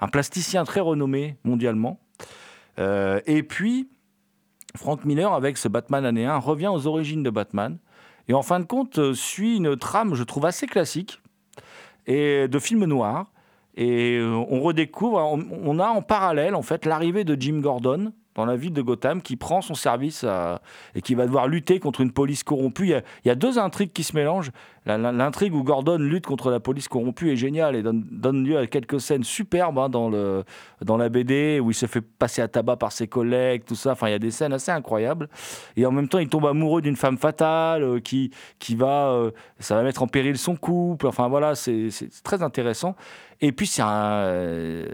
un 0.00 0.08
plasticien 0.08 0.64
très 0.64 0.80
renommé 0.80 1.36
mondialement. 1.44 2.00
Euh, 2.78 3.20
et 3.26 3.42
puis 3.42 3.88
Frank 4.76 5.04
Miller 5.04 5.32
avec 5.32 5.56
ce 5.56 5.68
Batman 5.68 6.04
année 6.04 6.26
1 6.26 6.36
revient 6.38 6.68
aux 6.68 6.86
origines 6.86 7.22
de 7.22 7.30
Batman 7.30 7.78
et 8.28 8.34
en 8.34 8.42
fin 8.42 8.58
de 8.58 8.64
compte 8.64 8.98
euh, 8.98 9.14
suit 9.14 9.56
une 9.56 9.76
trame 9.76 10.14
je 10.14 10.24
trouve 10.24 10.44
assez 10.44 10.66
classique 10.66 11.22
et 12.06 12.48
de 12.48 12.58
film 12.58 12.84
noir 12.84 13.32
et 13.76 14.18
euh, 14.18 14.44
on 14.48 14.60
redécouvre, 14.60 15.18
on, 15.18 15.78
a 15.78 15.86
en 15.88 16.02
parallèle 16.02 16.54
en 16.54 16.62
fait 16.62 16.86
l'arrivée 16.86 17.24
de 17.24 17.36
Jim 17.38 17.60
Gordon 17.60 18.12
dans 18.34 18.46
la 18.46 18.56
ville 18.56 18.72
de 18.72 18.82
Gotham 18.82 19.22
qui 19.22 19.36
prend 19.36 19.62
son 19.62 19.74
service 19.74 20.24
et 20.94 21.02
qui 21.02 21.14
va 21.14 21.26
devoir 21.26 21.46
lutter 21.46 21.78
contre 21.78 22.00
une 22.00 22.10
police 22.10 22.42
corrompue. 22.42 22.88
Il 22.88 23.02
y 23.24 23.30
a, 23.30 23.34
deux 23.36 23.58
intrigues 23.58 23.92
qui 23.92 24.02
se 24.02 24.16
mélangent. 24.16 24.50
L'intrigue 24.86 25.54
où 25.54 25.62
Gordon 25.62 25.96
lutte 25.96 26.26
contre 26.26 26.50
la 26.50 26.60
police 26.60 26.88
corrompue 26.88 27.32
est 27.32 27.36
géniale 27.36 27.74
et 27.74 27.82
donne, 27.82 28.44
lieu 28.44 28.58
à 28.58 28.66
quelques 28.66 29.00
scènes 29.00 29.24
superbes 29.24 29.78
hein, 29.78 29.88
dans, 29.88 30.10
le, 30.10 30.44
dans 30.82 30.98
la 30.98 31.08
BD 31.08 31.58
où 31.58 31.70
il 31.70 31.74
se 31.74 31.86
fait 31.86 32.02
passer 32.02 32.42
à 32.42 32.48
tabac 32.48 32.76
par 32.76 32.92
ses 32.92 33.06
collègues, 33.06 33.64
tout 33.64 33.76
ça. 33.76 33.92
Enfin, 33.92 34.08
il 34.08 34.12
y 34.12 34.14
a 34.14 34.18
des 34.18 34.30
scènes 34.30 34.52
assez 34.52 34.70
incroyables. 34.70 35.30
Et 35.76 35.86
en 35.86 35.90
même 35.90 36.08
temps, 36.08 36.18
il 36.18 36.28
tombe 36.28 36.44
amoureux 36.44 36.82
d'une 36.82 36.96
femme 36.96 37.16
fatale 37.16 37.82
euh, 37.82 38.00
qui, 38.00 38.30
qui 38.58 38.74
va, 38.74 39.08
euh, 39.08 39.30
ça 39.58 39.74
va 39.74 39.82
mettre 39.82 40.02
en 40.02 40.06
péril 40.06 40.36
son 40.36 40.54
couple. 40.54 41.06
Enfin 41.06 41.28
voilà, 41.28 41.54
c'est 41.54 41.88
très 42.22 42.42
intéressant. 42.42 42.94
Et 43.40 43.52
puis 43.52 43.66
c'est 43.66 43.82
un, 43.82 44.84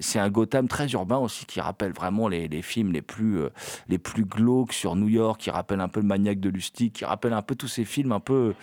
c'est 0.00 0.18
un 0.18 0.30
Gotham 0.30 0.66
très 0.66 0.88
urbain 0.88 1.18
aussi 1.18 1.46
qui 1.46 1.60
rappelle 1.60 1.92
vraiment 1.92 2.26
les, 2.26 2.48
les 2.48 2.62
films 2.62 2.92
les 2.92 3.02
plus, 3.02 3.38
euh, 3.38 3.50
les 3.88 3.98
plus 3.98 4.24
glauques 4.24 4.72
sur 4.72 4.96
New 4.96 5.08
York, 5.08 5.40
qui 5.40 5.50
rappelle 5.50 5.80
un 5.80 5.88
peu 5.88 6.00
le 6.00 6.06
maniaque 6.06 6.40
de 6.40 6.48
Lustig, 6.48 6.92
qui 6.92 7.04
rappelle 7.04 7.32
un 7.32 7.42
peu 7.42 7.54
tous 7.54 7.68
ces 7.68 7.84
films 7.84 8.12
un 8.12 8.20
peu 8.20 8.54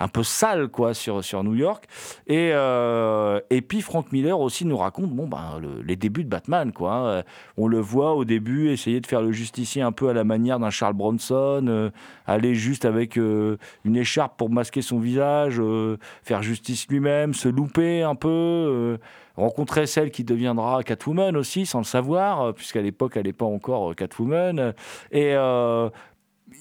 un 0.00 0.08
peu 0.08 0.22
sale 0.22 0.68
quoi 0.68 0.94
sur, 0.94 1.22
sur 1.22 1.44
New 1.44 1.54
York. 1.54 1.84
Et, 2.26 2.50
euh, 2.52 3.40
et 3.50 3.60
puis 3.60 3.82
Frank 3.82 4.10
Miller 4.12 4.40
aussi 4.40 4.64
nous 4.64 4.78
raconte 4.78 5.10
bon 5.10 5.28
ben 5.28 5.60
les 5.86 5.96
débuts 5.96 6.24
de 6.24 6.28
Batman 6.28 6.72
quoi 6.72 7.22
on 7.56 7.68
le 7.68 7.78
voit 7.78 8.14
au 8.14 8.24
début 8.24 8.70
essayer 8.70 9.00
de 9.00 9.06
faire 9.06 9.22
le 9.22 9.32
justicier 9.32 9.82
un 9.82 9.92
peu 9.92 10.08
à 10.08 10.12
la 10.14 10.24
manière 10.24 10.58
d'un 10.58 10.70
Charles 10.70 10.94
Bronson 10.94 11.64
euh, 11.68 11.90
aller 12.26 12.54
juste 12.54 12.84
avec 12.84 13.18
euh, 13.18 13.58
une 13.84 13.96
écharpe 13.96 14.38
pour 14.38 14.50
masquer 14.50 14.82
son 14.82 14.98
visage 14.98 15.60
faire 16.22 16.42
justice 16.42 16.88
lui-même 16.88 17.34
se 17.34 17.48
louper 17.48 18.02
un 18.02 18.14
peu 18.14 18.98
rencontrer 19.36 19.86
celle 19.86 20.10
qui 20.10 20.24
deviendra 20.24 20.82
Catwoman 20.82 21.36
aussi 21.36 21.66
sans 21.66 21.78
le 21.78 21.84
savoir 21.84 22.54
puisqu'à 22.54 22.80
l'époque 22.80 23.12
elle 23.16 23.26
n'est 23.26 23.32
pas 23.32 23.44
encore 23.44 23.94
Catwoman. 23.94 24.74
Et 25.12 25.34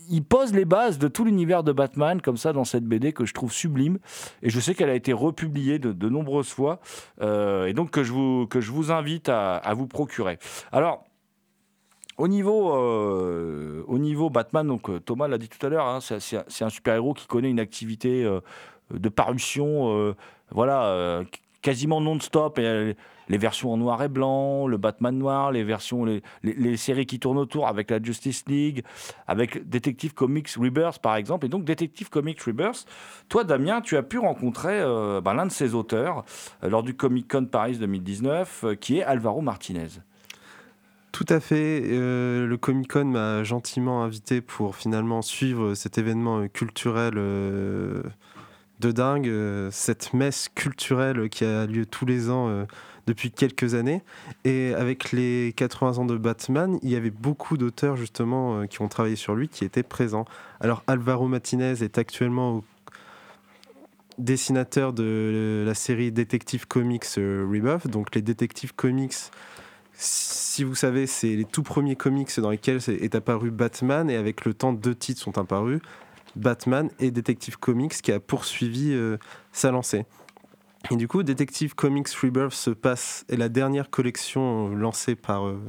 il 0.10 0.24
pose 0.24 0.54
les 0.54 0.66
bases 0.66 0.98
de 0.98 1.08
tout 1.08 1.24
l'univers 1.24 1.64
de 1.64 1.72
Batman 1.72 2.22
comme 2.22 2.38
ça 2.38 2.52
dans 2.52 2.66
cette 2.66 2.84
BD 2.84 3.14
que 3.14 3.26
je 3.26 3.34
trouve 3.34 3.54
sublime 3.54 4.00
et 4.42 4.50
je 4.50 4.60
sais 4.60 4.76
qu'elle 4.76 4.90
a 4.90 4.96
été 4.96 5.14
republiée 5.14 5.80
de, 5.80 6.10
nombreuses 6.10 6.50
fois 6.50 6.80
euh, 7.22 7.68
et 7.68 7.74
donc 7.74 7.92
que 7.92 8.04
je 8.04 8.12
vous, 8.12 8.48
que 8.48 8.60
je 8.60 8.72
vous 8.72 8.92
invite 8.92 9.30
à, 9.30 9.62
vous 9.76 9.88
procurer. 9.88 10.40
Alors 10.72 11.06
au 12.18 12.28
niveau, 12.28 12.76
euh, 12.76 13.84
au 13.88 13.98
niveau 13.98 14.30
Batman, 14.30 14.68
donc 14.68 14.90
euh, 14.90 15.00
Thomas 15.00 15.28
l'a 15.28 15.38
dit 15.38 15.48
tout 15.48 15.64
à 15.66 15.70
l'heure, 15.70 15.86
hein, 15.86 16.00
c'est 16.02 16.64
un 16.64 16.70
super-héros 16.70 17.14
qui 17.14 17.28
connaît 17.28 17.50
une 17.50 17.60
activité 17.60 18.28
de 18.92 19.10
parution, 19.10 20.16
voilà, 20.52 21.24
quasiment 21.62 22.02
non-stop. 22.02 22.60
Et 22.60 22.96
les 23.30 23.38
versions 23.38 23.72
en 23.72 23.78
noir 23.78 24.02
et 24.04 24.10
blanc, 24.10 24.68
le 24.68 24.78
Batman 24.78 25.18
noir, 25.18 25.52
les 25.52 25.64
versions, 25.64 26.06
les, 26.44 26.78
séries 26.78 27.06
qui 27.06 27.20
tournent 27.20 27.38
autour 27.38 27.68
avec 27.68 27.92
la 27.92 28.02
Justice 28.02 28.44
League, 28.48 28.84
avec 29.28 29.70
Detective 29.70 30.14
Comics 30.14 30.50
Rebirth 30.58 31.00
par 31.00 31.16
exemple. 31.16 31.46
Et 31.46 31.50
donc 31.50 31.64
Detective 31.64 32.10
Comics 32.10 32.42
Rebirth, 32.42 32.86
toi 33.30 33.44
Damien, 33.44 33.82
tu 33.82 33.96
as 33.98 34.04
pu 34.04 34.18
rencontrer 34.18 34.80
euh, 34.80 35.22
ben, 35.22 35.36
l'un 35.36 35.46
de 35.46 35.52
ses 35.52 35.76
auteurs 35.76 36.26
euh, 36.64 36.70
lors 36.70 36.84
du 36.84 36.96
Comic 36.96 37.30
Con 37.30 37.46
Paris 37.46 37.78
2019, 37.78 38.64
euh, 38.64 38.76
qui 38.76 38.98
est 38.98 39.04
Alvaro 39.04 39.42
Martinez. 39.42 39.88
Tout 41.12 41.26
à 41.30 41.40
fait. 41.40 41.82
le 41.82 42.56
Comic 42.56 42.92
Con 42.92 43.06
m'a 43.06 43.44
gentiment 43.44 44.04
invité 44.04 44.42
pour 44.42 44.76
finalement 44.76 45.24
suivre 45.24 45.74
cet 45.74 45.98
événement 45.98 46.48
culturel 46.48 47.18
de 48.80 48.92
dingue, 48.92 49.32
cette 49.72 50.14
messe 50.14 50.50
culturelle 50.54 51.30
qui 51.30 51.46
a 51.46 51.66
lieu 51.66 51.86
tous 51.86 52.06
les 52.06 52.30
ans 52.30 52.66
depuis 53.10 53.32
quelques 53.32 53.74
années. 53.74 54.02
Et 54.46 54.74
avec 54.76 55.12
les 55.12 55.54
80 55.58 55.98
ans 55.98 56.06
de 56.06 56.16
Batman, 56.16 56.80
il 56.84 56.90
y 56.90 56.96
avait 56.96 57.10
beaucoup 57.10 57.58
d'auteurs 57.58 57.98
justement 57.98 58.62
euh, 58.62 58.66
qui 58.68 58.82
ont 58.82 58.88
travaillé 58.88 59.16
sur 59.16 59.36
lui 59.36 59.50
qui 59.50 59.66
étaient 59.66 59.84
présents. 59.84 60.26
Alors 60.60 60.84
Alvaro 60.88 61.28
Martinez 61.28 61.84
est 61.84 61.98
actuellement 61.98 62.64
dessinateur 64.20 64.94
de 64.94 65.64
la 65.66 65.74
série 65.74 66.12
Detective 66.12 66.68
Comics 66.68 67.06
euh, 67.18 67.48
Rebirth. 67.52 67.88
Donc 67.88 68.14
les 68.14 68.22
Detective 68.22 68.74
Comics, 68.76 69.16
si 69.94 70.64
vous 70.64 70.76
savez, 70.76 71.08
c'est 71.08 71.36
les 71.36 71.46
tout 71.46 71.64
premiers 71.64 71.96
comics 71.96 72.40
dans 72.40 72.52
lesquels 72.52 72.80
est 72.88 73.16
apparu 73.16 73.50
Batman 73.50 74.10
et 74.10 74.18
avec 74.18 74.46
le 74.46 74.54
temps 74.54 74.72
deux 74.72 74.96
titres 74.96 75.22
sont 75.22 75.38
apparus. 75.38 75.82
Batman 76.36 76.90
et 77.00 77.12
Detective 77.12 77.58
Comics 77.58 78.02
qui 78.02 78.12
a 78.12 78.20
poursuivi 78.20 78.94
euh, 78.94 79.18
sa 79.52 79.72
lancée. 79.72 80.06
Et 80.92 80.96
du 80.96 81.08
coup, 81.08 81.24
Detective 81.24 81.76
Comics 81.76 82.10
Rebirth 82.10 82.54
se 82.54 82.70
passe, 82.70 83.26
est 83.30 83.36
la 83.36 83.50
dernière 83.50 83.90
collection 83.90 84.70
lancée 84.70 85.16
par, 85.16 85.48
euh, 85.48 85.60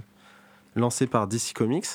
lancée 0.77 1.07
par 1.07 1.27
DC 1.27 1.53
Comics. 1.55 1.87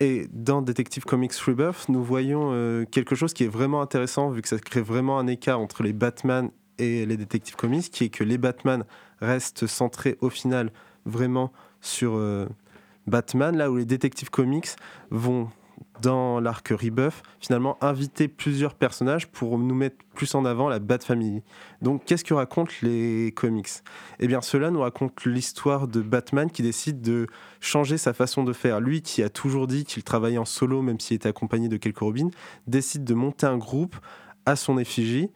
Et 0.00 0.28
dans 0.32 0.62
Detective 0.62 1.04
Comics 1.04 1.34
Rebirth, 1.34 1.88
nous 1.88 2.04
voyons 2.04 2.50
euh, 2.52 2.84
quelque 2.84 3.14
chose 3.14 3.32
qui 3.32 3.44
est 3.44 3.48
vraiment 3.48 3.80
intéressant, 3.80 4.30
vu 4.30 4.42
que 4.42 4.48
ça 4.48 4.58
crée 4.58 4.82
vraiment 4.82 5.18
un 5.18 5.26
écart 5.26 5.58
entre 5.58 5.82
les 5.82 5.92
Batman 5.92 6.50
et 6.78 7.06
les 7.06 7.16
Detective 7.16 7.56
Comics, 7.56 7.90
qui 7.90 8.04
est 8.04 8.08
que 8.10 8.22
les 8.22 8.38
Batman 8.38 8.84
restent 9.20 9.66
centrés 9.66 10.16
au 10.20 10.30
final 10.30 10.70
vraiment 11.06 11.52
sur 11.80 12.14
euh, 12.16 12.46
Batman, 13.06 13.56
là 13.56 13.70
où 13.70 13.76
les 13.76 13.86
Detective 13.86 14.30
Comics 14.30 14.68
vont 15.10 15.48
dans 16.02 16.40
l'arc 16.40 16.68
Rebuff, 16.68 17.22
finalement 17.40 17.76
inviter 17.82 18.28
plusieurs 18.28 18.74
personnages 18.74 19.28
pour 19.28 19.58
nous 19.58 19.74
mettre 19.74 19.96
plus 20.14 20.34
en 20.34 20.44
avant 20.44 20.68
la 20.68 20.78
Bat 20.78 20.98
Family. 21.00 21.42
Donc 21.82 22.04
qu'est-ce 22.04 22.24
que 22.24 22.34
racontent 22.34 22.72
les 22.82 23.32
comics? 23.34 23.68
Eh 24.20 24.26
bien 24.26 24.40
cela 24.40 24.70
nous 24.70 24.80
raconte 24.80 25.24
l'histoire 25.24 25.88
de 25.88 26.00
Batman 26.00 26.50
qui 26.50 26.62
décide 26.62 27.00
de 27.00 27.26
changer 27.60 27.98
sa 27.98 28.12
façon 28.12 28.44
de 28.44 28.52
faire. 28.52 28.80
Lui 28.80 29.02
qui 29.02 29.22
a 29.22 29.28
toujours 29.28 29.66
dit 29.66 29.84
qu'il 29.84 30.02
travaillait 30.02 30.38
en 30.38 30.44
solo 30.44 30.82
même 30.82 31.00
s'il 31.00 31.16
était 31.16 31.28
accompagné 31.28 31.68
de 31.68 31.76
quelques 31.76 31.98
robins, 31.98 32.30
décide 32.66 33.04
de 33.04 33.14
monter 33.14 33.46
un 33.46 33.58
groupe 33.58 33.96
à 34.44 34.56
son 34.56 34.78
effigie 34.78 35.30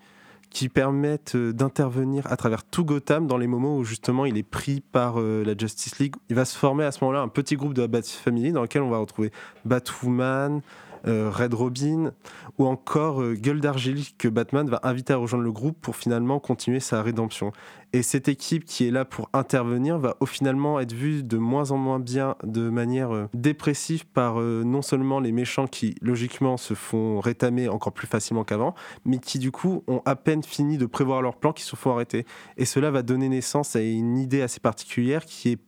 qui 0.50 0.68
permettent 0.68 1.36
euh, 1.36 1.52
d'intervenir 1.52 2.30
à 2.30 2.36
travers 2.36 2.64
tout 2.64 2.84
Gotham 2.84 3.26
dans 3.26 3.38
les 3.38 3.46
moments 3.46 3.76
où 3.76 3.84
justement 3.84 4.26
il 4.26 4.36
est 4.36 4.42
pris 4.42 4.80
par 4.80 5.20
euh, 5.20 5.44
la 5.44 5.56
Justice 5.56 5.98
League. 5.98 6.16
Il 6.28 6.36
va 6.36 6.44
se 6.44 6.58
former 6.58 6.84
à 6.84 6.92
ce 6.92 7.02
moment-là 7.04 7.22
un 7.22 7.28
petit 7.28 7.56
groupe 7.56 7.74
de 7.74 7.82
la 7.82 7.88
Bat 7.88 8.02
Family 8.02 8.52
dans 8.52 8.62
lequel 8.62 8.82
on 8.82 8.90
va 8.90 8.98
retrouver 8.98 9.30
Batwoman, 9.64 10.60
Red 11.04 11.54
Robin 11.54 12.12
ou 12.58 12.66
encore 12.66 13.22
euh, 13.22 13.34
Gueule 13.34 13.60
d'Argile 13.60 14.04
que 14.18 14.28
Batman 14.28 14.68
va 14.68 14.80
inviter 14.82 15.12
à 15.12 15.16
rejoindre 15.16 15.44
le 15.44 15.52
groupe 15.52 15.78
pour 15.80 15.96
finalement 15.96 16.38
continuer 16.40 16.80
sa 16.80 17.02
rédemption. 17.02 17.52
Et 17.92 18.02
cette 18.02 18.28
équipe 18.28 18.64
qui 18.64 18.86
est 18.86 18.90
là 18.90 19.04
pour 19.04 19.28
intervenir 19.32 19.98
va 19.98 20.16
au 20.20 20.26
finalement 20.26 20.78
être 20.78 20.92
vue 20.92 21.22
de 21.22 21.38
moins 21.38 21.70
en 21.72 21.76
moins 21.76 21.98
bien, 21.98 22.36
de 22.44 22.70
manière 22.70 23.12
euh, 23.12 23.26
dépressive 23.34 24.06
par 24.06 24.40
euh, 24.40 24.62
non 24.64 24.82
seulement 24.82 25.20
les 25.20 25.32
méchants 25.32 25.66
qui 25.66 25.94
logiquement 26.00 26.56
se 26.56 26.74
font 26.74 27.18
rétamer 27.20 27.68
encore 27.68 27.92
plus 27.92 28.06
facilement 28.06 28.44
qu'avant, 28.44 28.74
mais 29.04 29.18
qui 29.18 29.38
du 29.38 29.50
coup 29.50 29.82
ont 29.88 30.02
à 30.04 30.16
peine 30.16 30.42
fini 30.42 30.78
de 30.78 30.86
prévoir 30.86 31.22
leur 31.22 31.36
plan 31.36 31.52
qui 31.52 31.64
se 31.64 31.76
font 31.76 31.92
arrêter. 31.92 32.26
Et 32.56 32.64
cela 32.64 32.90
va 32.90 33.02
donner 33.02 33.28
naissance 33.28 33.74
à 33.74 33.80
une 33.80 34.18
idée 34.18 34.42
assez 34.42 34.60
particulière 34.60 35.24
qui 35.24 35.50
est 35.50 35.58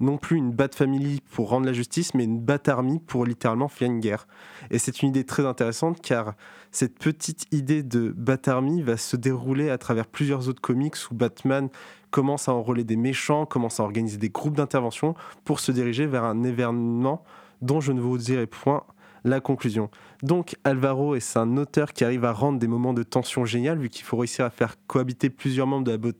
non 0.00 0.16
plus 0.16 0.36
une 0.36 0.52
Bat 0.52 0.68
Family 0.74 1.20
pour 1.32 1.48
rendre 1.48 1.66
la 1.66 1.72
justice, 1.72 2.14
mais 2.14 2.24
une 2.24 2.40
Bat 2.40 2.68
Army 2.68 2.98
pour 2.98 3.24
littéralement 3.24 3.68
faire 3.68 3.90
une 3.90 4.00
guerre. 4.00 4.26
Et 4.70 4.78
c'est 4.78 5.02
une 5.02 5.10
idée 5.10 5.24
très 5.24 5.44
intéressante 5.44 6.00
car 6.00 6.34
cette 6.70 6.98
petite 6.98 7.46
idée 7.52 7.82
de 7.82 8.10
Bat 8.16 8.48
Army 8.48 8.82
va 8.82 8.96
se 8.96 9.16
dérouler 9.16 9.70
à 9.70 9.78
travers 9.78 10.06
plusieurs 10.06 10.48
autres 10.48 10.60
comics 10.60 10.96
où 11.10 11.14
Batman 11.14 11.68
commence 12.10 12.48
à 12.48 12.54
enrôler 12.54 12.84
des 12.84 12.96
méchants, 12.96 13.46
commence 13.46 13.80
à 13.80 13.82
organiser 13.82 14.16
des 14.16 14.30
groupes 14.30 14.56
d'intervention 14.56 15.14
pour 15.44 15.60
se 15.60 15.72
diriger 15.72 16.06
vers 16.06 16.24
un 16.24 16.42
événement 16.42 17.22
dont 17.62 17.80
je 17.80 17.92
ne 17.92 18.00
vous 18.00 18.18
dirai 18.18 18.46
point 18.46 18.84
la 19.24 19.40
conclusion. 19.40 19.90
Donc 20.22 20.56
Alvaro 20.64 21.14
est 21.14 21.36
un 21.36 21.56
auteur 21.56 21.92
qui 21.92 22.04
arrive 22.04 22.24
à 22.24 22.32
rendre 22.32 22.58
des 22.58 22.68
moments 22.68 22.94
de 22.94 23.02
tension 23.02 23.44
génial 23.44 23.78
vu 23.78 23.88
qu'il 23.88 24.04
faut 24.04 24.16
réussir 24.16 24.44
à 24.44 24.50
faire 24.50 24.76
cohabiter 24.86 25.28
plusieurs 25.28 25.66
membres 25.66 25.84
de 25.84 25.90
la, 25.92 26.12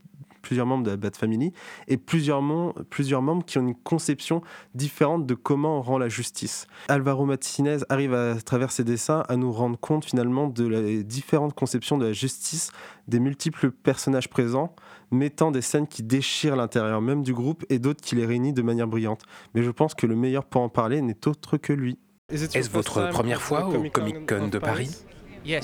plusieurs 0.48 0.64
membres 0.66 0.84
de 0.84 0.90
la 0.90 0.96
Bat 0.96 1.10
Family 1.18 1.52
et 1.88 1.98
plusieurs, 1.98 2.40
mem- 2.42 2.72
plusieurs 2.88 3.20
membres 3.20 3.44
qui 3.44 3.58
ont 3.58 3.60
une 3.60 3.74
conception 3.74 4.40
différente 4.74 5.26
de 5.26 5.34
comment 5.34 5.78
on 5.78 5.82
rend 5.82 5.98
la 5.98 6.08
justice. 6.08 6.66
Alvaro 6.88 7.26
Martinez 7.26 7.76
arrive 7.90 8.14
à, 8.14 8.32
à 8.32 8.40
travers 8.40 8.72
ses 8.72 8.82
dessins 8.82 9.24
à 9.28 9.36
nous 9.36 9.52
rendre 9.52 9.78
compte 9.78 10.06
finalement 10.06 10.46
de 10.48 10.66
les 10.66 11.04
différentes 11.04 11.52
conceptions 11.52 11.98
de 11.98 12.06
la 12.06 12.12
justice 12.14 12.70
des 13.08 13.20
multiples 13.20 13.70
personnages 13.70 14.28
présents, 14.30 14.74
mettant 15.10 15.50
des 15.50 15.60
scènes 15.60 15.86
qui 15.86 16.02
déchirent 16.02 16.56
l'intérieur 16.56 17.02
même 17.02 17.22
du 17.22 17.34
groupe 17.34 17.66
et 17.68 17.78
d'autres 17.78 18.00
qui 18.00 18.14
les 18.16 18.24
réunissent 18.24 18.54
de 18.54 18.62
manière 18.62 18.88
brillante. 18.88 19.20
Mais 19.54 19.62
je 19.62 19.70
pense 19.70 19.94
que 19.94 20.06
le 20.06 20.16
meilleur 20.16 20.46
pour 20.46 20.62
en 20.62 20.70
parler 20.70 21.02
n'est 21.02 21.28
autre 21.28 21.58
que 21.58 21.74
lui. 21.74 21.98
Est-ce 22.32 22.70
votre 22.70 23.10
première 23.10 23.42
fois 23.42 23.68
au 23.68 23.72
Comic 23.90 24.26
Con 24.26 24.48
de 24.48 24.58
Paris? 24.58 24.90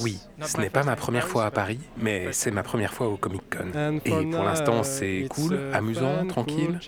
Oui, 0.01 0.19
ce 0.43 0.61
n'est 0.61 0.71
pas 0.71 0.83
ma 0.83 0.97
première 0.97 1.29
fois 1.29 1.47
à 1.47 1.51
Paris, 1.51 1.81
mais 1.97 2.29
c'est 2.33 2.51
ma 2.51 2.63
première 2.63 2.95
fois 2.95 3.09
au 3.09 3.17
Comic 3.17 3.43
Con. 3.51 3.99
Et 4.05 4.11
pour 4.11 4.45
l'instant, 4.45 4.83
c'est 4.83 5.27
cool, 5.31 5.59
amusant, 5.73 6.27
tranquille. 6.27 6.79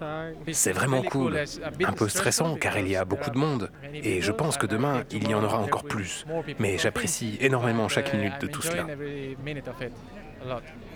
C'est 0.52 0.72
vraiment 0.72 1.02
cool. 1.02 1.38
Un 1.84 1.92
peu 1.92 2.08
stressant 2.08 2.56
car 2.56 2.78
il 2.78 2.88
y 2.88 2.96
a 2.96 3.04
beaucoup 3.04 3.30
de 3.30 3.38
monde. 3.38 3.70
Et 3.92 4.20
je 4.22 4.32
pense 4.32 4.56
que 4.56 4.66
demain, 4.66 5.04
il 5.10 5.28
y 5.28 5.34
en 5.34 5.42
aura 5.44 5.58
encore 5.58 5.84
plus. 5.84 6.24
Mais 6.58 6.78
j'apprécie 6.78 7.38
énormément 7.40 7.88
chaque 7.88 8.12
minute 8.14 8.40
de 8.40 8.46
tout 8.46 8.62
cela. 8.62 8.86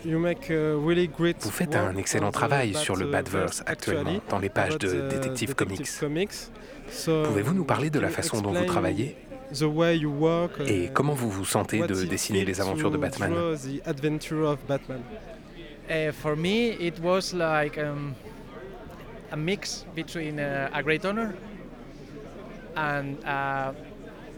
Vous 0.05 1.51
faites 1.51 1.75
un 1.75 1.97
excellent 1.97 2.31
travail 2.31 2.75
sur 2.75 2.97
le 2.97 3.07
Badverse 3.07 3.63
actuellement 3.67 4.21
dans 4.29 4.39
les 4.39 4.49
pages 4.49 4.79
de 4.79 5.09
Detective 5.09 5.55
Comics. 5.55 5.89
Pouvez-vous 7.05 7.55
nous 7.55 7.65
parler 7.65 7.91
de 7.91 8.01
la 8.01 8.09
façon 8.09 8.41
dont 8.41 8.53
vous 8.53 8.65
travaillez? 8.65 9.17
Et 10.67 10.91
comment 10.93 11.15
vous 11.15 11.31
vous 11.31 11.45
sentez 11.45 11.81
de 11.81 12.05
dessiner 12.05 12.45
les 12.45 12.61
aventures 12.61 12.91
de 12.91 12.99
Batman 12.99 13.33
Uh, 15.91 16.13
for 16.13 16.37
me, 16.37 16.69
it 16.79 17.01
was 17.01 17.35
like 17.35 17.77
um, 17.77 18.15
a 19.33 19.37
mix 19.37 19.85
between 19.97 20.39
uh, 20.39 20.71
a 20.73 20.85
great 20.85 21.05
honor 21.05 21.35
and 22.77 23.17
uh, 23.25 23.73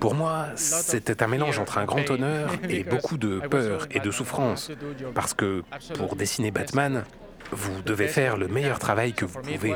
Pour 0.00 0.14
moi, 0.14 0.46
c'était 0.56 1.22
un 1.22 1.28
mélange 1.28 1.58
entre 1.60 1.78
un 1.78 1.84
grand 1.84 2.10
honneur 2.10 2.50
et 2.68 2.82
beaucoup 2.90 3.18
de 3.18 3.38
peur 3.38 3.86
et 3.92 4.00
de 4.00 4.10
souffrance. 4.10 4.72
Parce 5.14 5.32
que 5.32 5.62
pour 5.94 6.16
dessiner 6.16 6.50
Batman, 6.50 7.04
vous 7.52 7.82
devez 7.82 8.08
faire 8.08 8.36
le 8.36 8.48
meilleur 8.48 8.78
travail 8.78 9.12
que 9.12 9.24
vous 9.24 9.40
pouvez. 9.40 9.74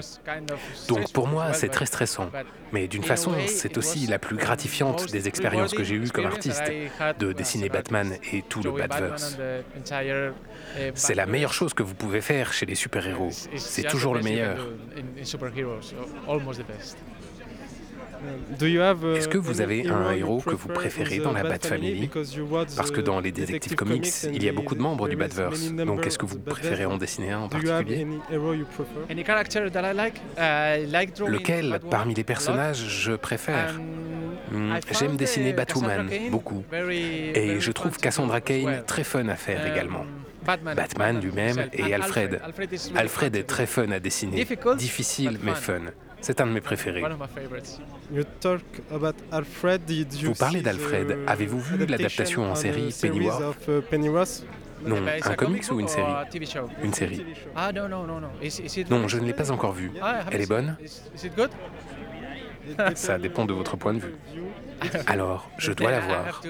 Donc 0.89 1.13
pour 1.13 1.29
moi, 1.29 1.53
c'est 1.53 1.69
très 1.69 1.87
stressant. 1.87 2.31
Mais 2.73 2.89
d'une 2.89 3.05
façon, 3.05 3.33
c'est 3.47 3.79
aussi 3.79 4.07
la 4.07 4.19
plus 4.19 4.37
gratifiante 4.37 5.11
des 5.13 5.29
expériences 5.29 5.75
que 5.75 5.85
j'ai 5.85 5.95
eues 5.95 6.11
comme 6.11 6.27
artiste, 6.27 6.65
de 7.19 7.33
dessiner 7.33 7.69
Batman 7.69 8.17
et 8.33 8.43
tout 8.43 8.63
le 8.63 8.73
Batverse. 8.73 9.39
C'est 10.95 11.15
la 11.15 11.27
meilleure 11.27 11.53
chose 11.53 11.75
que 11.75 11.83
vous 11.83 11.95
pouvez 11.95 12.21
faire 12.21 12.53
chez 12.53 12.67
les 12.67 12.75
super-héros. 12.75 13.31
C'est 13.57 13.87
toujours 13.87 14.15
le 14.15 14.23
meilleur. 14.23 14.59
Est-ce 19.17 19.29
que 19.29 19.39
vous 19.39 19.61
avez 19.61 19.89
un 19.89 20.13
héros 20.13 20.41
que 20.41 20.55
vous 20.55 20.69
préférez 20.69 21.19
dans 21.19 21.33
la 21.33 21.43
Bat 21.43 21.59
Family? 21.63 22.09
Parce 22.77 22.91
que 22.91 23.01
dans 23.01 23.21
les 23.21 23.33
Detective 23.33 23.75
Comics, 23.75 24.07
il 24.33 24.43
y 24.43 24.49
a 24.49 24.53
beaucoup 24.53 24.75
de 24.75 24.83
membres 24.83 25.09
du 25.09 25.17
Batverse. 25.17 25.73
Donc 25.73 26.07
est-ce 26.07 26.19
que 26.19 26.27
vous 26.27 26.39
préférez 26.39 26.87
en 26.87 26.97
dessiner 26.97 27.33
un 27.33 27.41
en 27.41 27.49
particulier? 27.49 28.07
Lequel, 31.27 31.81
parmi 31.91 32.15
les 32.15 32.25
personnages, 32.25 32.85
je 32.89 33.13
préfère? 33.13 33.79
Hmm, 34.51 34.75
J'aime 34.99 35.17
dessiner 35.17 35.53
Batwoman, 35.53 36.09
beaucoup. 36.31 36.65
Et 36.73 37.59
je 37.61 37.73
trouve 37.73 37.97
Cassandra 37.99 38.41
Cain 38.41 38.83
très 38.87 39.05
fun 39.05 39.27
à 39.29 39.35
faire 39.35 39.67
également. 39.67 40.05
Batman. 40.45 41.21
Lui-même 41.21 41.69
et 41.73 41.93
Alfred. 41.93 42.41
Alfred. 42.95 43.35
Est 43.37 43.43
très 43.43 43.67
fun 43.67 43.91
à 43.91 43.99
dessiner. 43.99 44.47
Difficile 44.77 45.39
mais 45.43 45.55
fun. 45.55 45.81
C'est 46.27 46.41
un 46.41 46.49
de 46.49 46.51
mes 46.51 46.61
préférés. 46.61 47.05
Vous 50.25 50.35
parlez 50.35 50.61
d'Alfred. 50.61 51.19
Avez-vous 51.25 51.61
vu 51.61 51.87
l'adaptation 51.87 52.51
en 52.51 52.57
série 52.57 52.93
Pennyworth? 53.89 54.45
Non, 54.85 54.97
un 55.07 55.35
comics 55.35 55.71
ou 55.71 55.79
une 55.79 55.87
série? 55.87 56.13
Une 56.83 56.93
série. 56.93 57.25
Non, 58.91 59.07
je 59.07 59.19
ne 59.19 59.25
l'ai 59.25 59.35
pas 59.35 59.53
encore 59.53 59.73
vue. 59.73 59.93
Elle 60.33 60.41
est 60.41 60.49
bonne? 60.49 60.77
Ça 62.97 63.19
dépend 63.19 63.45
de 63.45 63.53
votre 63.53 63.77
point 63.77 63.95
de 63.95 64.01
vue. 64.01 64.15
Alors, 65.07 65.49
je 65.59 65.71
dois 65.71 65.93
la 65.93 66.01
voir. 66.01 66.43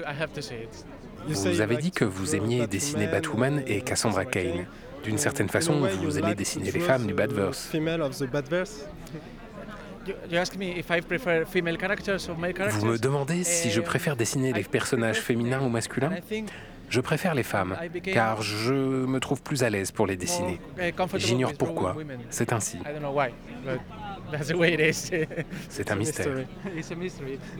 Vous 1.27 1.61
avez 1.61 1.77
dit 1.77 1.91
que 1.91 2.03
vous 2.03 2.35
aimiez 2.35 2.65
dessiner 2.65 3.05
Batwoman 3.05 3.61
et 3.67 3.81
Cassandra 3.81 4.25
Cain. 4.25 4.65
D'une 5.03 5.19
certaine 5.19 5.49
façon, 5.49 5.87
vous 6.01 6.17
aimez 6.17 6.33
dessiner 6.33 6.71
les 6.71 6.79
femmes 6.79 7.05
du 7.05 7.13
Batverse. 7.13 7.69
Vous 12.69 12.85
me 12.85 12.97
demandez 12.97 13.43
si 13.43 13.69
je 13.71 13.81
préfère 13.81 14.15
dessiner 14.15 14.53
les 14.53 14.63
personnages 14.63 15.19
féminins 15.19 15.61
ou 15.61 15.69
masculins 15.69 16.11
Je 16.89 17.01
préfère 17.01 17.35
les 17.35 17.43
femmes, 17.43 17.75
car 18.13 18.41
je 18.41 18.73
me 18.73 19.19
trouve 19.19 19.41
plus 19.41 19.63
à 19.63 19.69
l'aise 19.69 19.91
pour 19.91 20.07
les 20.07 20.15
dessiner. 20.15 20.59
J'ignore 21.15 21.53
pourquoi. 21.53 21.95
C'est 22.29 22.53
ainsi. 22.53 22.77
C'est 25.69 25.91
un 25.91 25.95
mystère. 25.95 26.27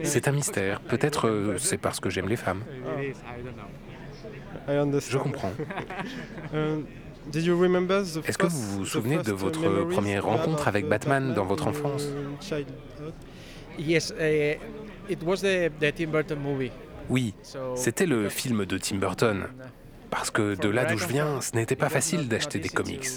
C'est 0.02 0.28
un 0.28 0.32
mystère. 0.32 0.80
Peut-être 0.80 1.28
euh, 1.28 1.56
c'est 1.58 1.78
parce 1.78 2.00
que 2.00 2.10
j'aime 2.10 2.28
les 2.28 2.36
femmes. 2.36 2.62
Je 4.68 5.18
comprends. 5.18 5.52
Est-ce 7.34 8.38
que 8.38 8.46
vous 8.46 8.78
vous 8.78 8.86
souvenez 8.86 9.18
de 9.18 9.32
votre 9.32 9.84
première 9.88 10.24
rencontre 10.24 10.68
avec 10.68 10.88
Batman 10.88 11.34
dans 11.34 11.44
votre 11.44 11.66
enfance? 11.66 12.08
Yes, 13.78 14.12
it 15.08 15.22
was 15.24 15.36
the, 15.36 15.70
the 15.80 15.94
Tim 15.94 16.10
Burton 16.10 16.38
movie. 16.38 16.72
Oui, 17.08 17.34
c'était 17.74 18.06
le 18.06 18.28
film 18.28 18.66
de 18.66 18.76
Tim 18.78 18.96
Burton. 18.96 19.46
Parce 20.10 20.30
que 20.30 20.54
de 20.54 20.68
là 20.68 20.84
d'où 20.86 20.98
je 20.98 21.06
viens, 21.06 21.40
ce 21.40 21.54
n'était 21.54 21.76
pas 21.76 21.88
facile 21.88 22.28
d'acheter 22.28 22.58
des 22.58 22.68
comics. 22.68 23.08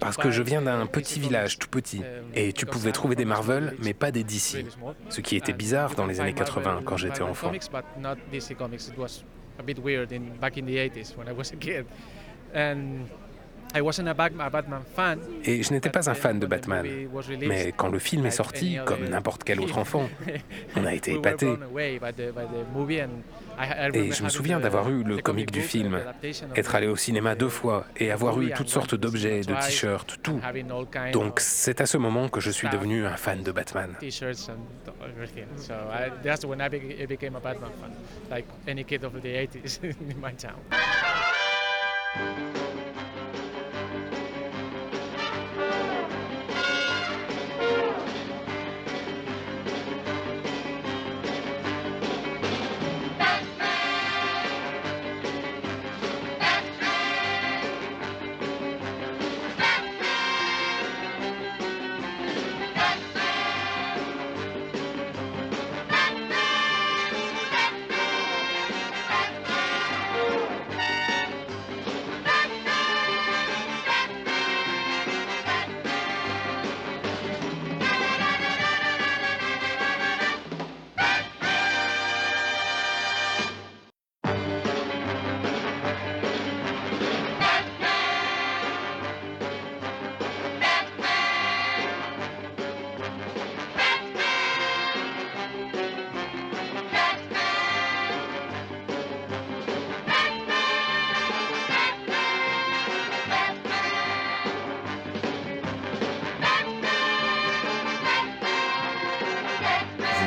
Parce 0.00 0.16
que 0.16 0.30
je 0.30 0.42
viens 0.42 0.60
d'un 0.60 0.86
petit 0.86 1.18
village 1.20 1.58
tout 1.58 1.68
petit, 1.68 2.02
et 2.34 2.52
tu 2.52 2.66
pouvais 2.66 2.92
trouver 2.92 3.16
des 3.16 3.24
Marvel, 3.24 3.74
mais 3.82 3.94
pas 3.94 4.10
des 4.10 4.24
DC. 4.24 4.66
Ce 5.08 5.20
qui 5.20 5.36
était 5.36 5.52
bizarre 5.52 5.94
dans 5.94 6.06
les 6.06 6.20
années 6.20 6.34
80 6.34 6.82
quand 6.84 6.96
j'étais 6.96 7.22
enfant. 7.22 7.50
Et 15.44 15.64
je 15.64 15.72
n'étais 15.72 15.90
pas 15.90 16.08
un 16.08 16.14
fan 16.14 16.38
de 16.38 16.46
Batman. 16.46 16.86
Mais 17.40 17.72
quand 17.76 17.88
le 17.88 17.98
film 17.98 18.24
est 18.24 18.30
sorti, 18.30 18.78
comme 18.84 19.04
n'importe 19.08 19.42
quel 19.42 19.60
autre 19.60 19.78
enfant, 19.78 20.08
on 20.76 20.84
a 20.84 20.94
été 20.94 21.14
épaté. 21.14 21.48
Et 23.92 24.12
je 24.12 24.22
me 24.22 24.28
souviens 24.28 24.60
d'avoir 24.60 24.88
eu 24.90 25.02
le 25.02 25.18
comic 25.18 25.50
du 25.50 25.60
film, 25.60 26.00
être 26.54 26.74
allé 26.76 26.86
au 26.86 26.96
cinéma 26.96 27.34
deux 27.34 27.48
fois 27.48 27.86
et 27.96 28.12
avoir 28.12 28.40
eu 28.40 28.52
toutes 28.52 28.68
sortes 28.68 28.94
d'objets, 28.94 29.40
de 29.40 29.54
t-shirts, 29.54 30.18
tout. 30.22 30.40
Donc 31.12 31.40
c'est 31.40 31.80
à 31.80 31.86
ce 31.86 31.98
moment 31.98 32.28
que 32.28 32.40
je 32.40 32.50
suis 32.50 32.68
devenu 32.68 33.06
un 33.06 33.16
fan 33.16 33.42
de 33.42 33.50
Batman. 33.50 33.90
Música 42.16 42.93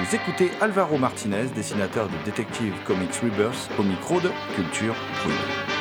Vous 0.07 0.15
écoutez 0.15 0.51
Alvaro 0.61 0.97
Martinez, 0.97 1.47
dessinateur 1.53 2.07
de 2.07 2.15
Detective 2.23 2.73
Comics 2.85 3.15
Rebirth, 3.15 3.69
au 3.77 3.83
micro 3.83 4.21
de 4.21 4.29
Culture 4.55 4.95
Queen. 5.21 5.76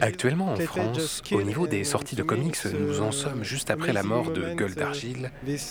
Actuellement 0.00 0.52
en 0.52 0.56
France, 0.56 1.22
au 1.32 1.42
niveau 1.42 1.66
des 1.66 1.84
sorties 1.84 2.16
de 2.16 2.22
comics, 2.22 2.56
nous 2.78 3.00
en 3.00 3.12
sommes 3.12 3.44
juste 3.44 3.70
après 3.70 3.92
la 3.92 4.02
mort 4.02 4.30
de 4.30 4.54
Gueule 4.54 4.74
d'Argile, 4.74 5.30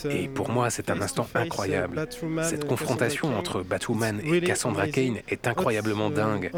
et 0.10 0.28
pour 0.28 0.50
moi 0.50 0.70
c'est 0.70 0.90
un 0.90 1.02
instant 1.02 1.28
incroyable. 1.36 2.08
Cette 2.44 2.66
confrontation 2.66 3.38
entre 3.38 3.62
Batwoman 3.64 4.22
et 4.24 4.42
Cassandra 4.42 4.88
Kane 4.88 5.18
est 5.28 5.48
incroyablement 5.48 6.10
dingue. 6.10 6.52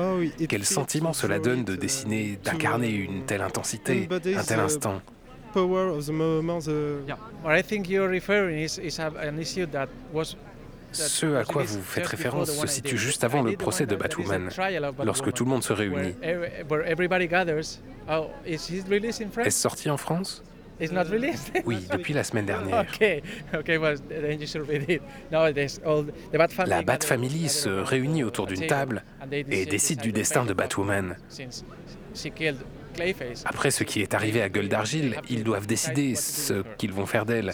Quel 0.48 0.66
sentiment 0.66 1.14
cela 1.14 1.40
donne 1.40 1.64
de 1.64 1.76
dessiner, 1.76 2.38
d'incarner 2.44 2.90
une 2.90 3.26
telle 3.26 3.42
intensité, 3.42 4.08
un 4.12 4.44
tel 4.44 4.60
instant? 4.60 5.02
Ce 10.92 11.36
à 11.36 11.44
quoi 11.44 11.64
vous 11.64 11.82
faites 11.82 12.08
référence 12.08 12.52
se 12.52 12.68
situe 12.68 12.98
juste 12.98 13.24
avant 13.24 13.44
le 13.44 13.54
procès 13.54 13.86
de 13.86 13.96
Batwoman, 13.96 14.50
lorsque 15.04 15.32
tout 15.34 15.46
le 15.46 15.50
monde 15.50 15.64
se 15.64 15.74
réunit. 15.74 16.16
Est-ce 18.46 19.60
sorti 19.60 19.90
en 19.90 19.98
France? 19.98 20.44
Oui, 21.66 21.86
depuis 21.92 22.14
la 22.14 22.24
semaine 22.24 22.46
dernière. 22.46 22.86
La 26.66 26.82
Bat 26.84 27.00
Family 27.02 27.50
se 27.50 27.70
réunit 27.70 28.24
autour 28.24 28.48
d'une 28.48 28.66
table 28.66 29.04
et 29.32 29.66
décide 29.66 30.00
du 30.02 30.12
destin 30.12 30.46
de 30.46 30.54
Batwoman. 30.54 31.18
Après 33.46 33.72
ce 33.72 33.84
qui 33.84 34.02
est 34.02 34.14
arrivé 34.14 34.42
à 34.42 34.50
Gueule 34.50 34.70
d'Argile, 34.70 35.18
ils 35.30 35.44
doivent 35.44 35.68
décider 35.68 36.16
ce 36.16 36.64
qu'ils 36.78 36.94
vont 36.94 37.06
faire 37.06 37.26
d'elle. 37.26 37.54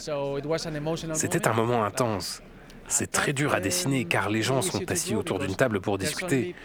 C'était 1.13 1.47
un 1.47 1.53
moment 1.53 1.83
intense. 1.83 2.41
C'est 2.87 3.11
très 3.11 3.33
dur 3.33 3.53
à 3.53 3.59
dessiner 3.59 4.05
car 4.05 4.29
les 4.29 4.41
gens 4.41 4.61
sont 4.61 4.89
assis 4.91 5.15
autour 5.15 5.39
d'une 5.39 5.55
table 5.55 5.81
pour 5.81 5.97
discuter. 5.97 6.55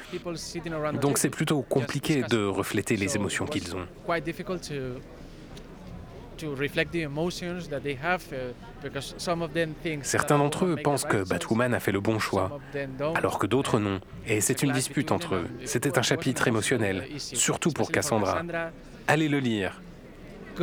Donc 1.00 1.18
c'est 1.18 1.30
plutôt 1.30 1.62
compliqué 1.62 2.22
de 2.22 2.44
refléter 2.44 2.96
les 2.96 3.16
émotions 3.16 3.46
qu'ils 3.46 3.74
ont. 3.74 3.86
Certains 10.02 10.38
d'entre 10.38 10.64
eux 10.64 10.76
pensent 10.82 11.04
que 11.04 11.28
Batwoman 11.28 11.74
a 11.74 11.80
fait 11.80 11.92
le 11.92 12.00
bon 12.00 12.18
choix, 12.18 12.58
alors 13.14 13.38
que 13.38 13.46
d'autres 13.46 13.78
non. 13.78 14.00
Et 14.26 14.40
c'est 14.40 14.62
une 14.62 14.72
dispute 14.72 15.12
entre 15.12 15.34
eux. 15.34 15.48
C'était 15.64 15.98
un 15.98 16.02
chapitre 16.02 16.48
émotionnel, 16.48 17.06
surtout 17.18 17.72
pour 17.72 17.90
Cassandra. 17.90 18.42
Allez 19.06 19.28
le 19.28 19.38
lire. 19.38 19.80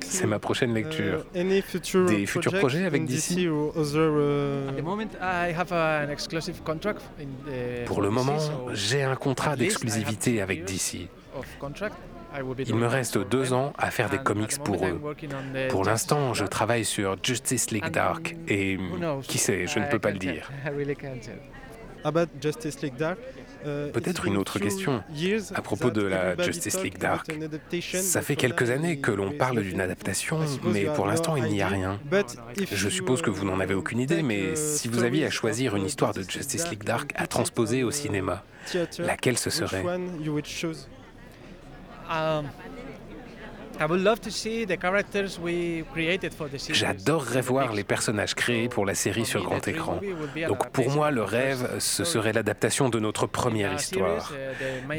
C'est 0.00 0.26
ma 0.26 0.38
prochaine 0.38 0.74
lecture. 0.74 1.24
Des 1.34 1.62
futurs 1.62 2.58
projets 2.58 2.84
avec 2.84 3.04
DC? 3.04 3.48
Pour 7.86 8.02
le 8.02 8.10
moment, 8.10 8.38
j'ai 8.72 9.02
un 9.02 9.16
contrat 9.16 9.56
d'exclusivité 9.56 10.40
avec 10.40 10.64
DC. 10.64 11.08
Il 12.66 12.74
me 12.74 12.86
reste 12.86 13.18
deux 13.18 13.52
ans 13.52 13.72
à 13.78 13.90
faire 13.90 14.10
des 14.10 14.18
comics 14.18 14.58
pour 14.62 14.84
eux. 14.86 15.00
Pour 15.70 15.84
l'instant, 15.84 16.34
je 16.34 16.44
travaille 16.44 16.84
sur 16.84 17.16
Justice 17.22 17.70
League 17.70 17.90
Dark. 17.90 18.36
Et 18.48 18.78
qui 19.26 19.38
sait, 19.38 19.66
je 19.66 19.78
ne 19.78 19.86
peux 19.90 19.98
pas 19.98 20.10
le 20.10 20.18
dire. 20.18 20.50
Peut-être 23.92 24.26
une 24.26 24.36
autre 24.36 24.58
question 24.58 25.02
à 25.54 25.62
propos 25.62 25.90
de 25.90 26.02
la 26.02 26.40
Justice 26.42 26.82
League 26.82 26.98
Dark. 26.98 27.30
Ça 27.82 28.22
fait 28.22 28.36
quelques 28.36 28.70
années 28.70 28.98
que 28.98 29.10
l'on 29.10 29.32
parle 29.32 29.62
d'une 29.62 29.80
adaptation, 29.80 30.40
mais 30.64 30.84
pour 30.84 31.06
l'instant 31.06 31.36
il 31.36 31.44
n'y 31.44 31.62
a 31.62 31.68
rien. 31.68 31.98
Je 32.72 32.88
suppose 32.88 33.22
que 33.22 33.30
vous 33.30 33.44
n'en 33.44 33.60
avez 33.60 33.74
aucune 33.74 34.00
idée, 34.00 34.22
mais 34.22 34.56
si 34.56 34.88
vous 34.88 35.02
aviez 35.04 35.26
à 35.26 35.30
choisir 35.30 35.76
une 35.76 35.86
histoire 35.86 36.14
de 36.14 36.22
Justice 36.22 36.68
League 36.70 36.84
Dark 36.84 37.12
à 37.16 37.26
transposer 37.26 37.82
au 37.84 37.90
cinéma, 37.90 38.44
laquelle 38.98 39.38
ce 39.38 39.50
serait? 39.50 39.84
J'adorerais 46.70 47.40
voir 47.40 47.72
les 47.72 47.84
personnages 47.84 48.34
créés 48.34 48.68
pour 48.68 48.86
la 48.86 48.94
série 48.94 49.26
sur 49.26 49.42
grand 49.42 49.66
écran. 49.68 50.00
Donc 50.48 50.70
pour 50.70 50.90
moi, 50.90 51.10
le 51.10 51.22
rêve, 51.22 51.78
ce 51.78 52.04
serait 52.04 52.32
l'adaptation 52.32 52.88
de 52.88 52.98
notre 52.98 53.26
première 53.26 53.74
histoire. 53.74 54.32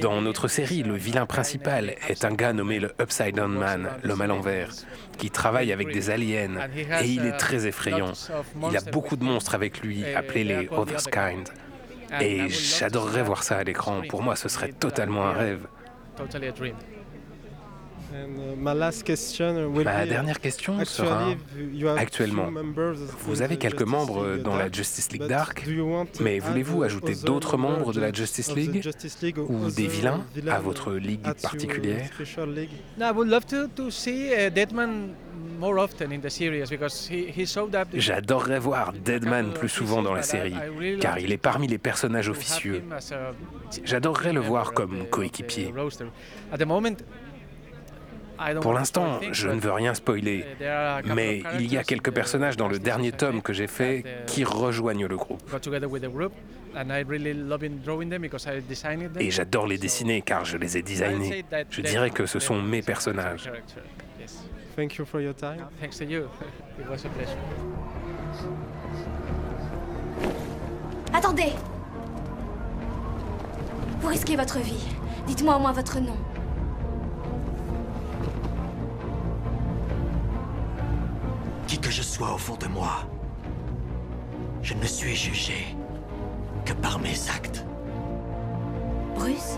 Dans 0.02 0.22
notre 0.22 0.48
série, 0.48 0.84
le 0.84 0.96
vilain 0.96 1.26
principal 1.26 1.96
est 2.08 2.26
un 2.26 2.34
gars 2.34 2.54
nommé 2.54 2.80
le 2.80 2.94
Upside 3.02 3.36
Down 3.36 3.54
Man, 3.54 3.90
l'homme 4.04 4.22
à 4.22 4.28
l'envers, 4.28 4.70
qui 5.18 5.32
travaille 5.32 5.72
avec 5.72 5.92
des 5.92 6.10
aliens 6.10 6.58
et 7.02 7.08
il 7.08 7.26
est 7.26 7.38
très 7.38 7.68
effrayant. 7.68 8.14
Il 8.70 8.78
a 8.78 8.82
beaucoup 8.92 9.16
de 9.16 9.24
monstres 9.24 9.56
avec 9.56 9.82
lui, 9.82 10.06
appelés 10.06 10.44
les 10.44 10.70
Other's 10.72 11.06
Kind. 11.06 11.50
Et 12.22 12.48
j'adorerais 12.50 13.24
voir 13.24 13.44
ça 13.44 13.58
à 13.58 13.64
l'écran. 13.64 14.02
Pour 14.08 14.24
moi, 14.24 14.36
ce 14.36 14.50
serait 14.50 14.72
totalement 14.72 15.28
un 15.28 15.34
rêve. 15.34 15.68
Uh, 18.14 18.56
Ma 19.84 20.06
dernière 20.06 20.40
question 20.40 20.84
sera, 20.86 21.30
actuellement, 21.98 22.50
vous 23.20 23.42
avez 23.42 23.58
quelques 23.58 23.84
membres 23.84 24.38
dans 24.38 24.56
la 24.56 24.72
Justice 24.72 25.12
League 25.12 25.28
Dark, 25.28 25.68
mais 26.22 26.40
voulez-vous 26.40 26.84
ajouter 26.84 27.16
d'autres 27.16 27.58
membres 27.58 27.94
de 27.94 28.00
la 28.00 28.12
Justice 28.12 28.56
League 28.56 28.88
ou 29.38 29.70
des 29.72 29.88
vilains 29.88 30.26
à 30.50 30.60
votre 30.60 30.94
ligue 30.94 31.34
particulière 31.42 32.10
J'adorerais 37.94 38.60
voir 38.60 38.94
Deadman 38.94 39.54
plus 39.54 39.70
souvent 39.70 40.02
dans 40.02 40.14
la 40.14 40.24
série, 40.24 40.56
car 41.00 41.20
il 41.20 41.32
est 41.32 41.38
parmi 41.38 41.68
les 41.68 41.78
personnages 41.78 42.30
officieux. 42.30 42.84
J'adorerais 43.84 44.34
le 44.34 44.40
voir 44.40 44.74
comme 44.74 45.08
coéquipier. 45.10 45.74
Pour 48.62 48.74
l'instant, 48.74 49.20
je 49.32 49.48
ne 49.48 49.60
veux 49.60 49.72
rien 49.72 49.94
spoiler, 49.94 50.46
mais 51.06 51.44
il 51.60 51.72
y 51.72 51.78
a 51.78 51.84
quelques 51.84 52.12
personnages 52.12 52.58
dans 52.58 52.68
le 52.68 52.80
dernier 52.80 53.12
tome 53.12 53.42
que 53.42 53.54
j'ai 53.54 53.68
fait 53.68 54.04
qui 54.28 54.44
rejoignent 54.44 55.08
le 55.08 55.18
groupe. 55.18 55.44
Et 59.20 59.32
j'adore 59.32 59.68
les 59.68 59.78
dessiner 59.78 60.22
car 60.22 60.46
je 60.46 60.58
les 60.58 60.78
ai 60.78 60.82
designés. 60.82 61.46
Je 61.70 61.82
dirais 61.82 62.10
que 62.12 62.26
ce 62.26 62.40
sont 62.40 62.62
mes 62.62 62.82
personnages. 62.82 63.52
Thank 64.76 64.98
you 64.98 65.06
for 65.06 65.20
your 65.20 65.34
time. 65.34 65.66
Thanks 65.80 65.98
to 65.98 66.06
you. 66.06 66.30
It 66.80 66.88
was 66.88 67.04
a 67.04 67.10
pleasure. 67.10 67.36
Attendez 71.12 71.54
Vous 74.02 74.08
risquez 74.08 74.36
votre 74.36 74.60
vie. 74.60 74.86
Dites-moi 75.26 75.56
au 75.56 75.60
moins 75.60 75.72
votre 75.72 76.00
nom. 76.00 76.16
Qui 81.68 81.78
que 81.80 81.92
je 81.92 82.02
sois 82.02 82.34
au 82.34 82.38
fond 82.38 82.56
de 82.56 82.68
moi, 82.68 83.06
je 84.62 84.74
ne 84.74 84.86
suis 84.86 85.16
jugé 85.16 85.76
que 86.64 86.72
par 86.72 86.98
mes 86.98 87.30
actes. 87.30 87.66
Bruce? 89.16 89.58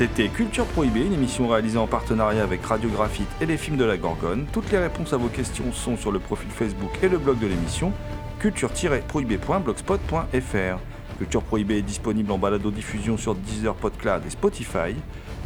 C'était 0.00 0.28
Culture 0.28 0.64
Prohibée, 0.64 1.04
une 1.04 1.12
émission 1.12 1.46
réalisée 1.46 1.76
en 1.76 1.86
partenariat 1.86 2.42
avec 2.42 2.64
Radio 2.64 2.88
Graphite 2.88 3.28
et 3.42 3.44
les 3.44 3.58
films 3.58 3.76
de 3.76 3.84
la 3.84 3.98
Gorgone. 3.98 4.46
Toutes 4.50 4.72
les 4.72 4.78
réponses 4.78 5.12
à 5.12 5.18
vos 5.18 5.28
questions 5.28 5.74
sont 5.74 5.98
sur 5.98 6.10
le 6.10 6.18
profil 6.18 6.48
Facebook 6.48 6.90
et 7.02 7.08
le 7.10 7.18
blog 7.18 7.38
de 7.38 7.46
l'émission 7.46 7.92
culture-prohibée.blogspot.fr. 8.38 10.78
Culture 11.20 11.42
Prohibée 11.42 11.76
est 11.76 11.82
disponible 11.82 12.32
en 12.32 12.38
balado-diffusion 12.38 13.18
sur 13.18 13.34
Deezer, 13.34 13.74
Podcloud 13.74 14.22
et 14.26 14.30
Spotify. 14.30 14.94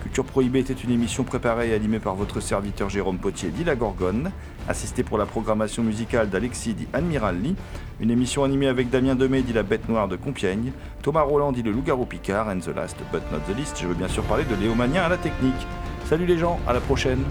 Culture 0.05 0.25
Prohibée 0.25 0.61
était 0.61 0.73
une 0.73 0.93
émission 0.93 1.25
préparée 1.25 1.71
et 1.71 1.75
animée 1.75 1.99
par 1.99 2.15
votre 2.15 2.39
serviteur 2.39 2.89
Jérôme 2.89 3.19
Potier, 3.19 3.49
dit 3.49 3.65
La 3.65 3.75
Gorgone, 3.75 4.31
assisté 4.69 5.03
pour 5.03 5.19
la 5.19 5.27
programmation 5.27 5.83
musicale 5.83 6.31
d'Alexis, 6.31 6.75
dit 6.75 6.87
Admiral 6.93 7.43
Lee, 7.43 7.57
une 7.99 8.13
émission 8.13 8.45
animée 8.45 8.69
avec 8.69 8.89
Damien 8.89 9.17
Demey, 9.17 9.43
dit 9.43 9.53
La 9.53 9.65
Bête 9.65 9.89
Noire 9.89 10.07
de 10.07 10.15
Compiègne, 10.15 10.71
Thomas 11.03 11.23
Roland, 11.23 11.51
dit 11.51 11.65
Le 11.65 11.73
Loup-Garou 11.73 12.07
Picard, 12.07 12.47
and 12.51 12.61
the 12.61 12.69
last 12.69 12.97
but 13.11 13.23
not 13.33 13.41
the 13.53 13.57
least, 13.59 13.77
je 13.83 13.89
veux 13.89 13.95
bien 13.95 14.07
sûr 14.07 14.23
parler 14.23 14.45
de 14.45 14.55
Léomania 14.55 15.05
à 15.05 15.09
la 15.09 15.17
technique. 15.17 15.67
Salut 16.05 16.27
les 16.27 16.39
gens, 16.39 16.61
à 16.69 16.73
la 16.73 16.81
prochaine 16.81 17.25